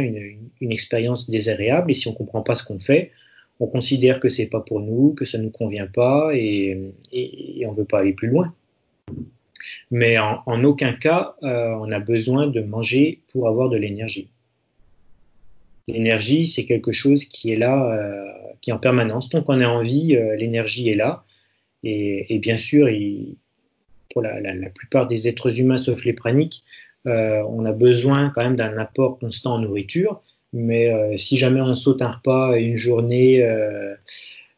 une, 0.59 0.71
expérience 0.71 1.29
désagréable. 1.29 1.91
Et 1.91 1.93
si 1.93 2.09
on 2.09 2.13
comprend 2.13 2.41
pas 2.41 2.55
ce 2.55 2.65
qu'on 2.65 2.79
fait, 2.79 3.11
on 3.61 3.67
considère 3.67 4.19
que 4.19 4.27
c'est 4.27 4.47
pas 4.47 4.59
pour 4.59 4.81
nous, 4.81 5.13
que 5.13 5.23
ça 5.23 5.37
nous 5.37 5.49
convient 5.49 5.87
pas, 5.87 6.31
et, 6.33 6.91
on 7.65 7.71
veut 7.71 7.85
pas 7.85 7.99
aller 7.99 8.13
plus 8.13 8.27
loin. 8.27 8.53
Mais 9.91 10.17
en, 10.17 10.63
aucun 10.63 10.93
cas, 10.93 11.35
euh, 11.43 11.75
on 11.79 11.91
a 11.91 11.99
besoin 11.99 12.47
de 12.47 12.61
manger 12.61 13.21
pour 13.31 13.47
avoir 13.47 13.69
de 13.69 13.77
l'énergie. 13.77 14.29
L'énergie, 15.87 16.45
c'est 16.45 16.65
quelque 16.65 16.91
chose 16.91 17.25
qui 17.25 17.51
est 17.51 17.55
là, 17.55 17.91
euh, 17.93 18.25
qui 18.61 18.71
est 18.71 18.73
en 18.73 18.77
permanence. 18.77 19.29
Tant 19.29 19.41
qu'on 19.41 19.61
a 19.61 19.67
envie, 19.67 20.15
euh, 20.15 20.35
l'énergie 20.35 20.89
est 20.89 20.95
là. 20.95 21.23
Et, 21.83 22.39
bien 22.39 22.57
sûr, 22.57 22.89
pour 24.11 24.21
la, 24.21 24.41
la, 24.41 24.69
plupart 24.69 25.07
des 25.07 25.29
êtres 25.29 25.57
humains, 25.57 25.77
sauf 25.77 26.03
les 26.03 26.11
praniques, 26.11 26.63
euh, 27.07 27.41
on 27.47 27.63
a 27.63 27.71
besoin 27.71 28.29
quand 28.29 28.43
même 28.43 28.57
d'un 28.57 28.77
apport 28.77 29.19
constant 29.19 29.53
en 29.53 29.59
nourriture. 29.59 30.21
Mais 30.51 31.15
si 31.17 31.37
jamais 31.37 31.61
on 31.61 31.75
saute 31.75 32.01
un 32.01 32.11
repas 32.11 32.57
une 32.57 32.75
journée 32.75 33.45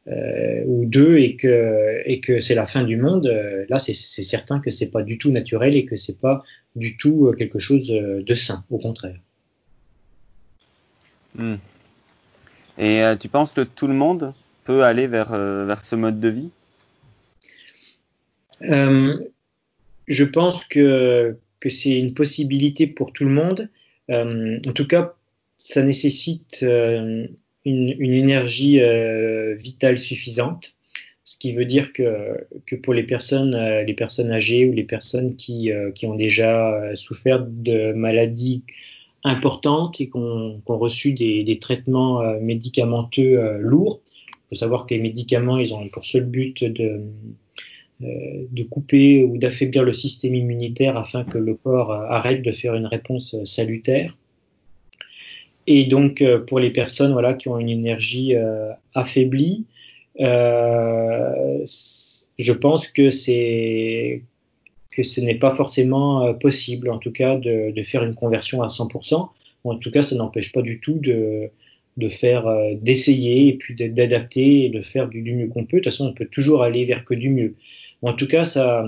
euh, 0.09 0.63
ou 0.65 0.85
deux 0.85 1.17
et 1.17 1.35
que, 1.35 2.01
et 2.05 2.19
que 2.19 2.39
c'est 2.39 2.55
la 2.55 2.65
fin 2.65 2.83
du 2.83 2.97
monde, 2.97 3.27
euh, 3.27 3.65
là 3.69 3.77
c'est 3.77 3.93
certain 3.93 4.59
que 4.59 4.71
c'est 4.71 4.89
pas 4.89 5.03
du 5.03 5.19
tout 5.19 5.29
naturel 5.29 5.75
et 5.75 5.85
que 5.85 5.97
c'est 5.97 6.19
pas 6.19 6.43
du 6.75 6.97
tout 6.97 7.27
euh, 7.27 7.33
quelque 7.33 7.59
chose 7.59 7.87
de 7.87 8.33
sain, 8.33 8.65
au 8.71 8.79
contraire. 8.79 9.19
Hmm. 11.35 11.57
Et 12.79 13.03
tu 13.19 13.29
penses 13.29 13.51
que 13.51 13.61
tout 13.61 13.85
le 13.85 13.93
monde 13.93 14.33
peut 14.63 14.83
aller 14.83 15.05
vers, 15.05 15.31
vers 15.31 15.83
ce 15.83 15.95
mode 15.95 16.19
de 16.19 16.29
vie? 16.29 16.49
Je 18.61 20.23
pense 20.23 20.65
que 20.65 21.37
que 21.59 21.69
c'est 21.69 21.91
une 21.91 22.13
possibilité 22.13 22.87
pour 22.87 23.11
tout 23.11 23.25
le 23.25 23.31
monde. 23.31 23.69
en 24.09 24.73
tout 24.73 24.87
cas, 24.87 25.13
ça 25.57 25.83
nécessite 25.83 26.65
une, 27.65 28.13
énergie 28.13 28.79
vitale 29.57 29.99
suffisante 29.99 30.75
ce 31.29 31.37
qui 31.37 31.51
veut 31.51 31.65
dire 31.65 31.93
que, 31.93 32.47
que 32.65 32.75
pour 32.75 32.95
les 32.95 33.03
personnes, 33.03 33.53
euh, 33.53 33.83
les 33.83 33.93
personnes 33.93 34.31
âgées 34.31 34.67
ou 34.67 34.73
les 34.73 34.83
personnes 34.83 35.35
qui, 35.35 35.71
euh, 35.71 35.91
qui 35.91 36.07
ont 36.07 36.15
déjà 36.15 36.73
euh, 36.73 36.95
souffert 36.95 37.45
de 37.45 37.93
maladies 37.93 38.63
importantes 39.23 40.01
et 40.01 40.09
qui 40.09 40.17
ont, 40.17 40.59
reçu 40.65 41.13
des, 41.13 41.43
des, 41.43 41.59
traitements 41.59 42.23
médicamenteux 42.39 43.57
lourds, 43.59 44.01
il 44.31 44.49
faut 44.49 44.55
savoir 44.55 44.87
que 44.87 44.95
les 44.95 45.01
médicaments, 45.01 45.59
ils 45.59 45.71
ont 45.73 45.87
pour 45.89 46.05
seul 46.05 46.23
but 46.23 46.63
de, 46.63 47.01
de 47.99 48.63
couper 48.63 49.23
ou 49.25 49.37
d'affaiblir 49.37 49.83
le 49.83 49.93
système 49.93 50.35
immunitaire 50.35 50.95
afin 50.95 51.25
que 51.25 51.37
le 51.37 51.53
corps 51.53 51.91
arrête 51.91 52.41
de 52.41 52.51
faire 52.51 52.75
une 52.75 52.85
réponse 52.85 53.35
salutaire. 53.43 54.17
Et 55.71 55.85
donc, 55.85 56.23
pour 56.47 56.59
les 56.59 56.71
personnes 56.71 57.13
voilà, 57.13 57.35
qui 57.35 57.47
ont 57.47 57.59
une 57.59 57.69
énergie 57.69 58.33
affaiblie, 58.95 59.65
euh, 60.19 61.63
je 61.65 62.53
pense 62.53 62.87
que 62.87 63.09
que 64.91 65.03
ce 65.03 65.21
n'est 65.21 65.35
pas 65.35 65.55
forcément 65.55 66.25
euh, 66.25 66.33
possible, 66.33 66.89
en 66.89 66.97
tout 66.97 67.11
cas, 67.11 67.37
de, 67.37 67.71
faire 67.83 68.03
une 68.03 68.15
conversion 68.15 68.63
à 68.63 68.67
100%. 68.67 69.29
en 69.63 69.75
tout 69.75 69.91
cas, 69.91 70.01
ça 70.01 70.15
n'empêche 70.15 70.51
pas 70.51 70.61
du 70.61 70.79
tout 70.79 70.97
de, 70.99 71.49
de 71.97 72.09
faire, 72.09 72.47
euh, 72.47 72.73
d'essayer 72.81 73.49
et 73.49 73.53
puis 73.53 73.75
d'adapter 73.75 74.65
et 74.65 74.69
de 74.69 74.81
faire 74.81 75.07
du, 75.07 75.21
du 75.21 75.33
mieux 75.33 75.47
qu'on 75.47 75.65
peut. 75.65 75.77
De 75.77 75.83
toute 75.83 75.91
façon, 75.93 76.07
on 76.07 76.13
peut 76.13 76.25
toujours 76.25 76.63
aller 76.63 76.85
vers 76.85 77.05
que 77.05 77.13
du 77.13 77.29
mieux. 77.29 77.55
En 78.01 78.13
tout 78.13 78.27
cas, 78.27 78.45
ça, 78.45 78.85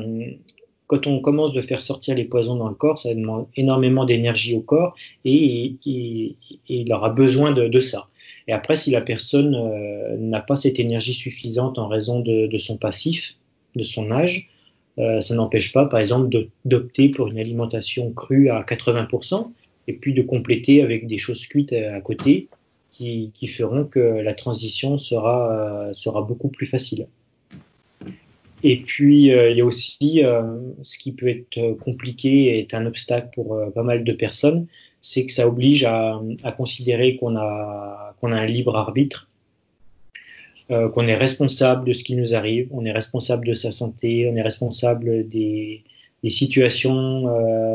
quand 0.92 1.08
on 1.08 1.22
commence 1.22 1.54
de 1.54 1.62
faire 1.62 1.80
sortir 1.80 2.16
les 2.16 2.26
poisons 2.26 2.58
dans 2.58 2.68
le 2.68 2.76
corps, 2.76 2.98
ça 2.98 3.14
demande 3.14 3.48
énormément 3.56 4.04
d'énergie 4.04 4.58
au 4.58 4.60
corps 4.60 4.94
et, 5.24 5.76
il 5.86 6.94
aura 6.94 7.12
besoin 7.12 7.54
de, 7.54 7.80
ça. 7.80 8.10
Et 8.50 8.52
après, 8.52 8.76
si 8.76 8.92
la 8.92 9.00
personne 9.00 9.56
euh, 9.56 10.18
n'a 10.18 10.42
pas 10.42 10.58
cette 10.58 10.82
énergie 10.82 11.14
suffisante 11.14 11.80
en 11.80 11.88
raison 11.88 12.20
de, 12.20 12.48
de 12.48 12.58
son 12.58 12.76
passif, 12.76 13.38
de 13.78 13.84
son 13.84 14.12
âge, 14.12 14.50
euh, 15.00 15.22
ça 15.22 15.34
n'empêche 15.34 15.72
pas, 15.72 15.86
par 15.86 16.02
exemple, 16.02 16.28
d'opter 16.66 17.08
pour 17.08 17.30
une 17.30 17.40
alimentation 17.40 18.12
crue 18.12 18.50
à 18.50 18.62
80% 18.62 19.50
et 19.88 19.94
puis 19.94 20.14
de 20.14 20.22
compléter 20.22 20.84
avec 20.84 21.08
des 21.08 21.18
choses 21.18 21.48
cuites 21.48 21.72
à 21.72 22.02
côté 22.02 22.50
qui, 22.92 23.32
qui 23.34 23.48
feront 23.48 23.86
que 23.86 24.00
la 24.00 24.34
transition 24.34 24.98
sera, 24.98 25.88
euh, 25.88 25.94
sera 25.94 26.22
beaucoup 26.22 26.50
plus 26.50 26.66
facile. 26.66 27.08
Et 28.64 28.78
puis, 28.78 29.32
euh, 29.32 29.50
il 29.50 29.58
y 29.58 29.62
a 29.62 29.66
aussi 29.66 30.24
euh, 30.24 30.42
ce 30.84 30.98
qui 30.98 31.12
peut 31.12 31.28
être 31.28 31.78
compliqué 31.80 32.30
et 32.46 32.60
est 32.60 32.74
un 32.74 32.86
obstacle 32.86 33.30
pour 33.34 33.56
euh, 33.56 33.70
pas 33.72 33.84
mal 33.84 34.04
de 34.04 34.14
personnes, 34.14 34.68
c'est 35.02 35.26
que 35.26 35.32
ça 35.32 35.48
oblige 35.48 35.84
à, 35.84 36.22
à 36.44 36.52
considérer 36.52 37.16
qu'on 37.18 37.36
a, 37.36 38.16
qu'on 38.22 38.32
a 38.32 38.36
un 38.36 38.46
libre 38.46 38.76
arbitre, 38.76 39.28
qu'on 40.70 41.06
est 41.06 41.16
responsable 41.16 41.86
de 41.86 41.92
ce 41.92 42.02
qui 42.02 42.16
nous 42.16 42.34
arrive, 42.34 42.70
on 42.72 42.86
est 42.86 42.94
responsable 42.94 43.46
de 43.46 43.54
sa 43.54 43.72
santé, 43.72 44.30
on 44.32 44.38
est 44.38 44.42
responsable 44.42 45.28
des, 45.28 45.84
des 46.24 46.30
situations 46.30 47.24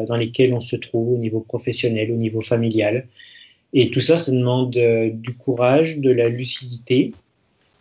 dans 0.06 0.16
lesquelles 0.16 0.54
on 0.54 0.60
se 0.60 0.76
trouve 0.76 1.12
au 1.12 1.18
niveau 1.18 1.40
professionnel, 1.40 2.10
au 2.10 2.16
niveau 2.16 2.40
familial. 2.40 3.06
Et 3.74 3.88
tout 3.88 4.00
ça, 4.00 4.16
ça 4.16 4.32
demande 4.32 4.70
du 4.70 5.34
courage, 5.34 5.98
de 5.98 6.10
la 6.10 6.30
lucidité, 6.30 7.12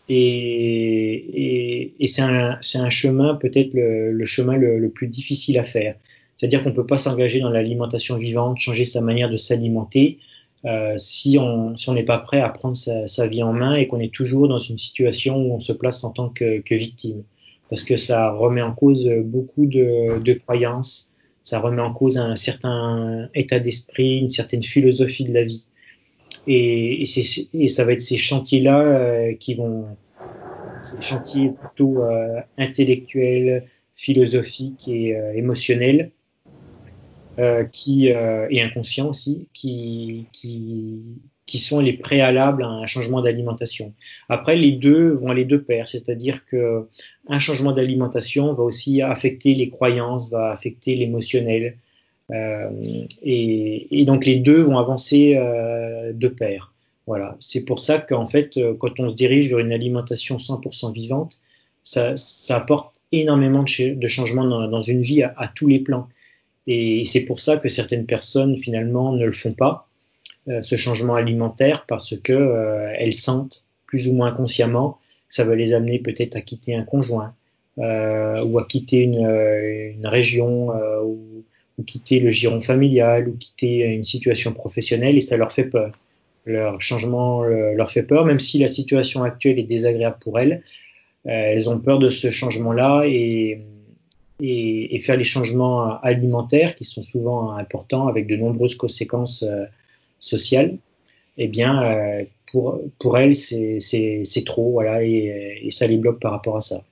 et, 0.07 0.15
et, 0.15 1.93
et 1.99 2.07
c'est 2.07 2.21
un, 2.21 2.59
un, 2.75 2.89
chemin, 2.89 3.35
peut-être 3.35 3.73
le, 3.73 4.11
le, 4.11 4.25
chemin 4.25 4.55
le, 4.55 4.77
le, 4.77 4.89
plus 4.89 5.07
difficile 5.07 5.57
à 5.57 5.63
faire. 5.63 5.95
C'est-à-dire 6.35 6.61
qu'on 6.61 6.69
ne 6.69 6.75
peut 6.75 6.85
pas 6.85 6.97
s'engager 6.97 7.39
dans 7.39 7.49
l'alimentation 7.49 8.17
vivante, 8.17 8.57
changer 8.57 8.85
sa 8.85 9.01
manière 9.01 9.29
de 9.29 9.37
s'alimenter, 9.37 10.19
euh, 10.65 10.95
si 10.97 11.37
on 11.39 11.75
si 11.75 11.91
n'est 11.91 12.03
pas 12.03 12.17
prêt 12.17 12.41
à 12.41 12.49
prendre 12.49 12.75
sa, 12.75 13.07
sa 13.07 13.27
vie 13.27 13.43
en 13.43 13.53
main 13.53 13.75
et 13.75 13.87
qu'on 13.87 13.99
est 13.99 14.13
toujours 14.13 14.47
dans 14.47 14.57
une 14.57 14.77
situation 14.77 15.37
où 15.37 15.53
on 15.53 15.59
se 15.59 15.73
place 15.73 16.03
en 16.03 16.11
tant 16.11 16.29
que, 16.29 16.59
que 16.59 16.75
victime. 16.75 17.23
Parce 17.69 17.83
que 17.83 17.97
ça 17.97 18.31
remet 18.31 18.61
en 18.61 18.73
cause 18.73 19.09
beaucoup 19.23 19.65
de, 19.65 20.19
de 20.19 20.33
croyances, 20.33 21.09
ça 21.41 21.59
remet 21.59 21.81
en 21.81 21.93
cause 21.93 22.17
un 22.17 22.35
certain 22.35 23.29
état 23.33 23.59
d'esprit, 23.59 24.19
une 24.19 24.29
certaine 24.29 24.63
philosophie 24.63 25.23
de 25.23 25.33
la 25.33 25.43
vie. 25.43 25.67
Et, 26.47 27.03
et, 27.03 27.07
et, 27.53 27.67
ça 27.67 27.85
va 27.85 27.93
être 27.93 28.01
ces 28.01 28.17
chantiers-là 28.17 28.81
euh, 28.81 29.33
qui 29.33 29.55
vont, 29.55 29.85
ces 30.83 31.01
chantiers 31.01 31.49
plutôt 31.49 32.03
euh, 32.03 32.39
intellectuels, 32.57 33.65
philosophiques 33.93 34.87
et 34.87 35.15
euh, 35.15 35.33
émotionnels, 35.33 36.11
euh, 37.39 37.63
qui 37.65 38.11
euh, 38.11 38.47
et 38.49 38.61
inconscients 38.61 39.09
aussi, 39.09 39.49
qui, 39.53 40.27
qui, 40.31 41.01
qui 41.45 41.59
sont 41.59 41.79
les 41.79 41.93
préalables 41.93 42.63
à 42.63 42.67
un 42.67 42.85
changement 42.85 43.21
d'alimentation. 43.21 43.93
Après, 44.29 44.55
les 44.55 44.71
deux 44.71 45.11
vont 45.11 45.29
aller 45.29 45.45
de 45.45 45.57
pair, 45.57 45.87
c'est-à-dire 45.87 46.45
que 46.45 46.87
un 47.27 47.39
changement 47.39 47.71
d'alimentation 47.71 48.51
va 48.53 48.63
aussi 48.63 49.01
affecter 49.01 49.53
les 49.53 49.69
croyances, 49.69 50.31
va 50.31 50.51
affecter 50.51 50.95
l'émotionnel, 50.95 51.77
et, 52.31 53.87
et, 53.91 54.05
donc 54.05 54.25
les 54.25 54.37
deux 54.37 54.59
vont 54.61 54.77
avancer 54.77 55.35
euh, 55.35 56.11
de 56.13 56.27
pair. 56.27 56.73
Voilà. 57.07 57.37
C'est 57.39 57.65
pour 57.65 57.79
ça 57.79 57.99
qu'en 57.99 58.25
fait, 58.25 58.57
euh, 58.57 58.73
quand 58.73 58.99
on 58.99 59.07
se 59.07 59.13
dirige 59.13 59.49
vers 59.49 59.59
une 59.59 59.71
alimentation 59.71 60.37
100% 60.37 60.91
vivante, 60.93 61.39
ça, 61.83 62.15
apporte 62.49 63.03
énormément 63.11 63.63
de, 63.63 64.07
changements 64.07 64.67
dans, 64.67 64.81
une 64.81 65.01
vie 65.01 65.23
à, 65.23 65.51
tous 65.53 65.67
les 65.67 65.79
plans. 65.79 66.07
Et 66.67 67.05
c'est 67.05 67.25
pour 67.25 67.39
ça 67.39 67.57
que 67.57 67.69
certaines 67.69 68.07
personnes 68.07 68.57
finalement 68.57 69.13
ne 69.13 69.23
le 69.23 69.31
font 69.31 69.53
pas, 69.53 69.87
euh, 70.47 70.61
ce 70.61 70.75
changement 70.75 71.15
alimentaire, 71.15 71.85
parce 71.87 72.15
que 72.17 72.33
euh, 72.33 72.91
elles 72.97 73.13
sentent 73.13 73.63
plus 73.85 74.07
ou 74.07 74.13
moins 74.13 74.31
consciemment 74.31 74.99
que 75.29 75.35
ça 75.35 75.43
va 75.43 75.55
les 75.55 75.73
amener 75.73 75.99
peut-être 75.99 76.35
à 76.35 76.41
quitter 76.41 76.75
un 76.75 76.83
conjoint 76.83 77.35
euh, 77.77 78.43
ou 78.43 78.57
à 78.57 78.65
quitter 78.65 78.97
une, 78.97 79.27
une 79.95 80.07
région 80.07 80.69
ou 81.03 81.34
ou 81.77 81.83
quitter 81.83 82.19
le 82.19 82.31
giron 82.31 82.61
familial, 82.61 83.27
ou 83.29 83.37
quitter 83.37 83.79
une 83.79 84.03
situation 84.03 84.53
professionnelle, 84.53 85.17
et 85.17 85.21
ça 85.21 85.37
leur 85.37 85.51
fait 85.51 85.65
peur. 85.65 85.91
Leur 86.45 86.79
changement 86.79 87.43
leur 87.43 87.89
fait 87.89 88.03
peur, 88.03 88.23
même 88.23 88.39
si 88.39 88.59
la 88.59 88.67
situation 88.67 89.23
actuelle 89.23 89.57
est 89.57 89.63
désagréable 89.63 90.17
pour 90.21 90.39
elles. 90.39 90.61
Euh, 91.27 91.31
elles 91.31 91.69
ont 91.69 91.79
peur 91.79 91.97
de 91.97 92.09
ce 92.09 92.29
changement-là 92.29 93.03
et, 93.07 93.63
et, 94.41 94.95
et, 94.95 94.99
faire 94.99 95.17
les 95.17 95.23
changements 95.23 95.99
alimentaires 96.01 96.75
qui 96.75 96.85
sont 96.85 97.01
souvent 97.01 97.53
importants 97.53 98.07
avec 98.07 98.27
de 98.27 98.35
nombreuses 98.35 98.75
conséquences 98.75 99.41
euh, 99.41 99.65
sociales. 100.19 100.77
Eh 101.37 101.47
bien, 101.47 101.81
euh, 101.83 102.23
pour, 102.51 102.79
pour 102.99 103.17
elles, 103.17 103.35
c'est 103.35 104.43
trop, 104.45 104.71
voilà, 104.71 105.03
et, 105.03 105.61
et 105.63 105.71
ça 105.71 105.87
les 105.87 105.97
bloque 105.97 106.19
par 106.19 106.31
rapport 106.31 106.57
à 106.57 106.61
ça. 106.61 106.83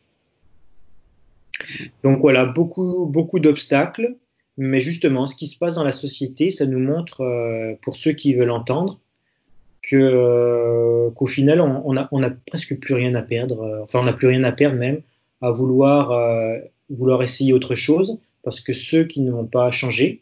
Donc 2.04 2.20
voilà, 2.20 2.46
beaucoup, 2.46 3.06
beaucoup 3.06 3.40
d'obstacles, 3.40 4.16
mais 4.58 4.80
justement, 4.80 5.26
ce 5.26 5.36
qui 5.36 5.48
se 5.48 5.58
passe 5.58 5.76
dans 5.76 5.84
la 5.84 5.92
société, 5.92 6.50
ça 6.50 6.66
nous 6.66 6.80
montre, 6.80 7.22
euh, 7.22 7.74
pour 7.82 7.96
ceux 7.96 8.14
qui 8.14 8.34
veulent 8.34 8.52
entendre, 8.52 9.00
euh, 9.94 11.10
qu'au 11.12 11.26
final, 11.26 11.62
on, 11.62 11.82
on, 11.86 11.98
a, 11.98 12.08
on 12.12 12.24
a 12.24 12.30
presque 12.30 12.80
plus 12.80 12.94
rien 12.94 13.14
à 13.16 13.22
perdre. 13.22 13.62
Euh, 13.62 13.84
enfin, 13.84 14.00
on 14.00 14.06
n'a 14.06 14.14
plus 14.14 14.28
rien 14.28 14.44
à 14.44 14.52
perdre 14.52 14.78
même 14.78 15.02
à 15.42 15.52
vouloir 15.52 16.18
vouloir 16.90 17.22
essayer 17.22 17.52
autre 17.52 17.76
chose, 17.76 18.18
parce 18.44 18.62
que 18.62 18.72
ceux 18.72 19.04
qui 19.04 19.20
ne 19.20 19.32
vont 19.32 19.46
pas 19.46 19.72
changer, 19.72 20.22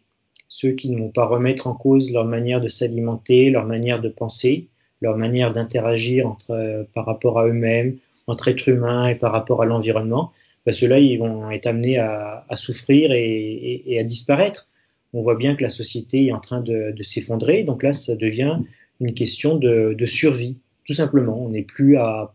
ceux 0.50 0.72
qui 0.72 0.90
ne 0.90 0.98
vont 0.98 1.10
pas 1.10 1.26
remettre 1.26 1.68
en 1.68 1.74
cause 1.74 2.12
leur 2.12 2.26
manière 2.26 2.60
de 2.60 2.70
s'alimenter, 2.70 3.52
leur 3.52 3.68
manière 3.68 4.02
de 4.02 4.10
penser, 4.10 4.68
leur 5.00 5.18
manière 5.18 5.54
d'interagir 5.54 6.28
entre 6.28 6.88
par 6.94 7.06
rapport 7.06 7.38
à 7.38 7.46
eux-mêmes, 7.46 7.98
entre 8.26 8.48
êtres 8.48 8.68
humains 8.70 9.10
et 9.10 9.16
par 9.16 9.32
rapport 9.32 9.62
à 9.62 9.66
l'environnement, 9.66 10.32
parce 10.66 10.80
que 10.80 10.86
là, 10.86 11.00
ils 11.00 11.18
vont 11.18 11.50
être 11.52 11.68
amenés 11.68 11.98
à, 11.98 12.46
souffrir 12.56 13.12
et, 13.12 13.98
à 14.00 14.04
disparaître. 14.04 14.68
On 15.14 15.22
voit 15.22 15.36
bien 15.36 15.56
que 15.56 15.64
la 15.64 15.70
société 15.70 16.28
est 16.28 16.32
en 16.32 16.40
train 16.40 16.62
de, 16.62 16.94
s'effondrer, 17.02 17.64
donc 17.64 17.84
là, 17.84 17.94
ça 17.94 18.16
devient 18.16 18.60
une 19.00 19.14
question 19.14 19.56
de, 19.56 20.06
survie, 20.06 20.58
tout 20.86 20.94
simplement. 20.94 21.44
On 21.44 21.50
n'est 21.50 21.64
plus 21.64 21.98
à, 21.98 22.34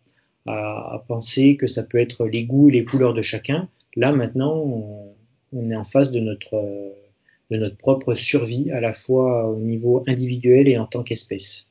penser 1.09 1.57
que 1.57 1.67
ça 1.67 1.83
peut 1.83 1.99
être 1.99 2.27
les 2.27 2.45
goûts 2.45 2.69
et 2.69 2.73
les 2.73 2.85
couleurs 2.85 3.15
de 3.15 3.23
chacun. 3.23 3.69
Là, 3.97 4.13
maintenant, 4.13 5.15
on, 5.53 5.71
est 5.71 5.77
en 5.77 5.85
face 5.85 6.11
de 6.11 6.21
notre 6.21 7.77
propre 7.79 8.15
survie, 8.15 8.71
à 8.71 8.81
la 8.81 8.93
fois 8.93 9.49
au 9.49 9.57
niveau 9.57 10.05
individuel 10.07 10.69
et 10.69 10.79
en 10.79 10.87
tant 10.87 11.03
qu'espèce. 11.03 11.67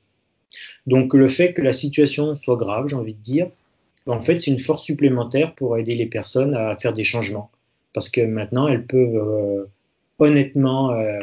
Donc 0.88 1.14
le 1.14 1.28
fait 1.28 1.54
que 1.54 1.62
la 1.62 1.74
situation 1.74 2.34
soit 2.36 2.56
grave, 2.56 2.88
j'ai 2.88 2.96
envie 2.96 3.16
de 3.16 3.22
dire, 3.22 3.50
en 4.08 4.20
fait, 4.20 4.40
c'est 4.40 4.52
une 4.52 4.60
force 4.60 4.84
supplémentaire 4.84 5.56
pour 5.56 5.78
aider 5.78 5.96
les 5.96 6.06
personnes 6.06 6.54
à 6.56 6.78
faire 6.78 6.94
des 6.94 7.04
changements. 7.04 7.50
Parce 7.94 8.10
que 8.10 8.22
maintenant, 8.22 8.68
elles 8.68 8.86
peuvent 8.86 9.16
euh, 9.16 9.66
honnêtement 10.20 10.92
euh, 10.92 11.20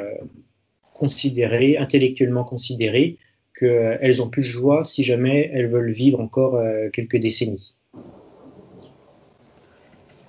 considérer, 0.95 1.79
intellectuellement 1.79 2.45
considérer, 2.45 3.19
qu'elles 3.59 4.23
ont 4.23 4.29
plus 4.29 4.43
de 4.43 4.47
joie 4.47 4.85
si 4.85 5.03
jamais 5.03 5.51
elles 5.53 5.69
veulent 5.69 5.91
vivre 5.91 6.21
encore 6.21 6.57
euh, 6.57 6.89
quelques 6.91 7.19
décennies. 7.19 7.75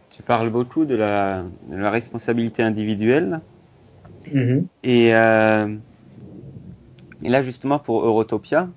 Tu 0.09 0.21
parles 0.21 0.49
beaucoup 0.49 0.85
de 0.85 0.95
la, 0.95 1.45
de 1.69 1.75
la 1.75 1.89
responsabilité 1.89 2.61
individuelle. 2.61 3.41
Mhm. 4.31 4.67
Et, 4.83 5.15
euh, 5.15 5.75
et 7.23 7.29
là, 7.29 7.41
justement, 7.41 7.79
pour 7.79 8.05
Eurotopia, 8.05 8.69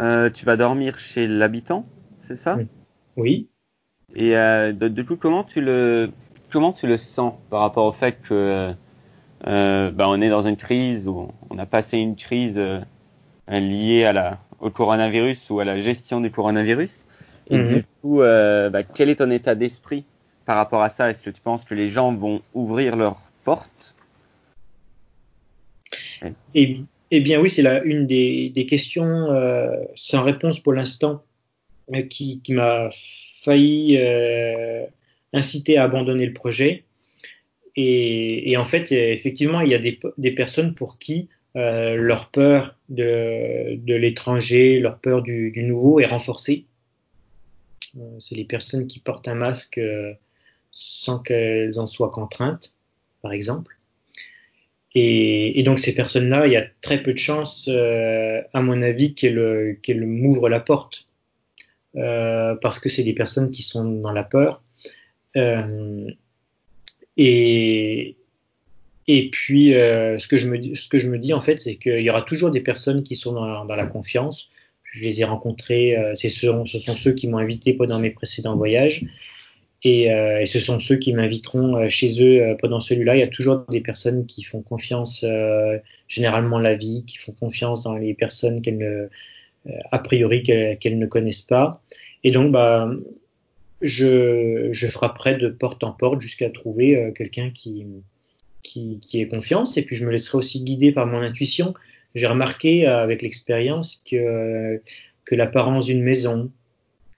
euh, 0.00 0.30
tu 0.30 0.44
vas 0.44 0.56
dormir 0.56 0.98
chez 0.98 1.26
l'habitant, 1.26 1.86
c'est 2.26 2.36
ça? 2.36 2.58
Oui. 3.16 3.48
Et 4.14 4.36
euh, 4.36 4.72
du 4.72 5.04
coup, 5.04 5.16
comment 5.16 5.44
tu 5.44 5.60
le 5.60 6.10
comment 6.50 6.72
tu 6.72 6.86
le 6.86 6.96
sens 6.96 7.34
par 7.50 7.60
rapport 7.60 7.86
au 7.86 7.92
fait 7.92 8.20
que 8.22 8.74
euh, 9.46 9.90
bah, 9.90 10.08
on 10.08 10.20
est 10.20 10.28
dans 10.28 10.46
une 10.46 10.56
crise 10.56 11.08
ou 11.08 11.28
on 11.50 11.58
a 11.58 11.66
passé 11.66 11.98
une 11.98 12.16
crise 12.16 12.58
euh, 12.58 12.80
liée 13.48 14.04
à 14.04 14.12
la 14.12 14.38
au 14.60 14.70
coronavirus 14.70 15.50
ou 15.50 15.60
à 15.60 15.64
la 15.64 15.80
gestion 15.80 16.20
du 16.20 16.30
coronavirus? 16.30 17.06
Et 17.48 17.58
du 17.58 17.76
mhm. 17.76 17.82
coup, 18.02 18.22
euh, 18.22 18.70
bah, 18.70 18.82
quel 18.82 19.08
est 19.08 19.16
ton 19.16 19.30
état 19.30 19.54
d'esprit 19.54 20.04
par 20.46 20.56
rapport 20.56 20.82
à 20.82 20.88
ça? 20.88 21.10
Est-ce 21.10 21.22
que 21.22 21.30
tu 21.30 21.40
penses 21.40 21.64
que 21.64 21.74
les 21.74 21.88
gens 21.88 22.12
vont 22.12 22.42
ouvrir 22.54 22.96
leurs 22.96 23.20
portes? 23.44 23.94
Eh, 26.54 26.80
eh, 27.10 27.20
bien 27.20 27.40
oui, 27.40 27.50
c'est 27.50 27.64
une 27.84 28.06
des, 28.06 28.50
des 28.50 28.66
questions 28.66 29.30
euh, 29.30 29.76
sans 29.94 30.22
réponse 30.24 30.58
pour 30.58 30.72
l'instant. 30.72 31.22
euh, 31.22 31.35
qui, 32.08 32.40
qui 32.40 32.52
m'a 32.52 32.88
failli 32.92 33.96
euh, 33.96 34.84
inciter 35.32 35.76
à 35.76 35.84
abandonner 35.84 36.26
le 36.26 36.32
projet. 36.32 36.84
Et, 37.78 38.56
en 38.56 38.64
fait, 38.64 38.90
effectivement, 38.90 39.60
il 39.60 39.70
y 39.70 39.74
a 39.74 39.78
des, 39.78 40.30
personnes 40.32 40.74
pour 40.74 40.98
qui 40.98 41.28
euh, 41.56 41.94
leur 41.94 42.30
peur 42.30 42.76
de, 42.88 43.78
l'étranger, 43.86 44.80
leur 44.80 44.98
peur 44.98 45.22
du, 45.22 45.52
nouveau 45.62 46.00
est 46.00 46.06
renforcée. 46.06 46.64
Euh, 47.98 48.16
c'est 48.18 48.34
les 48.34 48.44
personnes 48.44 48.86
qui 48.86 48.98
portent 48.98 49.28
un 49.28 49.34
masque 49.34 49.76
euh, 49.76 50.14
sans 50.70 51.18
qu'elles 51.18 51.78
en 51.78 51.84
soient 51.84 52.10
contraintes, 52.10 52.74
par 53.20 53.32
exemple. 53.32 53.76
Et, 54.98 55.62
donc 55.64 55.78
ces 55.78 55.94
personnes-là, 55.94 56.46
il 56.46 56.52
y 56.52 56.56
a 56.56 56.64
très 56.80 57.02
peu 57.02 57.12
de 57.12 57.18
chances, 57.18 57.68
euh, 57.68 58.40
à 58.54 58.62
mon 58.62 58.80
avis, 58.80 59.14
qu'elles 59.14 60.06
m'ouvrent 60.06 60.48
la 60.48 60.60
porte, 60.60 61.06
parce 61.96 62.78
que 62.78 62.88
c'est 62.88 63.02
des 63.02 63.14
personnes 63.14 63.50
qui 63.50 63.62
sont 63.62 63.84
dans 63.84 64.12
la 64.12 64.22
peur. 64.22 64.62
et, 67.16 68.16
et 69.08 69.30
puis, 69.30 69.70
ce, 69.70 70.28
que 70.28 70.36
je 70.36 70.48
me, 70.48 70.74
ce 70.74 70.88
que 70.88 70.98
je 70.98 71.08
me 71.08 71.18
dis, 71.18 71.32
en 71.32 71.40
fait, 71.40 71.58
c'est 71.58 71.76
qu'il 71.76 72.00
y 72.00 72.10
aura 72.10 72.22
toujours 72.22 72.50
des 72.50 72.60
personnes 72.60 73.02
qui 73.02 73.16
sont 73.16 73.32
dans 73.32 73.76
la 73.76 73.86
confiance, 73.86 74.50
je 74.96 75.04
les 75.04 75.20
ai 75.20 75.24
rencontrés, 75.24 75.96
euh, 75.96 76.14
ce 76.14 76.28
sont, 76.28 76.66
ce 76.66 76.78
sont 76.78 76.94
ceux 76.94 77.12
qui 77.12 77.28
m'ont 77.28 77.38
invité 77.38 77.74
pendant 77.74 77.98
mes 77.98 78.10
précédents 78.10 78.56
voyages. 78.56 79.04
Et, 79.82 80.10
euh, 80.10 80.40
et, 80.40 80.46
ce 80.46 80.58
sont 80.58 80.78
ceux 80.78 80.96
qui 80.96 81.12
m'inviteront 81.12 81.76
euh, 81.76 81.88
chez 81.88 82.22
eux 82.22 82.56
pendant 82.60 82.80
celui-là. 82.80 83.14
Il 83.14 83.20
y 83.20 83.22
a 83.22 83.28
toujours 83.28 83.64
des 83.68 83.80
personnes 83.80 84.26
qui 84.26 84.42
font 84.42 84.62
confiance, 84.62 85.24
généralement 86.08 86.58
la 86.58 86.74
vie, 86.74 87.04
qui 87.06 87.18
font 87.18 87.32
confiance 87.32 87.84
dans 87.84 87.96
les 87.96 88.14
personnes 88.14 88.62
qu'elles 88.62 88.78
ne, 88.78 89.08
a 89.92 89.98
priori 89.98 90.42
qu'elles 90.42 90.98
ne 90.98 91.06
connaissent 91.06 91.42
pas. 91.42 91.82
Et 92.24 92.30
donc, 92.30 92.52
bah, 92.52 92.90
je, 93.82 94.68
je 94.72 94.86
frapperai 94.86 95.36
de 95.36 95.48
porte 95.48 95.84
en 95.84 95.92
porte 95.92 96.20
jusqu'à 96.20 96.50
trouver 96.50 97.12
quelqu'un 97.16 97.50
qui, 97.50 97.86
qui, 98.62 98.98
qui 99.00 99.20
ait 99.20 99.28
confiance. 99.28 99.76
Et 99.76 99.82
puis, 99.82 99.96
je 99.96 100.06
me 100.06 100.10
laisserai 100.10 100.38
aussi 100.38 100.62
guider 100.62 100.92
par 100.92 101.06
mon 101.06 101.20
intuition 101.20 101.74
j'ai 102.16 102.26
remarqué 102.26 102.88
euh, 102.88 103.02
avec 103.02 103.22
l'expérience 103.22 104.02
que, 104.10 104.80
que 105.24 105.34
l'apparence 105.34 105.84
d'une 105.84 106.02
maison, 106.02 106.50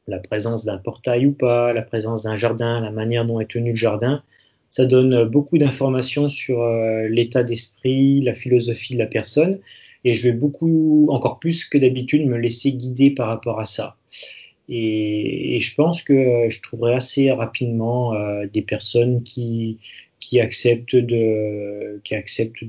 la 0.08 0.18
présence 0.18 0.64
d'un 0.64 0.76
portail 0.76 1.24
ou 1.26 1.32
pas, 1.32 1.72
la 1.72 1.82
présence 1.82 2.24
d'un 2.24 2.34
jardin, 2.34 2.80
la 2.80 2.90
manière 2.90 3.24
dont 3.24 3.40
est 3.40 3.48
tenu 3.48 3.70
le 3.70 3.76
jardin, 3.76 4.22
ça 4.70 4.84
donne 4.84 5.24
beaucoup 5.24 5.56
d'informations 5.56 6.28
sur 6.28 6.62
euh, 6.62 7.06
l'état 7.08 7.44
d'esprit, 7.44 8.20
la 8.20 8.34
philosophie 8.34 8.94
de 8.94 8.98
la 8.98 9.06
personne, 9.06 9.60
et 10.04 10.14
je 10.14 10.28
vais 10.28 10.34
beaucoup, 10.34 11.08
encore 11.10 11.38
plus 11.38 11.64
que 11.64 11.78
d'habitude, 11.78 12.26
me 12.26 12.36
laisser 12.36 12.72
guider 12.72 13.10
par 13.10 13.28
rapport 13.28 13.60
à 13.60 13.64
ça. 13.64 13.96
Et, 14.68 15.58
je 15.60 15.74
pense 15.74 16.02
que 16.02 16.48
je 16.48 16.60
trouverai 16.60 16.94
assez 16.94 17.30
rapidement 17.30 18.14
euh, 18.14 18.46
des 18.52 18.62
personnes 18.62 19.22
qui, 19.22 19.78
qui 20.20 20.40
acceptent 20.40 20.96
de, 20.96 22.00
qui 22.04 22.14
acceptent 22.14 22.64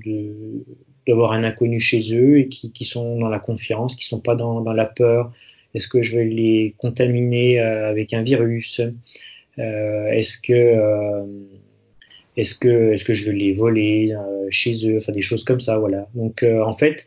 d'avoir 1.08 1.34
un 1.34 1.44
inconnu 1.44 1.80
chez 1.80 2.16
eux 2.16 2.40
et 2.40 2.48
qui, 2.48 2.86
sont 2.86 3.20
dans 3.20 3.30
la 3.30 3.40
confiance, 3.40 3.96
qui 3.96 4.06
sont 4.06 4.22
pas 4.22 4.36
dans, 4.36 4.62
la 4.62 4.86
peur. 4.86 5.32
Est-ce 5.74 5.88
que 5.88 6.02
je 6.02 6.18
vais 6.18 6.26
les 6.26 6.74
contaminer 6.78 7.60
euh, 7.60 7.90
avec 7.90 8.14
un 8.14 8.22
virus? 8.22 8.82
Euh, 9.60 10.08
Est-ce 10.08 10.38
que 10.42 11.26
est-ce 12.38 12.56
que 12.56 12.94
est-ce 12.94 13.04
que 13.04 13.14
je 13.14 13.30
vais 13.30 13.38
les 13.38 13.54
voler 13.54 14.14
euh, 14.14 14.48
chez 14.50 14.88
eux 14.88 14.98
Enfin 14.98 15.12
des 15.12 15.22
choses 15.22 15.44
comme 15.44 15.60
ça, 15.60 15.78
voilà. 15.78 16.08
Donc 16.16 16.44
euh, 16.44 16.64
en 16.64 16.72
fait, 16.72 17.06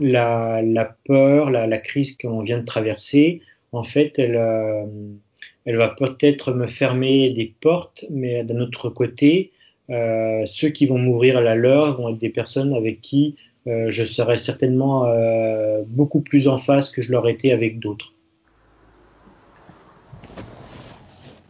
la, 0.00 0.62
la, 0.62 0.96
peur, 1.06 1.50
la, 1.50 1.66
la 1.66 1.78
crise 1.78 2.16
qu'on 2.16 2.40
vient 2.40 2.58
de 2.58 2.64
traverser, 2.64 3.40
en 3.72 3.82
fait, 3.82 4.18
elle 4.18 5.76
va 5.76 5.88
peut-être 5.88 6.52
me 6.52 6.66
fermer 6.66 7.30
des 7.30 7.52
portes, 7.60 8.04
mais 8.10 8.44
d'un 8.44 8.60
autre 8.60 8.90
côté, 8.90 9.50
euh, 9.90 10.42
ceux 10.44 10.68
qui 10.68 10.84
vont 10.86 10.98
m'ouvrir 10.98 11.40
la 11.40 11.54
leur 11.54 11.96
vont 11.98 12.10
être 12.10 12.18
des 12.18 12.28
personnes 12.28 12.74
avec 12.74 13.00
qui 13.00 13.36
euh, 13.66 13.90
je 13.90 14.04
serai 14.04 14.36
certainement 14.36 15.06
euh, 15.06 15.82
beaucoup 15.86 16.20
plus 16.20 16.46
en 16.46 16.58
face 16.58 16.90
que 16.90 17.00
je 17.00 17.10
l'aurais 17.12 17.32
été 17.32 17.52
avec 17.52 17.78
d'autres. 17.78 18.12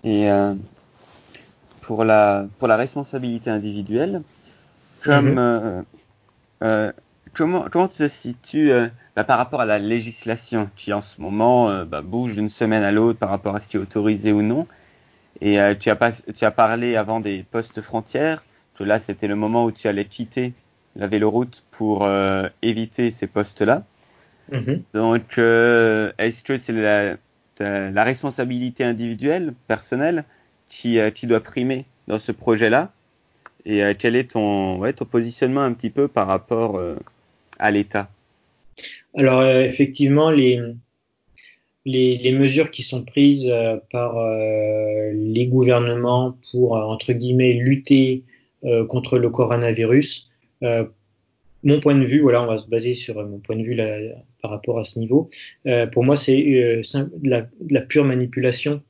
Et 0.05 0.29
pour, 1.89 2.05
la, 2.05 2.47
pour 2.59 2.69
la 2.69 2.77
responsabilité 2.77 3.49
individuelle, 3.49 4.21
comme, 5.03 5.85
mhm. 6.61 6.93
comment, 7.35 7.65
comment 7.73 7.89
tu 7.89 7.97
te 7.97 8.09
situes 8.09 8.71
bah, 9.17 9.25
par 9.25 9.39
rapport 9.39 9.63
à 9.63 9.65
la 9.65 9.79
législation 9.79 10.69
qui 10.77 10.93
en 10.93 11.01
ce 11.01 11.19
moment 11.19 11.85
bah, 11.87 12.03
bouge 12.03 12.35
d'une 12.35 12.51
semaine 12.51 12.83
à 12.83 12.93
l'autre 12.93 13.19
par 13.19 13.31
rapport 13.31 13.57
à 13.57 13.61
ce 13.61 13.71
qui 13.71 13.79
est 13.79 13.81
autorisé 13.81 14.33
ou 14.33 14.43
non? 14.43 14.67
Et 15.41 15.61
euh, 15.61 15.75
tu, 15.75 15.91
as 15.91 15.97
pas, 15.97 16.11
tu 16.13 16.45
as 16.45 16.51
parlé 16.51 16.97
avant 16.97 17.21
des 17.21 17.45
postes 17.51 17.81
frontières, 17.81 18.45
que 18.77 18.85
là 18.85 18.99
c'était 18.99 19.29
le 19.29 19.37
moment 19.37 19.65
où 19.65 19.73
tu 19.73 19.89
allais 19.89 20.05
quitter 20.05 20.53
la 20.97 21.07
véloroute 21.07 21.65
pour 21.71 22.05
euh, 22.05 22.49
éviter 22.63 23.11
ces 23.11 23.27
postes-là. 23.27 23.85
Mm-hmm. 24.51 24.83
Donc, 24.95 25.39
euh, 25.39 26.13
est-ce 26.19 26.43
que 26.43 26.57
c'est 26.57 26.73
la, 26.73 27.17
la, 27.61 28.05
responsabilité 28.05 28.83
individuelle, 28.83 29.55
personnelle, 29.69 30.25
qui, 30.69 30.99
qui 31.15 31.27
doit 31.27 31.41
primer 31.41 31.85
dans 32.07 32.19
ce 32.19 32.33
projet-là 32.33 32.93
Et 33.67 33.83
quel 33.99 34.17
est 34.17 34.33
ton, 34.33 34.81
ton 34.93 35.05
positionnement 35.05 35.63
un 35.63 35.73
petit 35.73 35.91
peu 35.91 36.09
par 36.09 36.27
rapport 36.27 36.81
à 37.59 37.71
l'État? 37.71 38.11
Alors, 39.15 39.45
effectivement, 39.45 40.31
les, 40.31 40.61
les, 41.89 42.33
mesures 42.33 42.71
qui 42.71 42.83
sont 42.83 43.05
prises 43.05 43.49
euh, 43.49 43.77
par 43.91 44.19
euh, 44.19 45.11
les 45.15 45.47
gouvernements 45.47 46.37
pour, 46.51 46.77
euh, 46.77 46.81
entre 46.83 47.13
guillemets, 47.13 47.55
lutter 47.55 48.25
contre 48.89 49.19
le 49.19 49.31
coronavirus, 49.31 50.29
mon 51.63 51.79
point 51.79 51.95
de 51.95 52.05
vue, 52.05 52.19
voilà, 52.19 52.43
on 52.43 52.47
va 52.47 52.59
se 52.59 52.67
baser 52.67 52.93
sur 52.93 53.25
mon 53.25 53.39
point 53.39 53.55
de 53.55 53.63
vue 53.63 53.81
par 54.43 54.51
rapport 54.51 54.81
à 54.81 54.83
ce 54.83 54.99
niveau. 54.99 55.31
pour 55.93 56.03
moi, 56.03 56.17
c'est 56.17 56.43
de, 56.43 56.83
la, 57.71 57.81
pure 57.83 58.05
manipulation. 58.05 58.83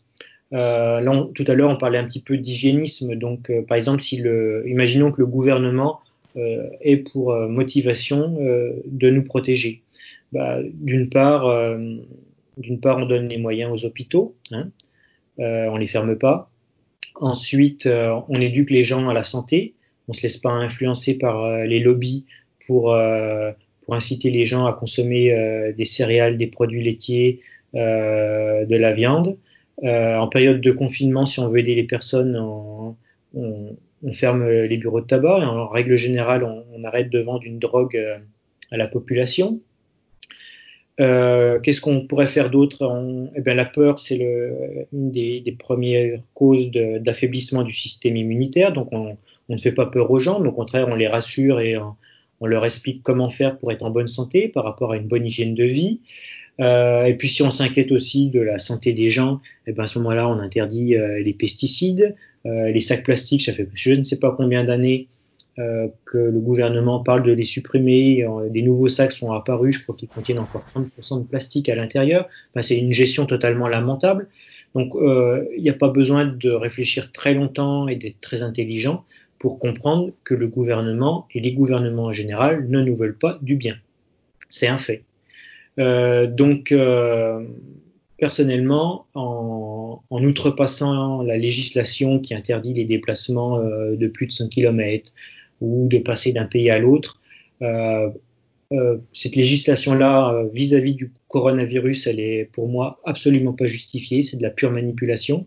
Là, 0.53 1.27
tout 1.35 1.45
à 1.47 1.55
l'heure, 1.55 1.71
on 1.71 1.77
parlait 1.77 1.99
un 1.99 2.05
petit 2.05 2.23
peu 2.23 2.37
d'hygiénisme. 2.37 3.15
Donc, 3.15 3.53
par 3.67 3.77
exemple, 3.77 4.03
si 4.03 4.17
le, 4.17 4.65
imaginons 4.67 5.13
que 5.13 5.21
le 5.21 5.27
gouvernement 5.27 6.01
ait 6.37 6.99
pour 6.99 7.35
motivation 7.35 8.39
de 8.85 9.11
nous 9.11 9.23
protéger. 9.23 9.83
Bah, 10.33 10.59
D'une 10.75 11.09
part, 11.09 11.77
d'une 12.59 12.81
part, 12.81 12.99
on 12.99 13.07
donne 13.07 13.29
les 13.29 13.39
moyens 13.39 13.73
aux 13.73 13.87
hôpitaux, 13.87 14.37
hein, 14.51 14.71
euh, 15.39 15.67
on 15.71 15.77
les 15.77 15.87
ferme 15.87 16.17
pas. 16.17 16.51
Ensuite, 17.15 17.87
euh, 17.87 18.19
on 18.29 18.41
éduque 18.41 18.71
les 18.71 18.85
gens 18.85 19.09
à 19.09 19.15
la 19.15 19.23
santé. 19.23 19.75
On 20.09 20.13
se 20.13 20.23
laisse 20.23 20.37
pas 20.37 20.51
influencer 20.51 21.19
par 21.19 21.45
euh, 21.45 21.65
les 21.65 21.81
lobbies 21.81 22.27
pour 22.67 22.93
euh, 22.93 23.53
pour 23.85 23.95
inciter 23.95 24.31
les 24.31 24.45
gens 24.45 24.67
à 24.67 24.75
consommer 24.75 25.35
des 25.75 25.85
céréales, 25.87 26.37
des 26.37 26.47
produits 26.47 26.85
laitiers, 26.85 27.41
de 27.73 28.77
la 28.77 28.93
viande. 28.93 29.39
En 29.83 30.29
période 30.29 30.61
de 30.61 30.71
confinement, 30.73 31.27
si 31.27 31.41
on 31.41 31.49
veut 31.49 31.61
aider 31.61 31.75
les 31.75 31.85
personnes, 31.85 32.37
on, 32.37 32.97
ferme 34.13 34.49
les 34.49 34.77
bureaux 34.77 35.01
de 35.01 35.07
tabac 35.07 35.41
et 35.41 35.45
en 35.45 35.69
règle 35.69 35.97
générale, 35.97 36.45
on, 36.45 36.85
arrête 36.85 37.11
de 37.11 37.21
vendre 37.21 37.45
une 37.45 37.59
drogue 37.59 37.97
à 38.71 38.77
la 38.77 38.87
population. 38.87 39.61
Euh, 41.01 41.61
Qu'est-ce 41.61 41.81
qu'on 41.81 42.07
pourrait 42.07 42.27
faire 42.27 42.51
d'autre? 42.51 43.31
Eh 43.37 43.41
bien, 43.41 43.55
La 43.55 43.65
peur, 43.65 43.99
c'est 43.99 44.19
une 44.93 45.11
des, 45.11 45.57
premières 45.59 46.21
causes 46.35 46.71
d'affaiblissement 46.71 47.63
du 47.63 47.73
système 47.73 48.17
immunitaire. 48.17 48.73
Donc, 48.73 48.89
on, 48.93 49.17
ne 49.49 49.57
fait 49.57 49.73
pas 49.73 49.87
peur 49.87 50.11
aux 50.11 50.19
gens, 50.19 50.41
mais 50.41 50.49
au 50.49 50.53
contraire, 50.53 50.89
on 50.89 50.95
les 50.95 51.09
rassure 51.09 51.61
et 51.61 51.77
on, 51.77 52.47
leur 52.47 52.65
explique 52.65 53.03
comment 53.03 53.29
faire 53.29 53.59
pour 53.59 53.73
être 53.73 53.83
en 53.83 53.91
bonne 53.91 54.07
santé 54.07 54.49
par 54.49 54.65
rapport 54.65 54.93
à 54.93 54.97
une 54.97 55.09
bonne 55.09 55.25
hygiène 55.25 55.55
de 55.55 55.65
vie. 55.65 56.01
Euh, 56.61 57.05
et 57.05 57.15
puis, 57.15 57.29
si 57.29 57.43
on 57.43 57.51
s'inquiète 57.51 57.93
aussi 57.93 58.31
de 58.31 58.41
la 58.41 58.59
santé 58.59 58.93
des 58.93 59.09
gens, 59.09 59.41
eh 59.67 59.73
bien, 59.73 59.85
à 59.85 59.87
ce 59.87 59.99
moment-là, 59.99 60.29
on 60.29 60.39
interdit 60.39 60.97
euh, 60.97 61.21
les 61.21 61.33
pesticides, 61.33 62.15
les 62.45 62.81
sacs 62.81 63.05
plastiques, 63.05 63.43
ça 63.43 63.53
fait 63.53 63.69
je 63.75 63.93
ne 63.93 64.03
sais 64.03 64.19
pas 64.19 64.33
combien 64.35 64.65
d'années 64.65 65.09
euh, 65.59 65.89
que 66.05 66.19
le 66.19 66.39
gouvernement 66.39 67.01
parle 67.01 67.25
de 67.25 67.33
les 67.33 67.45
supprimer. 67.45 68.23
Euh, 68.23 68.49
des 68.49 68.63
nouveaux 68.63 68.89
sacs 68.89 69.11
sont 69.11 69.33
apparus, 69.33 69.77
je 69.77 69.83
crois 69.83 69.97
qu'ils 69.97 70.09
contiennent 70.09 70.39
encore 70.39 70.65
30% 70.73 71.23
de 71.23 71.27
plastique 71.27 71.69
à 71.69 71.75
l'intérieur. 71.75 72.29
C'est 72.61 72.79
une 72.79 72.93
gestion 72.93 73.27
totalement 73.27 73.67
lamentable. 73.67 74.29
Donc, 74.77 74.95
euh, 74.95 75.45
il 75.57 75.63
n'y 75.65 75.71
a 75.71 75.75
pas 75.75 75.89
besoin 75.89 76.27
de 76.27 76.51
réfléchir 76.51 77.11
très 77.11 77.35
longtemps 77.35 77.89
et 77.89 77.97
d'être 77.97 78.21
très 78.21 78.45
intelligent 78.45 79.05
pour 79.41 79.59
comprendre 79.59 80.13
que 80.23 80.35
le 80.35 80.47
gouvernement 80.47 81.27
et 81.35 81.41
les 81.41 81.53
gouvernements 81.53 82.05
en 82.05 82.13
général 82.13 82.69
ne 82.69 82.81
nous 82.81 82.95
veulent 82.95 83.19
pas 83.19 83.41
du 83.43 83.57
bien. 83.57 83.75
C'est 84.49 84.69
un 84.69 84.79
fait. 84.79 85.03
Euh, 85.79 86.27
donc, 86.27 86.73
euh, 86.73 87.45
personnellement, 88.19 89.07
en, 89.15 90.01
outrepassant 90.11 91.23
la 91.23 91.37
législation 91.37 92.19
qui 92.19 92.35
interdit 92.35 92.75
les 92.75 92.85
déplacements 92.85 93.59
euh, 93.59 93.95
de 93.95 94.09
plus 94.09 94.27
de 94.27 94.33
100 94.33 94.49
km, 94.49 95.13
ou 95.61 95.89
de 95.89 95.99
passer 95.99 96.33
d'un 96.33 96.45
pays 96.45 96.71
à 96.71 96.79
l'autre. 96.79 97.21
Cette 99.13 99.35
législation-là, 99.35 100.45
vis-à-vis 100.53 100.95
du 100.95 101.11
coronavirus, 101.29 102.07
elle 102.07 102.21
est 102.21 102.51
pour 102.53 102.69
moi 102.69 103.01
absolument 103.05 103.53
pas 103.53 103.67
justifiée. 103.67 104.23
C'est 104.23 104.37
de 104.37 104.43
la 104.43 104.51
pure 104.51 104.71
manipulation. 104.71 105.47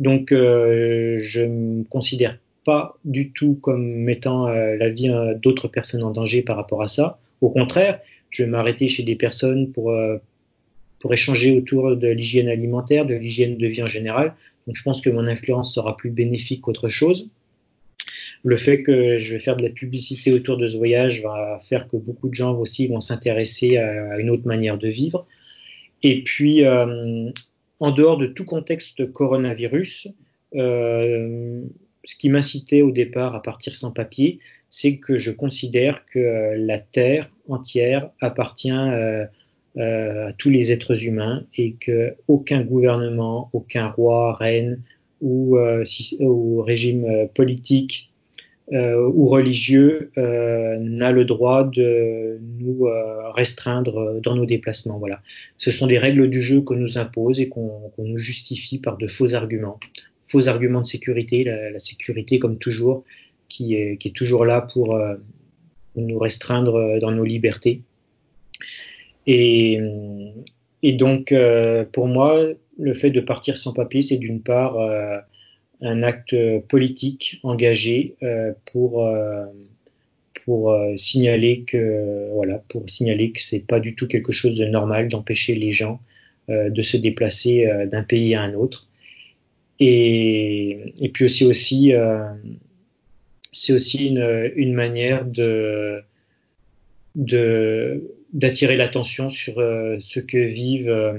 Donc, 0.00 0.28
je 0.30 1.40
ne 1.40 1.78
me 1.78 1.84
considère 1.84 2.38
pas 2.64 2.98
du 3.04 3.30
tout 3.30 3.54
comme 3.62 3.84
mettant 3.84 4.48
la 4.48 4.88
vie 4.88 5.12
d'autres 5.40 5.68
personnes 5.68 6.02
en 6.02 6.10
danger 6.10 6.42
par 6.42 6.56
rapport 6.56 6.82
à 6.82 6.88
ça. 6.88 7.20
Au 7.40 7.50
contraire, 7.50 8.00
je 8.30 8.42
vais 8.42 8.48
m'arrêter 8.48 8.88
chez 8.88 9.02
des 9.02 9.16
personnes 9.16 9.72
pour 9.72 9.94
pour 10.98 11.12
échanger 11.12 11.56
autour 11.56 11.96
de 11.96 12.08
l'hygiène 12.08 12.48
alimentaire, 12.48 13.06
de 13.06 13.14
l'hygiène 13.14 13.56
de 13.58 13.66
vie 13.66 13.82
en 13.82 13.86
général. 13.86 14.34
Donc, 14.66 14.76
je 14.76 14.82
pense 14.82 15.00
que 15.00 15.10
mon 15.10 15.26
influence 15.26 15.74
sera 15.74 15.96
plus 15.96 16.10
bénéfique 16.10 16.62
qu'autre 16.62 16.88
chose 16.88 17.28
le 18.46 18.56
fait 18.56 18.82
que 18.82 19.18
je 19.18 19.32
vais 19.32 19.40
faire 19.40 19.56
de 19.56 19.62
la 19.62 19.70
publicité 19.70 20.32
autour 20.32 20.56
de 20.56 20.68
ce 20.68 20.76
voyage 20.76 21.20
va 21.20 21.58
faire 21.68 21.88
que 21.88 21.96
beaucoup 21.96 22.28
de 22.28 22.34
gens 22.34 22.56
aussi 22.56 22.86
vont 22.86 23.00
s'intéresser 23.00 23.76
à 23.76 24.18
une 24.20 24.30
autre 24.30 24.46
manière 24.46 24.78
de 24.78 24.88
vivre. 24.88 25.26
Et 26.04 26.22
puis, 26.22 26.64
euh, 26.64 27.30
en 27.80 27.90
dehors 27.90 28.18
de 28.18 28.26
tout 28.26 28.44
contexte 28.44 29.10
coronavirus, 29.12 30.08
euh, 30.54 31.62
ce 32.04 32.16
qui 32.16 32.28
m'incitait 32.28 32.82
au 32.82 32.92
départ 32.92 33.34
à 33.34 33.42
partir 33.42 33.74
sans 33.74 33.90
papier, 33.90 34.38
c'est 34.68 34.96
que 34.96 35.16
je 35.16 35.30
considère 35.30 36.04
que 36.06 36.54
la 36.56 36.78
Terre 36.78 37.30
entière 37.48 38.10
appartient 38.20 38.70
euh, 38.70 39.24
euh, 39.76 40.28
à 40.28 40.32
tous 40.32 40.50
les 40.50 40.72
êtres 40.72 41.04
humains 41.04 41.44
et 41.56 41.74
que 41.74 42.14
aucun 42.28 42.62
gouvernement, 42.62 43.50
aucun 43.52 43.88
roi, 43.88 44.34
reine 44.34 44.82
ou, 45.20 45.56
euh, 45.58 45.84
régime 46.62 47.04
euh, 47.04 47.26
politique 47.26 48.10
euh, 48.72 49.08
ou 49.14 49.26
religieux 49.26 50.10
euh, 50.18 50.76
n'a 50.80 51.12
le 51.12 51.24
droit 51.24 51.62
de 51.64 52.40
nous 52.58 52.86
euh, 52.86 53.30
restreindre 53.30 54.20
dans 54.20 54.34
nos 54.34 54.46
déplacements. 54.46 54.98
Voilà. 54.98 55.20
Ce 55.56 55.70
sont 55.70 55.86
des 55.86 55.98
règles 55.98 56.28
du 56.28 56.42
jeu 56.42 56.62
qu'on 56.62 56.74
nous 56.76 56.98
impose 56.98 57.38
et 57.38 57.48
qu'on 57.48 57.92
qu 57.94 58.02
nous 58.02 58.18
justifie 58.18 58.78
par 58.78 58.96
de 58.96 59.06
faux 59.06 59.34
arguments. 59.34 59.78
Faux 60.26 60.48
arguments 60.48 60.80
de 60.80 60.86
sécurité, 60.86 61.44
la 61.44 61.78
sécurité 61.78 62.40
comme 62.40 62.58
toujours, 62.58 63.04
qui 63.56 63.74
est, 63.74 64.14
toujours 64.14 64.44
là 64.44 64.60
pour 64.60 64.94
euh, 64.94 65.14
nous 65.96 66.18
restreindre 66.18 66.98
dans 67.00 67.10
nos 67.10 67.24
libertés. 67.24 67.82
Et, 69.26 69.80
donc, 70.82 71.32
euh, 71.32 71.84
pour 71.90 72.06
moi, 72.06 72.46
le 72.78 72.92
fait 72.92 73.10
de 73.10 73.20
partir 73.20 73.56
sans 73.56 73.72
papier, 73.72 74.02
c'est 74.02 74.18
d'une 74.18 74.40
part 74.40 74.78
euh, 74.78 75.18
un 75.80 76.02
acte 76.02 76.34
politique 76.68 77.40
engagé 77.42 78.14
euh, 78.22 78.52
pour 78.72 79.06
euh, 79.06 79.44
pour 80.44 80.72
euh, 80.72 80.96
signaler 80.96 81.64
que 81.66 82.28
voilà 82.32 82.62
pour 82.68 82.88
signaler 82.88 83.32
que 83.32 83.40
c'est 83.40 83.60
pas 83.66 83.80
du 83.80 83.94
tout 83.94 84.06
quelque 84.06 84.32
chose 84.32 84.56
de 84.56 84.64
normal 84.64 85.08
d'empêcher 85.08 85.54
les 85.54 85.72
gens 85.72 86.00
de 86.48 86.80
se 86.82 86.96
déplacer 86.96 87.66
d'un 87.90 88.04
pays 88.04 88.36
à 88.36 88.42
un 88.42 88.54
autre 88.54 88.86
et, 89.80 90.92
puis 91.12 91.24
aussi 91.24 91.44
aussi 91.44 91.92
c'est 93.56 93.72
aussi 93.72 94.06
une, 94.06 94.74
manière 94.74 95.24
de 95.24 96.02
d'attirer 98.32 98.76
l'attention 98.76 99.30
sur 99.30 99.54
ce 99.54 100.20
que 100.20 100.38
vivent 100.38 101.14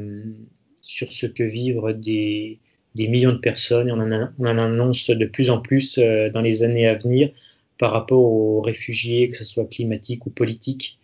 sur 0.81 1.11
ce 1.11 1.25
que 1.25 1.43
vivent 1.43 1.93
des 1.95 2.59
des 2.97 3.07
millions 3.07 3.31
de 3.31 3.37
personnes 3.37 3.91
on 3.91 4.45
en, 4.45 4.57
annonce 4.57 5.09
de 5.09 5.25
plus 5.25 5.49
en 5.49 5.59
plus 5.59 5.97
euh, 5.97 6.29
dans 6.29 6.41
les 6.41 6.63
années 6.63 6.87
à 6.87 6.95
venir 6.95 7.29
par 7.77 7.91
rapport 7.91 8.19
aux 8.19 8.59
réfugiés, 8.59 9.29
que 9.29 9.37
ce 9.37 9.45
soit 9.45 9.65
climatiques 9.69 10.25
ou 10.25 10.31
politiques. 10.31 10.97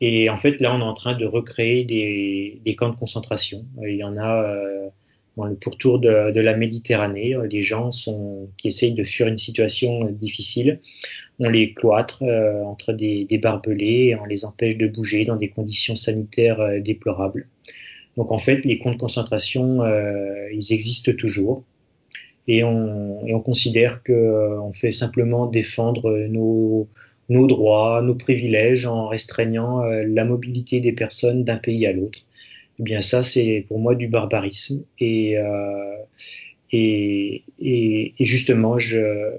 Et 0.00 0.30
en 0.30 0.38
fait, 0.38 0.62
là, 0.62 0.74
on 0.74 0.80
est 0.80 0.82
en 0.82 0.94
train 0.94 1.14
de 1.14 1.26
recréer 1.26 1.84
des, 1.84 2.58
des 2.64 2.74
camps 2.74 2.88
de 2.88 2.96
concentration. 2.96 3.66
Euh, 3.82 3.90
il 3.90 3.96
y 3.96 4.04
en 4.04 4.16
a 4.16 4.44
euh, 4.44 4.88
dans 5.36 5.44
le 5.44 5.54
pourtour 5.54 5.98
de, 5.98 6.30
de, 6.32 6.40
la 6.40 6.56
Méditerranée. 6.56 7.36
Des 7.50 7.62
gens 7.62 7.90
sont, 7.90 8.48
qui 8.56 8.68
essayent 8.68 8.94
de 8.94 9.04
fuir 9.04 9.28
une 9.28 9.38
situation 9.38 10.04
difficile. 10.10 10.80
On 11.38 11.50
les 11.50 11.74
cloître 11.74 12.22
euh, 12.22 12.62
entre 12.62 12.92
des, 12.92 13.24
des, 13.26 13.38
barbelés 13.38 14.16
on 14.20 14.24
les 14.24 14.44
empêche 14.44 14.76
de 14.76 14.86
bouger 14.86 15.24
dans 15.24 15.36
des 15.36 15.48
conditions 15.48 15.94
sanitaires 15.96 16.60
euh, 16.60 16.80
déplorables. 16.80 17.46
Donc 18.16 18.32
en 18.32 18.38
fait, 18.38 18.64
les 18.64 18.78
camps 18.78 18.92
de 18.92 18.96
concentration, 18.96 19.82
euh, 19.82 20.48
ils 20.52 20.72
existent 20.72 21.12
toujours. 21.12 21.64
Et 22.48 22.62
on, 22.64 23.26
et 23.26 23.34
on 23.34 23.40
considère 23.40 24.02
qu'on 24.02 24.12
euh, 24.12 24.72
fait 24.72 24.92
simplement 24.92 25.46
défendre 25.46 26.26
nos, 26.28 26.88
nos 27.28 27.46
droits, 27.46 28.02
nos 28.02 28.14
privilèges 28.14 28.86
en 28.86 29.08
restreignant 29.08 29.82
euh, 29.82 30.04
la 30.06 30.24
mobilité 30.24 30.80
des 30.80 30.92
personnes 30.92 31.44
d'un 31.44 31.56
pays 31.56 31.86
à 31.86 31.92
l'autre. 31.92 32.20
Eh 32.78 32.82
bien 32.82 33.00
ça, 33.00 33.22
c'est 33.22 33.64
pour 33.68 33.78
moi 33.78 33.94
du 33.94 34.08
barbarisme. 34.08 34.84
Et, 34.98 35.38
euh, 35.38 35.96
et, 36.72 37.44
et, 37.58 38.14
et, 38.18 38.24
justement, 38.24 38.78
je 38.78 39.32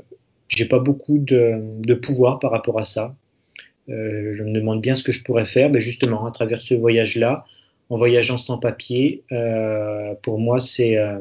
n'ai 0.59 0.65
pas 0.67 0.79
beaucoup 0.79 1.19
de, 1.19 1.59
de, 1.81 1.93
pouvoir 1.93 2.39
par 2.39 2.51
rapport 2.51 2.79
à 2.79 2.83
ça. 2.83 3.15
Euh, 3.89 4.33
je 4.35 4.43
me 4.43 4.51
demande 4.51 4.81
bien 4.81 4.95
ce 4.95 5.03
que 5.03 5.11
je 5.11 5.23
pourrais 5.23 5.45
faire, 5.45 5.69
mais 5.69 5.79
justement, 5.79 6.25
à 6.25 6.31
travers 6.31 6.61
ce 6.61 6.73
voyage-là, 6.73 7.45
en 7.89 7.95
voyageant 7.95 8.37
sans 8.37 8.57
papier, 8.57 9.23
euh, 9.31 10.13
pour 10.23 10.39
moi, 10.39 10.59
c'est 10.59 10.97
euh, 10.97 11.19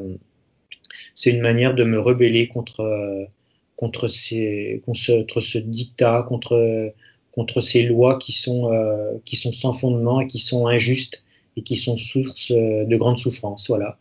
c'est 1.13 1.31
une 1.31 1.41
manière 1.41 1.75
de 1.75 1.83
me 1.83 1.99
rebeller 1.99 2.47
contre 2.47 3.27
contre 3.75 4.07
ces 4.07 4.81
contre 4.85 5.39
ce 5.39 5.57
dictat, 5.59 6.25
contre 6.27 6.93
contre 7.31 7.61
ces 7.61 7.83
lois 7.83 8.17
qui 8.17 8.33
sont 8.33 8.73
euh, 8.73 9.13
qui 9.23 9.35
sont 9.35 9.53
sans 9.53 9.71
fondement 9.71 10.19
et 10.21 10.27
qui 10.27 10.39
sont 10.39 10.67
injustes 10.67 11.23
et 11.57 11.63
qui 11.63 11.75
sont 11.75 11.97
source 11.97 12.51
de 12.51 12.95
grandes 12.95 13.19
souffrances. 13.19 13.67
Voilà. 13.67 13.97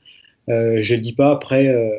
Euh, 0.48 0.80
je 0.80 0.94
dis 0.94 1.12
pas 1.12 1.32
après 1.32 1.66
euh, 1.68 1.90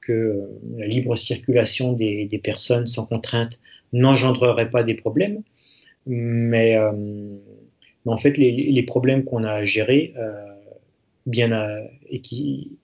que 0.00 0.48
la 0.76 0.86
libre 0.86 1.16
circulation 1.16 1.92
des, 1.92 2.40
personnes 2.42 2.86
sans 2.86 3.04
contrainte 3.04 3.58
n'engendrerait 3.92 4.70
pas 4.70 4.84
des 4.84 4.94
problèmes, 4.94 5.42
mais 6.06 6.76
euh, 6.76 6.92
en 8.04 8.16
fait, 8.16 8.38
les, 8.38 8.82
problèmes 8.84 9.24
qu'on 9.24 9.42
a 9.42 9.50
à 9.50 9.64
gérer, 9.64 10.14
euh, 10.16 11.82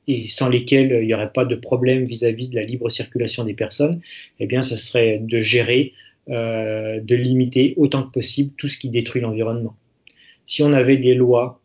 et, 0.08 0.26
sans 0.26 0.48
lesquels 0.48 0.98
il 1.00 1.06
n'y 1.06 1.14
aurait 1.14 1.32
pas 1.32 1.44
de 1.44 1.54
problème 1.54 2.04
vis-à-vis 2.04 2.46
-vis 2.46 2.50
de 2.50 2.56
la 2.56 2.64
libre 2.64 2.90
circulation 2.90 3.44
des 3.44 3.54
personnes, 3.54 4.00
eh 4.40 4.46
bien, 4.46 4.62
ça 4.62 4.76
serait 4.76 5.18
de 5.18 5.38
gérer, 5.38 5.92
euh, 6.28 7.00
de 7.00 7.14
limiter 7.14 7.74
autant 7.76 8.02
que 8.02 8.10
possible 8.10 8.52
tout 8.56 8.66
ce 8.66 8.78
qui 8.78 8.88
détruit 8.90 9.22
l'environnement. 9.22 9.76
Si 10.44 10.64
on 10.64 10.72
avait 10.72 10.96
des 10.96 11.14
lois 11.14 11.46
euh, 11.46 11.61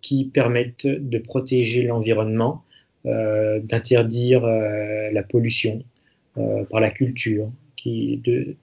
qui 0.00 0.24
permettent 0.24 0.86
de 0.86 1.18
protéger 1.18 1.82
l'environnement, 1.82 2.64
euh, 3.06 3.60
d'interdire 3.60 4.46
euh, 4.46 5.10
la 5.12 5.22
pollution 5.22 5.84
euh, 6.38 6.64
par 6.64 6.80
la 6.80 6.90
culture, 6.90 7.50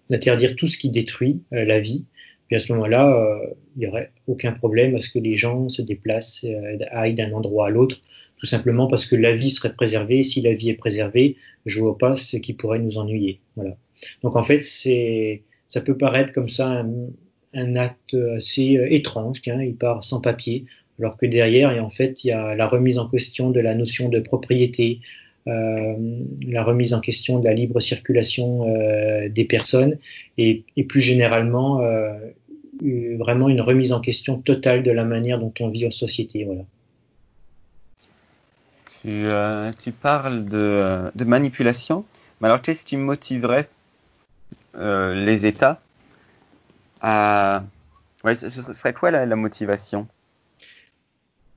d'interdire 0.09 0.55
tout 0.55 0.67
ce 0.67 0.79
qui 0.79 0.89
détruit 0.89 1.41
euh, 1.53 1.63
la 1.63 1.79
vie, 1.79 2.05
puis 2.47 2.55
à 2.55 2.59
ce 2.59 2.73
moment-là, 2.73 3.15
euh, 3.15 3.53
il 3.75 3.79
n'y 3.79 3.87
aurait 3.87 4.11
aucun 4.27 4.51
problème 4.51 4.95
à 4.95 4.99
ce 4.99 5.09
que 5.09 5.19
les 5.19 5.35
gens 5.35 5.69
se 5.69 5.81
déplacent, 5.81 6.43
euh, 6.43 6.77
aillent 6.89 7.13
d'un 7.13 7.31
endroit 7.31 7.67
à 7.67 7.69
l'autre, 7.69 8.01
tout 8.39 8.45
simplement 8.45 8.87
parce 8.87 9.05
que 9.05 9.15
la 9.15 9.33
vie 9.33 9.51
serait 9.51 9.73
préservée. 9.73 10.23
Si 10.23 10.41
la 10.41 10.53
vie 10.53 10.69
est 10.69 10.75
préservée, 10.75 11.37
je 11.65 11.79
vois 11.79 11.97
pas 11.97 12.15
ce 12.15 12.37
qui 12.37 12.53
pourrait 12.53 12.79
nous 12.79 12.97
ennuyer. 12.97 13.39
Voilà. 13.55 13.77
Donc 14.23 14.35
en 14.35 14.41
fait, 14.41 14.59
c'est, 14.59 15.43
ça 15.67 15.79
peut 15.79 15.95
paraître 15.95 16.33
comme 16.33 16.49
ça 16.49 16.67
un, 16.67 16.89
un 17.53 17.75
acte 17.75 18.15
assez 18.35 18.77
euh, 18.77 18.93
étrange. 18.93 19.41
Il 19.45 19.75
part 19.75 20.03
sans 20.03 20.21
papier, 20.21 20.65
alors 20.99 21.17
que 21.17 21.25
derrière, 21.25 21.71
et 21.71 21.79
en 21.79 21.89
fait, 21.89 22.23
il 22.23 22.27
y 22.27 22.31
a 22.31 22.55
la 22.55 22.67
remise 22.67 22.97
en 22.97 23.07
question 23.07 23.49
de 23.49 23.59
la 23.59 23.75
notion 23.75 24.09
de 24.09 24.19
propriété, 24.19 24.99
euh, 25.47 25.95
la 26.47 26.63
remise 26.63 26.93
en 26.93 26.99
question 26.99 27.39
de 27.39 27.45
la 27.45 27.53
libre 27.53 27.79
circulation 27.79 28.67
euh, 28.67 29.27
des 29.27 29.45
personnes 29.45 29.97
et, 30.37 30.63
plus 30.87 31.01
généralement 31.01 31.81
vraiment 33.19 33.47
une 33.47 33.61
remise 33.61 33.91
en 33.91 34.01
question 34.01 34.39
totale 34.39 34.81
de 34.81 34.91
la 34.91 35.03
manière 35.03 35.39
dont 35.39 35.53
on 35.59 35.67
vit 35.67 35.85
en 35.85 35.91
société. 35.91 36.45
Voilà. 36.45 36.63
Tu, 39.79 39.91
parles 39.91 40.45
de, 40.45 41.11
de, 41.15 41.23
manipulation, 41.25 42.05
mais 42.39 42.47
alors 42.47 42.61
qu'est-ce 42.61 42.85
qui 42.85 42.97
motiverait 42.97 43.67
les 44.75 45.45
États 45.45 45.79
à... 47.01 47.63
Ouais, 48.23 48.35
ce 48.35 48.49
serait 48.49 48.93
quoi 48.93 49.11
la, 49.11 49.35
motivation? 49.35 50.07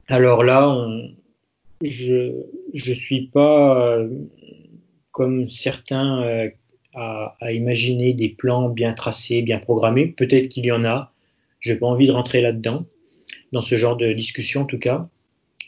Alors 0.09 0.43
là, 0.45 0.69
on... 0.69 1.11
je 1.83 2.33
je 2.73 2.93
suis 2.93 3.27
pas 3.29 3.99
comme 5.13 5.49
certains 5.51 6.51
à, 6.95 7.37
à, 7.41 7.53
imaginer 7.53 8.15
des 8.15 8.31
plans 8.31 8.69
bien 8.69 8.95
tracés, 8.95 9.43
bien 9.43 9.59
programmés. 9.59 10.07
Peut-être 10.07 10.49
qu'il 10.49 10.65
y 10.65 10.73
en 10.73 10.85
a. 10.85 11.13
Je 11.61 11.73
n'ai 11.73 11.79
pas 11.79 11.87
envie 11.87 12.07
de 12.07 12.13
rentrer 12.13 12.41
là-dedans, 12.41 12.87
dans 13.53 13.63
ce 13.63 13.77
genre 13.77 13.97
de 13.97 14.13
discussion 14.13 14.63
en 14.63 14.67
tout 14.67 14.79
cas 14.79 15.09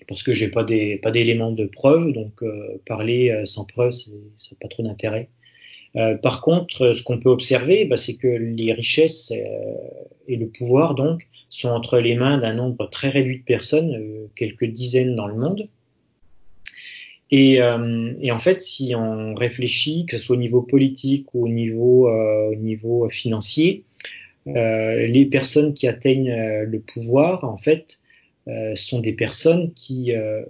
parce 0.09 0.22
que 0.22 0.47
pas 0.49 0.64
des 0.64 0.97
pas 0.97 1.11
d'éléments 1.11 1.53
de 1.53 1.66
preuve, 1.66 2.12
donc 2.12 2.43
euh, 2.43 2.81
parler 2.87 3.31
euh, 3.31 3.45
sans 3.45 3.64
preuve, 3.64 3.91
ça 3.91 4.11
n'a 4.11 4.57
pas 4.61 4.68
trop 4.68 4.83
d'intérêt. 4.83 5.29
Euh, 5.97 6.16
par 6.16 6.40
contre, 6.40 6.92
ce 6.92 7.03
qu'on 7.03 7.18
peut 7.18 7.30
observer, 7.30 7.84
bah, 7.84 7.97
c'est 7.97 8.14
que 8.14 8.28
les 8.28 8.72
richesses 8.72 9.32
et 10.28 10.36
le 10.36 10.47
pouvoir 10.49 10.94
donc 10.94 11.26
sont 11.49 11.68
entre 11.68 11.99
les 11.99 12.14
mains 12.16 12.38
d'un 12.38 12.55
nombre 12.55 12.88
très 12.90 13.09
réduit 13.09 13.38
de 13.38 13.44
personnes, 13.44 14.28
quelques 14.34 14.66
dizaines 14.66 15.14
dans 15.14 15.26
le 15.26 15.36
monde. 15.36 15.68
Et, 17.30 17.61
en 17.62 18.38
fait, 18.38 18.61
si 18.61 18.94
on 18.94 19.34
réfléchit, 19.34 20.07
que 20.07 20.16
ce 20.16 20.24
soit 20.24 20.36
au 20.36 20.38
niveau 20.38 20.62
politique 20.62 21.34
ou 21.34 21.47
au 21.47 21.49
niveau, 21.49 22.09
au 22.09 22.55
niveau 22.55 23.09
financier, 23.09 23.84
les 24.44 25.28
personnes 25.30 25.72
qui 25.72 25.88
atteignent 25.88 26.62
le 26.62 26.80
pouvoir, 26.80 27.44
en 27.44 27.57
fait, 27.57 27.99
euh, 28.49 28.76
sont 28.76 29.01
des 29.01 29.12
personnes 29.12 29.72
qui, 29.72 30.12
euh, 30.12 30.44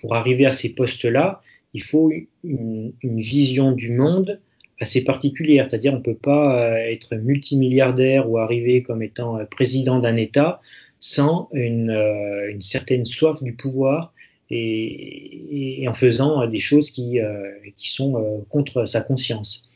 pour 0.00 0.14
arriver 0.14 0.46
à 0.46 0.50
ces 0.50 0.74
postes-là, 0.74 1.42
il 1.74 1.82
faut 1.82 2.10
une, 2.42 2.92
vision 3.02 3.72
du 3.72 3.92
monde 3.92 4.40
assez 4.80 5.04
particulière. 5.04 5.66
C'est-à-dire, 5.68 5.92
on 5.92 5.98
ne 5.98 6.02
peut 6.02 6.14
pas 6.14 6.58
euh, 6.58 6.76
être 6.76 7.16
multimilliardaire 7.16 8.28
ou 8.28 8.38
arriver 8.38 8.82
comme 8.82 9.02
étant 9.02 9.38
président 9.50 9.98
d'un 9.98 10.16
État 10.16 10.60
sans 11.00 11.48
une, 11.52 11.90
une, 12.48 12.62
certaine 12.62 13.04
soif 13.04 13.42
du 13.42 13.52
pouvoir 13.52 14.14
et, 14.50 15.84
en 15.86 15.92
faisant 15.92 16.46
des 16.46 16.58
choses 16.58 16.90
qui, 16.90 17.18
sont 17.76 18.44
contre 18.48 18.86
sa 18.86 19.02
conscience. 19.02 19.68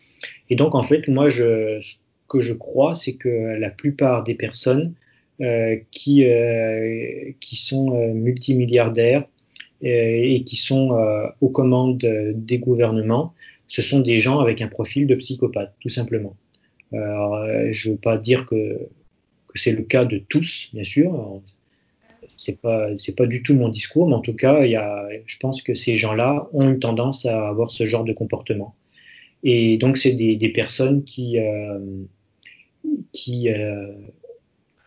Et 0.49 0.57
donc, 0.57 0.75
en 0.75 0.81
fait, 0.81 1.07
moi, 1.09 1.31
ce 1.31 1.81
que 2.29 2.41
je 2.41 2.55
crois, 2.55 2.95
c'est 2.95 3.15
que 3.17 3.29
la 3.59 3.69
plupart 3.69 4.25
des 4.25 4.35
personnes 4.35 4.95
euh, 5.41 5.77
qui, 5.93 6.25
euh, 6.25 7.31
qui 7.39 7.55
sont 7.55 7.95
euh, 7.95 8.13
multimilliardaires 8.13 9.25
et 9.83 10.43
qui 10.45 10.57
sont 10.57 10.91
aux 11.41 11.49
commandes 11.51 11.99
des 12.35 12.59
gouvernements, 12.59 13.35
ce 13.69 13.83
sont 13.83 14.01
des 14.01 14.19
gens 14.19 14.41
avec 14.41 14.61
un 14.61 14.69
profil 14.69 15.07
de 15.07 15.15
psychopathe, 15.15 15.75
tout 15.81 15.89
simplement. 15.89 16.37
Je 16.93 16.99
ne 16.99 17.93
veux 17.93 17.99
pas 17.99 18.17
dire 18.17 18.47
que, 18.47 18.89
c'est 19.55 19.73
le 19.73 19.83
cas 19.83 20.05
de 20.05 20.19
tous, 20.19 20.71
bien 20.73 20.85
sûr. 20.85 21.41
C'est 22.27 22.61
pas 22.61 22.95
c'est 22.97 23.17
pas 23.17 23.27
du 23.27 23.43
tout 23.43 23.55
mon 23.55 23.69
discours, 23.69 24.09
mais 24.09 24.15
en 24.15 24.21
tout 24.21 24.35
cas, 24.35 24.65
il 24.65 24.71
y 24.71 24.77
a, 24.77 25.09
je 25.25 25.39
pense 25.39 25.63
que 25.63 25.75
ces 25.75 25.97
gens-là 25.97 26.49
ont 26.53 26.69
une 26.69 26.79
tendance 26.79 27.25
à 27.27 27.49
avoir 27.49 27.71
ce 27.71 27.85
genre 27.85 28.05
de 28.05 28.13
comportement. 28.13 28.75
Et 29.45 29.79
donc, 29.79 29.97
c'est 29.97 30.13
des, 30.13 30.49
personnes 30.49 31.05
qui 31.05 31.39
euh, 31.39 31.79
qui 33.13 33.51
euh, 33.51 33.93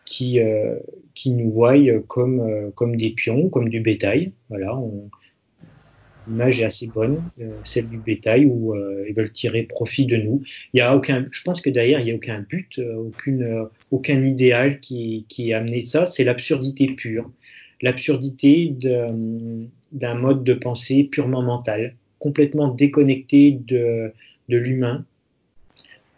qui, 0.06 0.40
euh, 0.40 0.78
qui 1.22 1.32
nous 1.32 1.52
voient 1.52 1.78
comme, 2.08 2.40
euh, 2.40 2.72
comme 2.72 2.96
des 2.96 3.12
pions, 3.12 3.50
comme 3.50 3.70
du 3.70 3.80
bétail. 3.80 4.32
Voilà, 4.50 4.76
l'image 6.28 6.62
est 6.62 6.66
assez 6.66 6.88
bonne, 6.88 7.22
euh, 7.40 7.52
celle 7.64 7.90
du 7.90 7.98
bétail, 7.98 8.46
où 8.46 8.76
ils 9.08 9.14
veulent 9.14 9.32
tirer 9.32 9.64
profit 9.64 10.08
de 10.08 10.18
nous. 10.18 10.42
Il 10.74 10.80
y 10.80 10.82
a 10.82 10.96
aucun, 10.96 11.28
je 11.32 11.44
pense 11.44 11.62
que 11.62 11.70
derrière, 11.70 12.00
il 12.00 12.06
n'y 12.06 12.12
a 12.12 12.16
aucun 12.16 12.46
but, 12.50 12.80
aucune, 12.80 13.68
aucun 13.92 14.24
idéal 14.24 14.80
qui, 14.80 15.26
qui 15.30 15.54
a 15.54 15.60
amené 15.60 15.82
ça. 15.82 16.08
C'est 16.08 16.24
l'absurdité 16.24 16.88
pure. 16.88 17.30
L'absurdité 17.84 18.76
d'un 19.92 20.16
mode 20.16 20.44
de 20.44 20.54
pensée 20.54 21.04
purement 21.04 21.44
mental, 21.44 21.96
complètement 22.18 22.68
déconnecté 22.68 23.60
de, 23.68 24.12
de 24.50 24.58
l'humain, 24.58 25.06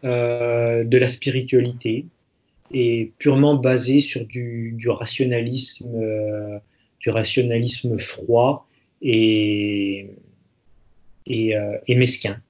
euh, 0.06 0.84
de 0.84 0.98
la 0.98 1.08
spiritualité, 1.08 2.06
est 2.74 3.12
purement 3.18 3.56
basé 3.56 4.00
sur 4.00 4.26
du, 4.26 4.78
rationalisme, 4.88 5.90
euh, 5.96 6.58
du 7.00 7.10
rationalisme 7.10 7.98
froid 7.98 8.68
et, 9.02 10.08
et, 11.28 11.56
euh, 11.56 11.78
mesquin. 11.90 12.42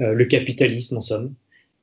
Euh, 0.00 0.12
le 0.12 0.24
capitalisme, 0.24 0.96
en 0.96 1.00
somme. 1.00 1.34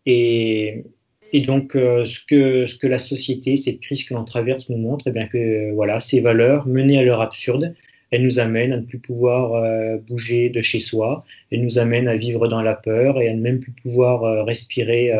Et, 0.06 0.86
et 1.34 1.42
donc, 1.42 1.74
ce, 1.74 2.20
que, 2.26 2.66
ce 2.66 2.76
que 2.76 2.88
la 2.88 3.00
société, 3.00 3.56
cette 3.58 3.82
crise 3.82 4.04
que 4.06 4.14
l'on 4.14 4.24
traverse, 4.24 4.70
nous 4.70 4.78
montre, 4.78 5.06
eh 5.08 5.12
bien 5.12 5.28
que 5.28 5.74
voilà, 5.74 6.00
ces 6.00 6.22
valeurs 6.22 6.68
menées 6.68 6.98
à 6.98 7.04
leur 7.04 7.22
absurde, 7.22 7.76
elles 8.10 8.24
nous 8.24 8.40
amènent 8.40 8.72
à 8.72 8.78
ne 8.78 8.86
plus 8.86 9.00
pouvoir 9.00 10.00
bouger 10.08 10.50
de 10.50 10.62
chez 10.62 10.80
soi, 10.80 11.26
elles 11.52 11.62
nous 11.62 11.78
amènent 11.78 12.08
à 12.08 12.16
vivre 12.16 12.48
dans 12.48 12.62
la 12.62 12.74
peur 12.74 13.20
et 13.22 13.28
à 13.28 13.34
ne 13.34 13.42
même 13.42 13.60
plus 13.60 13.74
pouvoir 13.74 14.46
respirer 14.46 15.12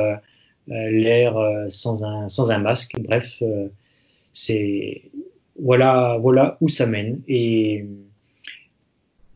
l'air 0.68 1.38
euh, 1.38 1.66
sans 1.70 2.04
un, 2.04 2.30
sans 2.30 2.52
un 2.52 2.60
masque. 2.60 2.96
Bref, 3.00 3.38
euh, 3.42 3.68
c'est 4.34 5.04
voilà, 5.60 6.18
voilà 6.22 6.58
où 6.62 6.70
ça 6.70 6.86
mène. 6.88 7.22
Et, 7.28 7.86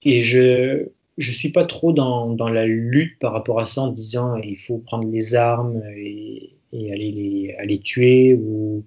et 0.04 0.22
je 0.22 0.88
je 1.18 1.32
suis 1.32 1.50
pas 1.50 1.66
trop 1.66 1.94
dans, 1.94 2.30
dans 2.30 2.50
la 2.50 2.66
lutte 2.66 3.20
par 3.20 3.34
rapport 3.34 3.60
à 3.60 3.66
ça 3.66 3.82
en 3.82 3.92
disant 3.92 4.38
il 4.38 4.58
faut 4.58 4.78
prendre 4.78 5.08
les 5.10 5.36
armes 5.36 5.82
et, 5.96 6.52
et 6.74 6.92
aller 6.92 7.12
les 7.12 7.56
aller 7.60 7.80
tuer 7.80 8.34
ou 8.34 8.84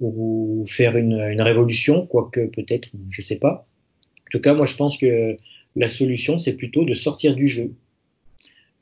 ou 0.00 0.64
faire 0.66 0.96
une, 0.96 1.20
une 1.20 1.40
révolution, 1.40 2.06
quoique 2.06 2.46
peut-être, 2.46 2.90
je 3.10 3.22
sais 3.22 3.38
pas. 3.38 3.66
En 4.26 4.30
tout 4.30 4.40
cas, 4.40 4.52
moi, 4.52 4.66
je 4.66 4.76
pense 4.76 4.98
que 4.98 5.36
la 5.76 5.88
solution, 5.88 6.36
c'est 6.36 6.54
plutôt 6.56 6.84
de 6.84 6.94
sortir 6.94 7.34
du 7.34 7.46
jeu, 7.46 7.62
euh, 7.62 7.68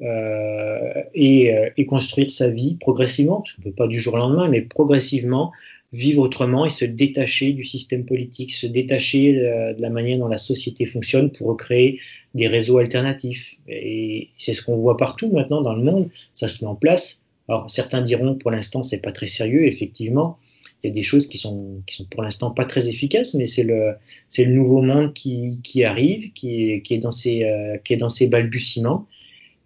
et, 0.03 1.55
euh, 1.55 1.70
et, 1.76 1.86
construire 1.86 2.30
sa 2.30 2.50
vie 2.50 2.76
progressivement, 2.80 3.44
pas 3.76 3.86
du 3.86 4.00
jour 4.00 4.14
au 4.14 4.16
lendemain, 4.16 4.48
mais 4.48 4.61
progressivement 4.62 5.53
vivre 5.92 6.22
autrement 6.22 6.64
et 6.64 6.70
se 6.70 6.84
détacher 6.84 7.53
du 7.53 7.62
système 7.62 8.05
politique, 8.05 8.50
se 8.50 8.66
détacher 8.66 9.34
de, 9.34 9.76
de 9.76 9.82
la 9.82 9.90
manière 9.90 10.18
dont 10.18 10.28
la 10.28 10.38
société 10.38 10.86
fonctionne 10.86 11.30
pour 11.30 11.57
créer 11.57 12.00
des 12.34 12.48
réseaux 12.48 12.78
alternatifs. 12.78 13.57
Et 13.68 14.30
c'est 14.38 14.55
ce 14.55 14.62
qu'on 14.62 14.76
voit 14.76 14.96
partout 14.96 15.30
maintenant 15.30 15.61
dans 15.61 15.74
le 15.74 15.82
monde, 15.82 16.09
ça 16.34 16.48
se 16.48 16.64
met 16.64 16.70
en 16.70 16.74
place. 16.74 17.22
Alors 17.48 17.70
certains 17.70 18.00
diront 18.00 18.34
pour 18.34 18.50
l'instant 18.50 18.82
c'est 18.82 19.00
pas 19.00 19.12
très 19.12 19.26
sérieux, 19.26 19.66
effectivement, 19.66 20.38
il 20.82 20.88
y 20.88 20.90
a 20.90 20.92
des 20.92 21.03
choses 21.03 21.26
qui 21.28 21.38
sont 21.38 21.82
qui 21.86 21.96
sont 21.96 22.07
pour 22.07 22.22
l'instant 22.22 22.50
pas 22.50 22.64
très 22.64 22.88
efficaces, 22.88 23.34
mais 23.34 23.46
c'est 23.46 23.62
le 23.62 23.94
le 24.36 24.46
nouveau 24.46 24.82
monde 24.82 25.12
qui, 25.12 25.84
arrive, 25.84 26.32
qui 26.32 26.82
est, 26.88 26.98
dans 26.98 27.12
ses 27.12 27.44
euh, 27.44 27.76
qui 27.84 27.92
est 27.92 27.98
dans 27.98 28.09
ses 28.09 28.26
balbutiements 28.26 29.07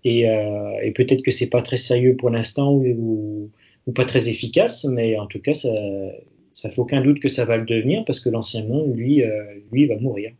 et, 0.07 0.30
euh, 0.30 0.78
et 0.82 0.92
peut-être 0.92 1.22
que 1.22 1.32
c'est 1.32 1.50
pas 1.50 1.62
très 1.62 1.76
sérieux 1.76 2.14
pour 2.14 2.30
l'instant 2.30 2.70
ou, 2.70 2.86
ou, 2.86 3.50
ou, 3.88 3.92
pas 3.92 4.04
très 4.04 4.28
efficace, 4.28 4.84
mais 4.84 5.18
en 5.18 5.26
tout 5.26 5.40
cas, 5.40 5.52
ça, 5.52 5.68
ça 6.52 6.70
fait 6.70 6.78
aucun 6.78 7.00
doute 7.00 7.18
que 7.18 7.28
ça 7.28 7.44
va 7.44 7.57
le 7.57 7.64
devenir 7.64 8.04
parce 8.04 8.20
que 8.20 8.28
l'ancien 8.28 8.64
monde, 8.64 8.94
lui, 8.94 9.24
euh, 9.24 9.42
lui, 9.72 9.86
va 9.86 9.96
mourir. 9.96 10.30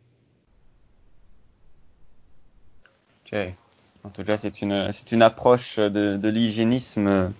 Ok. 3.25 3.37
En 4.05 4.09
tout 4.09 4.23
cas, 4.23 4.37
c'est 4.37 4.61
une, 4.61 4.89
c'est 4.93 5.11
une 5.11 5.21
approche 5.21 5.75
de, 5.79 6.15
de 6.15 6.29
l'hygiénisme 6.29 7.33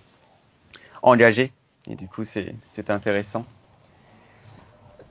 engagée. 1.02 1.54
Et 1.90 1.96
du 1.96 2.10
coup, 2.10 2.26
c'est, 2.26 2.54
c'est 2.68 2.90
intéressant. 2.90 3.46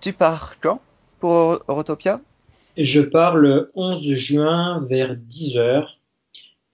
Tu 0.03 0.13
pars 0.13 0.57
quand 0.61 0.83
pour 1.19 1.61
Eurotopia 1.67 2.21
Je 2.77 3.01
pars 3.01 3.37
le 3.37 3.73
11 3.75 4.03
juin 4.13 4.85
vers 4.87 5.17
10 5.17 5.57
heures 5.57 5.97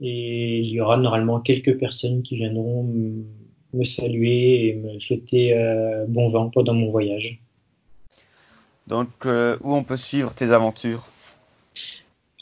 et 0.02 0.58
il 0.58 0.66
y 0.66 0.80
aura 0.80 0.96
normalement 0.96 1.40
quelques 1.40 1.78
personnes 1.78 2.22
qui 2.22 2.36
viendront 2.36 2.82
me 3.72 3.84
saluer 3.84 4.68
et 4.68 4.74
me 4.74 4.98
souhaiter 4.98 5.56
euh, 5.56 6.04
bon 6.08 6.26
vent 6.28 6.50
pendant 6.50 6.74
mon 6.74 6.90
voyage. 6.90 7.40
Donc, 8.88 9.08
euh, 9.26 9.56
où 9.62 9.72
on 9.74 9.84
peut 9.84 9.96
suivre 9.96 10.34
tes 10.34 10.50
aventures? 10.50 11.06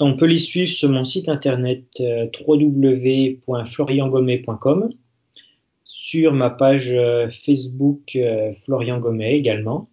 On 0.00 0.16
peut 0.16 0.26
les 0.26 0.38
suivre 0.38 0.72
sur 0.72 0.90
mon 0.90 1.04
site 1.04 1.28
internet 1.28 1.84
euh, 2.00 2.26
www.floriangomet.com, 2.46 4.90
sur 5.84 6.32
ma 6.32 6.48
page 6.48 6.90
euh, 6.92 7.28
Facebook 7.28 8.16
Florian 8.64 8.98
Gomet 8.98 9.34
également. 9.34 9.90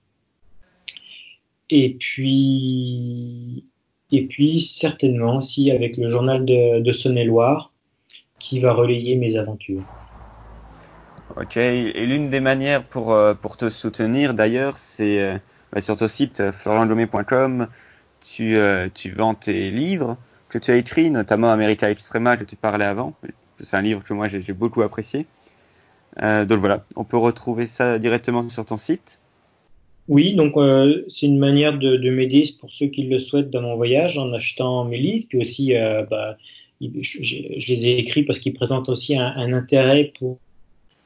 Et 1.69 1.95
puis, 1.95 3.65
et 4.11 4.25
puis 4.25 4.61
certainement 4.61 5.37
aussi 5.37 5.71
avec 5.71 5.97
le 5.97 6.07
journal 6.07 6.45
de, 6.45 6.91
Saône-et-Loire 6.91 7.71
qui 8.39 8.59
va 8.59 8.73
relayer 8.73 9.15
mes 9.15 9.35
aventures. 9.35 9.83
Ok, 11.35 11.57
et 11.57 12.05
l'une 12.05 12.29
des 12.29 12.39
manières 12.39 12.83
pour, 12.83 13.11
euh, 13.11 13.33
pour 13.33 13.57
te 13.57 13.69
soutenir 13.69 14.33
d'ailleurs, 14.33 14.77
c'est 14.77 15.19
euh, 15.19 15.37
sur 15.79 15.97
ton 15.97 16.07
site 16.07 16.51
floriangommet.com, 16.51 17.67
tu, 18.21 18.57
tu 18.93 19.11
vends 19.11 19.35
tes 19.35 19.69
livres 19.69 20.17
que 20.49 20.57
tu 20.57 20.71
as 20.71 20.77
écrits, 20.77 21.11
notamment 21.11 21.51
America 21.51 21.89
Extrema 21.89 22.37
que 22.37 22.43
tu 22.43 22.55
parlais 22.55 22.85
avant. 22.85 23.13
C'est 23.59 23.77
un 23.77 23.81
livre 23.81 24.03
que 24.03 24.13
moi 24.13 24.27
j'ai 24.27 24.53
beaucoup 24.53 24.81
apprécié. 24.81 25.27
donc 26.19 26.59
voilà, 26.59 26.83
on 26.95 27.03
peut 27.03 27.17
retrouver 27.17 27.67
ça 27.67 27.99
directement 27.99 28.47
sur 28.49 28.65
ton 28.65 28.77
site. 28.77 29.19
Oui, 30.07 30.35
donc 30.35 30.55
euh, 30.55 31.03
c'est 31.09 31.25
une 31.25 31.37
manière 31.37 31.77
de, 31.77 31.97
de 31.97 32.09
m'aider 32.09 32.45
pour 32.59 32.71
ceux 32.71 32.87
qui 32.87 33.03
le 33.03 33.19
souhaitent 33.19 33.49
dans 33.49 33.61
mon 33.61 33.75
voyage 33.75 34.17
en 34.17 34.31
achetant 34.33 34.85
mes 34.85 34.97
livres. 34.97 35.25
Puis 35.27 35.39
aussi, 35.39 35.75
euh, 35.75 36.03
bah, 36.03 36.37
je, 36.81 37.23
je, 37.23 37.73
les 37.73 37.87
ai 37.87 37.99
écrits 37.99 38.23
parce 38.23 38.39
qu'ils 38.39 38.53
présentent 38.53 38.87
aussi 38.87 39.17
un, 39.17 39.25
un 39.25 39.51
intérêt 39.51 40.13
pour, 40.17 40.37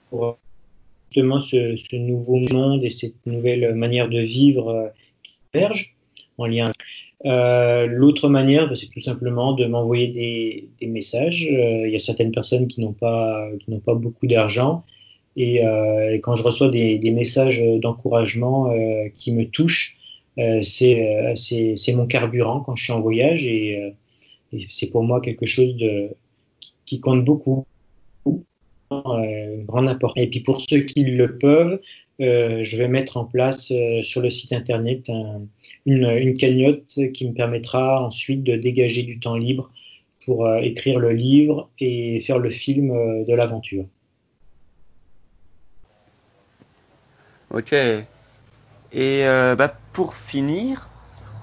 pour, 0.10 0.38
justement 1.10 1.42
ce, 1.42 1.76
ce, 1.78 1.96
nouveau 1.96 2.38
monde 2.38 2.84
et 2.84 2.90
cette 2.90 3.26
nouvelle 3.26 3.74
manière 3.76 4.08
de 4.08 4.20
vivre 4.20 4.70
euh, 4.70 4.88
qui 5.24 5.34
émerge 5.54 5.96
en 6.38 6.46
lien. 6.46 6.72
Euh, 7.26 7.86
L'autre 7.88 8.30
manière, 8.30 8.68
bah, 8.68 8.76
c'est 8.76 8.88
tout 8.88 9.00
simplement 9.00 9.54
de 9.54 9.66
m'envoyer 9.66 10.08
des, 10.08 10.70
des, 10.80 10.88
messages. 10.88 11.48
Euh, 11.52 11.88
il 11.88 11.92
y 11.92 11.96
a 11.96 12.00
certaines 12.00 12.32
personnes 12.32 12.68
qui 12.68 12.82
n'ont 12.82 12.94
pas, 12.94 13.50
qui 13.60 13.72
n'ont 13.72 13.80
pas 13.80 13.94
beaucoup 13.94 14.28
d'argent 14.28 14.84
et, 15.36 15.66
euh, 15.66 16.18
quand 16.22 16.36
je 16.36 16.44
reçois 16.44 16.70
des, 16.70 16.98
des 16.98 17.12
messages 17.12 17.64
d'encouragement 17.80 18.72
euh, 18.72 19.10
qui 19.16 19.32
me 19.32 19.46
touchent, 19.46 19.98
euh, 20.40 20.62
c'est 20.62 21.34
c'est 21.36 21.94
mon 21.94 22.08
carburant 22.08 22.62
quand 22.62 22.76
je 22.76 22.84
suis 22.86 22.94
en 22.94 23.02
voyage 23.02 23.46
et, 23.46 23.94
et 24.54 24.66
c'est 24.70 24.90
pour 24.90 25.04
moi 25.04 25.22
quelque 25.22 25.46
chose 25.46 25.76
de 25.76 26.10
qui, 26.86 27.00
compte 27.00 27.24
beaucoup, 27.24 27.66
euh, 28.92 29.64
grande 29.64 29.88
importance. 29.88 30.22
Et 30.22 30.28
puis 30.28 30.42
pour 30.42 30.62
ceux 30.62 30.82
qui 30.82 31.04
le 31.04 31.38
peuvent, 31.38 31.80
euh, 32.20 32.64
je 32.64 32.78
vais 32.78 32.88
mettre 32.88 33.18
en 33.18 33.26
place 33.26 33.72
euh, 33.72 34.02
sur 34.04 34.22
le 34.22 34.30
site 34.30 34.54
internet 34.54 35.10
un, 35.10 35.42
une, 35.86 36.06
une, 36.06 36.34
cagnotte 36.34 37.00
qui 37.14 37.28
me 37.28 37.34
permettra 37.34 38.04
ensuite 38.04 38.44
de 38.44 38.56
dégager 38.58 39.04
du 39.04 39.20
temps 39.20 39.38
libre 39.38 39.72
pour 40.26 40.46
euh, 40.46 40.58
écrire 40.60 41.00
le 41.00 41.14
livre 41.14 41.70
et 41.80 42.20
faire 42.20 42.38
le 42.38 42.50
film 42.50 42.92
euh, 42.92 43.24
de 43.26 43.34
l'aventure. 43.34 43.86
Ok. 47.54 47.74
Et 47.74 48.06
euh, 48.94 49.56
bah, 49.56 49.76
pour 49.94 50.16
finir, 50.16 50.90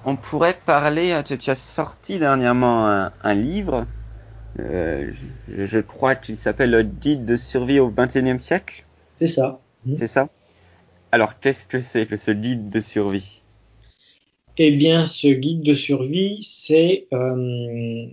on 0.05 0.15
pourrait 0.15 0.57
parler. 0.65 1.19
Tu, 1.25 1.37
tu 1.37 1.49
as 1.49 1.55
sorti 1.55 2.19
dernièrement 2.19 2.87
un, 2.87 3.11
un 3.23 3.33
livre. 3.35 3.85
Euh, 4.59 5.11
je, 5.47 5.65
je, 5.65 5.79
crois 5.79 6.15
qu'il 6.15 6.37
s'appelle 6.37 6.71
le 6.71 6.83
guide 6.83 7.25
de 7.25 7.35
survie 7.35 7.79
au 7.79 7.89
XXIe 7.89 8.39
siècle. 8.39 8.83
C'est 9.19 9.27
ça. 9.27 9.59
Mmh. 9.85 9.95
C'est 9.97 10.07
ça? 10.07 10.29
Alors, 11.11 11.39
qu'est-ce 11.39 11.67
que 11.67 11.79
c'est 11.79 12.05
que 12.05 12.15
ce 12.15 12.31
guide 12.31 12.69
de 12.69 12.79
survie? 12.79 13.41
Eh 14.57 14.71
bien, 14.71 15.05
ce 15.05 15.27
guide 15.27 15.61
de 15.61 15.73
survie, 15.73 16.39
c'est 16.41 17.07
euh, 17.13 18.05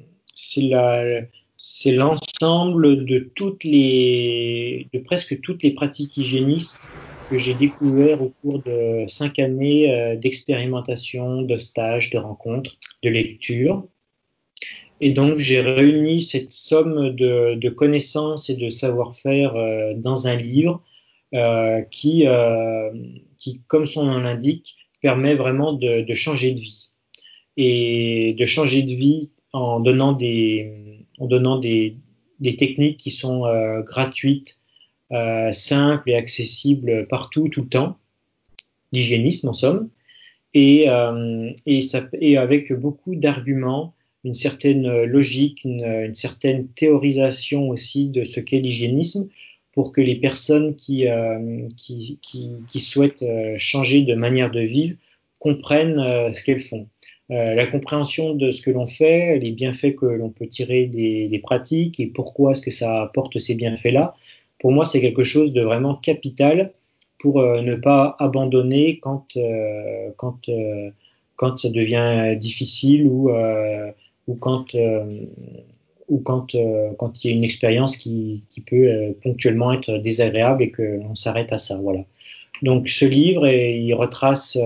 c'est 1.56 1.92
l'ensemble 1.92 3.04
de 3.04 3.18
toutes 3.34 3.64
les 3.64 4.86
de 4.92 4.98
presque 5.00 5.40
toutes 5.40 5.62
les 5.62 5.72
pratiques 5.72 6.16
hygiénistes 6.16 6.78
que 7.30 7.38
j'ai 7.38 7.54
découvert 7.54 8.22
au 8.22 8.30
cours 8.42 8.62
de 8.62 9.04
cinq 9.08 9.38
années 9.38 9.92
euh, 9.92 10.16
d'expérimentation, 10.16 11.42
de 11.42 11.58
stages, 11.58 12.10
de 12.10 12.18
rencontres, 12.18 12.76
de 13.02 13.10
lecture. 13.10 13.86
Et 15.00 15.10
donc, 15.10 15.38
j'ai 15.38 15.60
réuni 15.60 16.22
cette 16.22 16.52
somme 16.52 17.10
de, 17.10 17.68
connaissances 17.68 18.48
et 18.48 18.56
de 18.56 18.68
savoir-faire 18.68 19.56
euh, 19.56 19.94
dans 19.94 20.26
un 20.26 20.36
livre 20.36 20.82
euh, 21.34 21.82
qui, 21.90 22.26
comme 23.66 23.86
son 23.86 24.04
nom 24.04 24.18
l'indique, 24.18 24.76
permet 25.02 25.34
vraiment 25.34 25.72
de, 25.72 26.14
changer 26.14 26.52
de 26.52 26.60
vie. 26.60 26.90
Et 27.58 28.34
de 28.38 28.46
changer 28.46 28.82
de 28.82 28.92
vie 28.92 29.30
en 29.52 29.80
donnant 29.80 30.12
des, 30.12 31.96
techniques 32.56 32.98
qui 32.98 33.10
sont 33.10 33.42
gratuites, 33.84 34.58
euh, 35.12 35.52
simple 35.52 36.10
et 36.10 36.16
accessible 36.16 37.06
partout, 37.06 37.48
tout 37.48 37.62
le 37.62 37.68
temps, 37.68 37.96
l'hygiénisme 38.90 39.48
en 39.48 39.52
somme, 39.52 39.88
et, 40.52 40.88
euh, 40.88 41.52
avec 42.36 42.72
beaucoup 42.72 43.14
d'arguments, 43.14 43.94
une 44.24 44.34
certaine 44.34 45.04
logique, 45.04 45.62
une, 45.62 46.12
certaine 46.14 46.66
théorisation 46.68 47.68
aussi 47.68 48.08
de 48.08 48.24
ce 48.24 48.40
qu'est 48.40 48.58
l'hygiénisme, 48.58 49.28
pour 49.72 49.92
que 49.92 50.00
les 50.00 50.16
personnes 50.16 50.74
qui, 50.74 51.06
euh, 51.06 51.68
souhaitent 52.74 53.24
changer 53.58 54.02
de 54.02 54.14
manière 54.14 54.50
de 54.50 54.60
vivre 54.60 54.96
comprennent 55.38 56.32
ce 56.32 56.42
qu'elles 56.42 56.60
font. 56.60 56.88
la 57.28 57.66
compréhension 57.66 58.34
de 58.34 58.50
ce 58.50 58.60
que 58.60 58.70
l'on 58.70 58.86
fait, 58.86 59.38
les 59.38 59.52
bienfaits 59.52 59.94
que 59.94 60.06
l'on 60.06 60.30
peut 60.30 60.48
tirer 60.48 60.86
des 60.86 61.40
pratiques 61.40 62.00
et 62.00 62.06
pourquoi 62.06 62.52
est-ce 62.52 62.62
que 62.62 62.72
ça 62.72 63.02
apporte 63.02 63.38
ces 63.38 63.54
bienfaits-là, 63.54 64.14
pour 64.58 64.72
moi, 64.72 64.84
c'est 64.84 65.00
quelque 65.00 65.24
chose 65.24 65.52
de 65.52 65.62
vraiment 65.62 65.94
capital 65.94 66.72
pour 67.18 67.40
euh, 67.40 67.62
ne 67.62 67.74
pas 67.74 68.16
abandonner 68.18 68.98
quand, 68.98 69.36
euh, 69.36 70.10
quand, 70.16 70.48
euh, 70.48 70.90
quand 71.36 71.58
ça 71.58 71.70
devient 71.70 72.36
difficile 72.38 73.06
ou, 73.06 73.30
ou 74.26 74.34
quand, 74.34 74.74
ou 76.08 76.18
quand, 76.18 76.56
quand 76.98 77.24
il 77.24 77.30
y 77.30 77.34
a 77.34 77.36
une 77.36 77.44
expérience 77.44 77.96
qui, 77.96 78.44
qui 78.48 78.60
peut 78.60 79.14
ponctuellement 79.22 79.72
être 79.72 79.98
désagréable 79.98 80.62
et 80.62 80.70
qu'on 80.70 81.14
s'arrête 81.14 81.52
à 81.52 81.58
ça. 81.58 81.78
Voilà. 81.78 82.04
Donc 82.62 82.88
ce 82.88 83.04
livre, 83.04 83.46
il 83.46 83.92
retrace, 83.92 84.58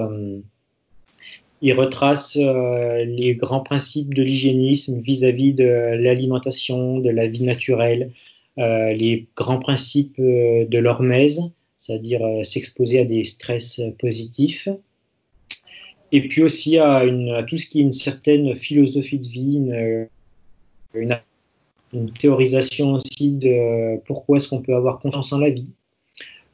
il 1.61 1.72
retrace 1.72 2.36
les 2.36 3.34
grands 3.34 3.62
principes 3.62 4.14
de 4.14 4.22
l'hygiénisme 4.22 5.01
vis-à-vis 5.01 5.55
de 5.55 5.64
l'alimentation, 5.64 7.01
de 7.01 7.11
la 7.11 7.26
vie 7.26 7.43
naturelle, 7.43 8.12
les 8.57 9.28
grands 9.36 9.59
principes 9.59 10.18
euh, 10.18 10.66
de 10.66 10.78
l'hormèse, 10.78 11.42
c'est-à-dire 11.76 12.24
euh, 12.24 12.42
s'exposer 12.42 13.01
à 13.01 13.05
des 13.05 13.24
stress 13.24 13.80
positifs, 13.98 14.68
et 16.12 16.26
puis 16.26 16.42
aussi 16.42 16.78
à, 16.78 17.05
tout 17.46 17.57
ce 17.57 17.66
qui 17.66 17.80
est 17.80 17.82
une 17.82 17.92
certaine 17.92 18.55
philosophie 18.55 19.18
de 19.18 19.26
vie, 19.26 19.61
une, 20.94 21.18
théorisation 22.18 22.92
aussi 22.94 23.32
de 23.32 23.98
pourquoi 24.07 24.36
est-ce 24.36 24.48
qu'on 24.48 24.61
peut 24.61 24.74
avoir 24.74 24.98
confiance 24.98 25.32
en 25.32 25.38
la 25.38 25.51
vie, 25.51 25.70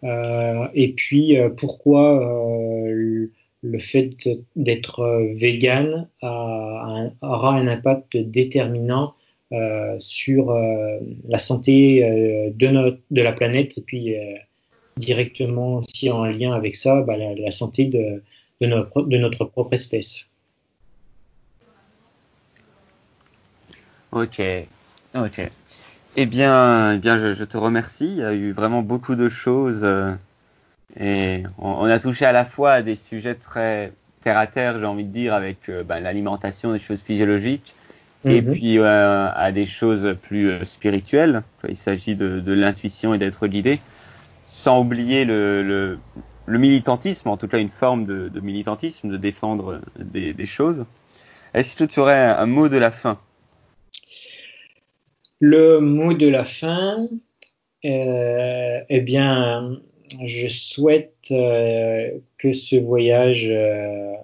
euh, 0.05 0.69
et 0.75 0.93
puis 0.93 1.39
euh, 1.39 1.49
pourquoi 1.49 2.21
euh, 2.21 3.31
le 3.63 3.79
fait 3.79 4.11
d'être 4.55 5.33
vegan 5.35 6.09
aura 6.23 7.55
un 7.55 7.67
impact 7.67 8.17
déterminant 8.17 9.15
euh, 9.15 9.16
sur 9.99 10.51
euh, 10.51 10.99
la 11.29 11.39
santé 11.39 12.05
euh, 12.05 12.51
de, 12.55 12.67
notre, 12.69 12.99
de 13.11 13.23
la 13.23 13.33
planète 13.33 13.79
et 13.79 13.81
puis 13.81 14.15
directement 14.97 15.77
aussi 15.77 16.11
en 16.11 16.25
lien 16.25 16.53
avec 16.53 16.75
ça, 16.75 17.03
bah, 17.03 17.17
la, 17.17 17.51
santé 17.51 17.85
de, 17.85 18.23
de, 18.61 18.67
notre, 19.17 19.45
propre 19.45 19.75
espèce. 19.75 20.29
Ok, 24.13 24.41
ok. 25.15 25.51
Eh 26.19 26.25
bien, 26.25 26.95
eh 26.95 26.99
bien 26.99 27.19
je, 27.19 27.45
te 27.45 27.59
remercie. 27.59 28.09
Il 28.09 28.19
y 28.19 28.25
a 28.25 28.33
eu 28.33 28.53
vraiment 28.53 28.81
beaucoup 28.81 29.17
de 29.17 29.29
choses 29.29 29.85
euh, 29.85 30.13
et 30.99 31.43
on, 31.59 31.85
a 31.85 31.99
touché 31.99 32.25
à 32.25 32.33
la 32.33 32.47
fois 32.47 32.73
à 32.73 32.83
des 32.83 32.97
sujets 32.97 33.35
très 33.35 33.93
terre 34.23 34.39
à 34.39 34.47
terre, 34.47 34.81
j'ai 34.81 34.87
envie 34.87 35.05
de 35.05 35.13
dire, 35.13 35.35
avec 35.35 35.69
euh, 35.69 35.85
ben, 35.85 36.01
l'alimentation, 36.01 36.73
des 36.73 36.79
choses 36.79 37.03
physiologiques, 37.03 37.75
et 38.27 38.43
-hmm. 38.43 38.53
puis 38.53 38.79
euh, 38.79 39.31
à 39.33 39.53
des 39.53 39.67
choses 39.67 40.17
plus 40.23 40.51
euh, 40.51 40.65
spirituelles. 40.65 41.43
Il 41.69 41.77
s'agit 41.77 42.17
de, 42.17 42.41
de 42.41 42.53
l'intuition 42.53 43.15
et 43.15 43.19
d'être 43.19 43.47
guidé, 43.47 43.81
sans 44.45 44.81
oublier 44.81 45.25
le, 45.25 45.63
le, 45.63 45.99
le, 46.47 46.59
militantisme, 46.59 47.29
en 47.29 47.37
tout 47.37 47.49
cas 47.49 47.59
une 47.59 47.71
forme 47.71 48.05
de, 48.05 48.29
de 48.29 48.41
militantisme, 48.41 49.09
de 49.09 49.17
défendre 49.17 49.81
des, 49.99 50.33
des 50.35 50.47
choses. 50.47 50.85
Est-ce 51.55 51.77
que 51.77 51.85
tu 51.85 52.01
aurais 52.01 52.25
un, 52.25 52.37
un, 52.39 52.47
mot 52.47 52.69
de 52.69 52.77
la 52.77 52.91
fin? 52.91 53.19
Le 55.41 55.81
mot 55.81 56.13
de 56.13 56.29
la 56.29 56.45
fin, 56.45 57.09
euh, 57.85 58.81
eh 58.89 59.01
bien, 59.01 59.79
je 60.25 60.49
souhaite 60.49 61.29
euh, 61.31 62.11
que 62.39 62.53
ce 62.53 62.77
voyage 62.77 63.49
euh, 63.51 64.15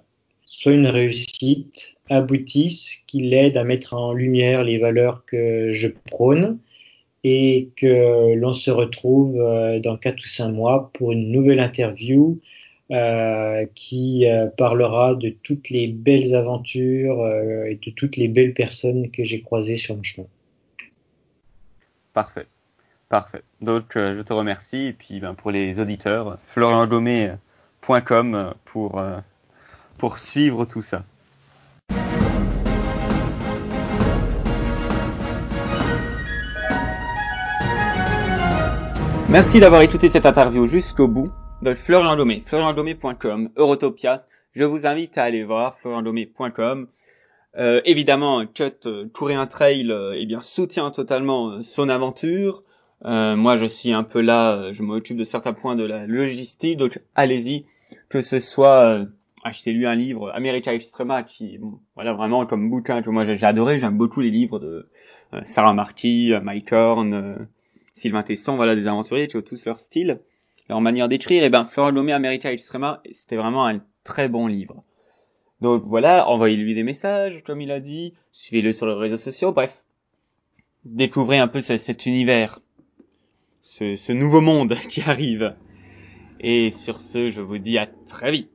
soit 0.45 0.73
une 0.73 0.87
réussite 0.87 1.92
aboutisse, 2.09 2.97
qu'il 3.07 3.33
aide 3.33 3.57
à 3.57 3.63
mettre 3.63 3.93
en 3.93 4.13
lumière 4.13 4.63
les 4.63 4.77
valeurs 4.77 5.23
que 5.25 5.71
je 5.71 5.87
prône 5.87 6.59
et 7.23 7.69
que 7.77 8.35
l'on 8.35 8.53
se 8.53 8.69
retrouve 8.69 9.39
euh, 9.39 9.79
dans 9.79 9.97
quatre 9.97 10.23
ou 10.23 10.27
cinq 10.27 10.49
mois 10.49 10.91
pour 10.93 11.13
une 11.13 11.31
nouvelle 11.31 11.59
interview 11.59 12.39
euh, 12.91 13.65
qui 13.75 14.27
euh, 14.27 14.47
parlera 14.47 15.15
de 15.15 15.29
toutes 15.29 15.69
les 15.69 15.87
belles 15.87 16.35
aventures 16.35 17.25
et 17.65 17.79
de 17.83 17.91
toutes 17.91 18.17
les 18.17 18.27
belles 18.27 18.53
personnes 18.53 19.09
que 19.09 19.23
j'ai 19.23 19.41
croisées 19.41 19.77
sur 19.77 19.95
mon 19.95 20.03
chemin. 20.03 20.27
Parfait. 22.13 22.45
Parfait. 23.09 23.41
Donc, 23.61 23.93
je 23.95 24.21
te 24.21 24.33
remercie. 24.33 24.87
Et 24.87 24.93
puis, 24.93 25.19
ben, 25.19 25.35
pour 25.35 25.51
les 25.51 25.79
auditeurs, 25.79 26.39
floriangomé.com 26.47 28.53
pour, 28.65 29.01
pour 29.97 30.17
suivre 30.17 30.65
tout 30.65 30.81
ça. 30.81 31.05
Merci 39.33 39.59
d'avoir 39.59 39.81
écouté 39.81 40.09
cette 40.09 40.27
interview 40.27 40.67
jusqu'au 40.67 41.07
bout 41.07 41.31
de 41.63 41.73
Florian 41.73 42.15
Domé, 42.15 42.43
floriandomé.com, 42.45 43.49
Eurotopia. 43.57 44.27
Je 44.51 44.63
vous 44.63 44.85
invite 44.85 45.17
à 45.17 45.23
aller 45.23 45.43
voir 45.43 45.79
floriandomé.com. 45.79 46.87
Euh, 47.57 47.81
évidemment, 47.83 48.45
Cut 48.45 48.85
euh, 48.85 49.09
courir 49.11 49.39
un 49.39 49.47
trail, 49.47 49.89
euh, 49.89 50.13
eh 50.15 50.27
bien 50.27 50.39
soutient 50.39 50.91
totalement 50.91 51.49
euh, 51.49 51.61
son 51.63 51.89
aventure. 51.89 52.61
Moi, 53.03 53.55
je 53.55 53.65
suis 53.65 53.91
un 53.91 54.03
peu 54.03 54.21
là, 54.21 54.71
je 54.71 54.83
m'occupe 54.83 55.17
de 55.17 55.23
certains 55.23 55.53
points 55.53 55.75
de 55.75 55.83
la 55.83 56.05
logistique, 56.05 56.77
donc 56.77 56.99
allez-y, 57.15 57.65
que 58.09 58.21
ce 58.21 58.39
soit 58.39 59.03
achetez-lui 59.43 59.87
un 59.87 59.95
livre 59.95 60.31
America 60.35 60.71
Extrema 60.75 61.23
qui, 61.23 61.57
bon, 61.57 61.79
voilà, 61.95 62.13
vraiment 62.13 62.45
comme 62.45 62.69
bouquin 62.69 63.01
que 63.01 63.09
moi 63.09 63.23
j'ai 63.23 63.43
adoré. 63.43 63.79
J'aime 63.79 63.97
beaucoup 63.97 64.21
les 64.21 64.29
livres 64.29 64.59
de 64.59 64.87
Sarah 65.43 65.73
Marquis, 65.73 66.33
Mike 66.43 66.71
Horn, 66.71 67.47
Sylvain 68.03 68.23
Tesson, 68.23 68.57
voilà, 68.57 68.75
des 68.75 68.87
aventuriers 68.87 69.29
qui 69.29 69.37
ont 69.37 69.41
tous 69.41 69.65
leur 69.65 69.79
style, 69.79 70.19
leur 70.67 70.81
manière 70.81 71.07
d'écrire. 71.07 71.41
Et 71.41 71.49
ben, 71.49 71.63
Florent 71.63 71.91
Lomé 71.91 72.11
America 72.11 72.51
Extrema, 72.51 73.01
c'était 73.13 73.37
vraiment 73.37 73.65
un 73.65 73.81
très 74.03 74.27
bon 74.27 74.45
livre. 74.47 74.83
Donc 75.61 75.83
voilà, 75.85 76.27
envoyez-lui 76.27 76.75
des 76.75 76.83
messages, 76.83 77.43
comme 77.43 77.61
il 77.61 77.71
a 77.71 77.79
dit, 77.79 78.13
suivez-le 78.33 78.73
sur 78.73 78.87
les 78.87 78.93
réseaux 78.93 79.15
sociaux, 79.15 79.53
bref. 79.53 79.85
Découvrez 80.83 81.37
un 81.37 81.47
peu 81.47 81.61
ce, 81.61 81.77
cet 81.77 82.05
univers, 82.05 82.59
ce 83.61 84.11
nouveau 84.11 84.41
monde 84.41 84.75
qui 84.89 84.99
arrive. 84.99 85.55
Et 86.41 86.71
sur 86.71 86.99
ce, 86.99 87.29
je 87.29 87.39
vous 87.39 87.57
dis 87.57 87.77
à 87.77 87.87
très 87.87 88.33
vite. 88.33 88.52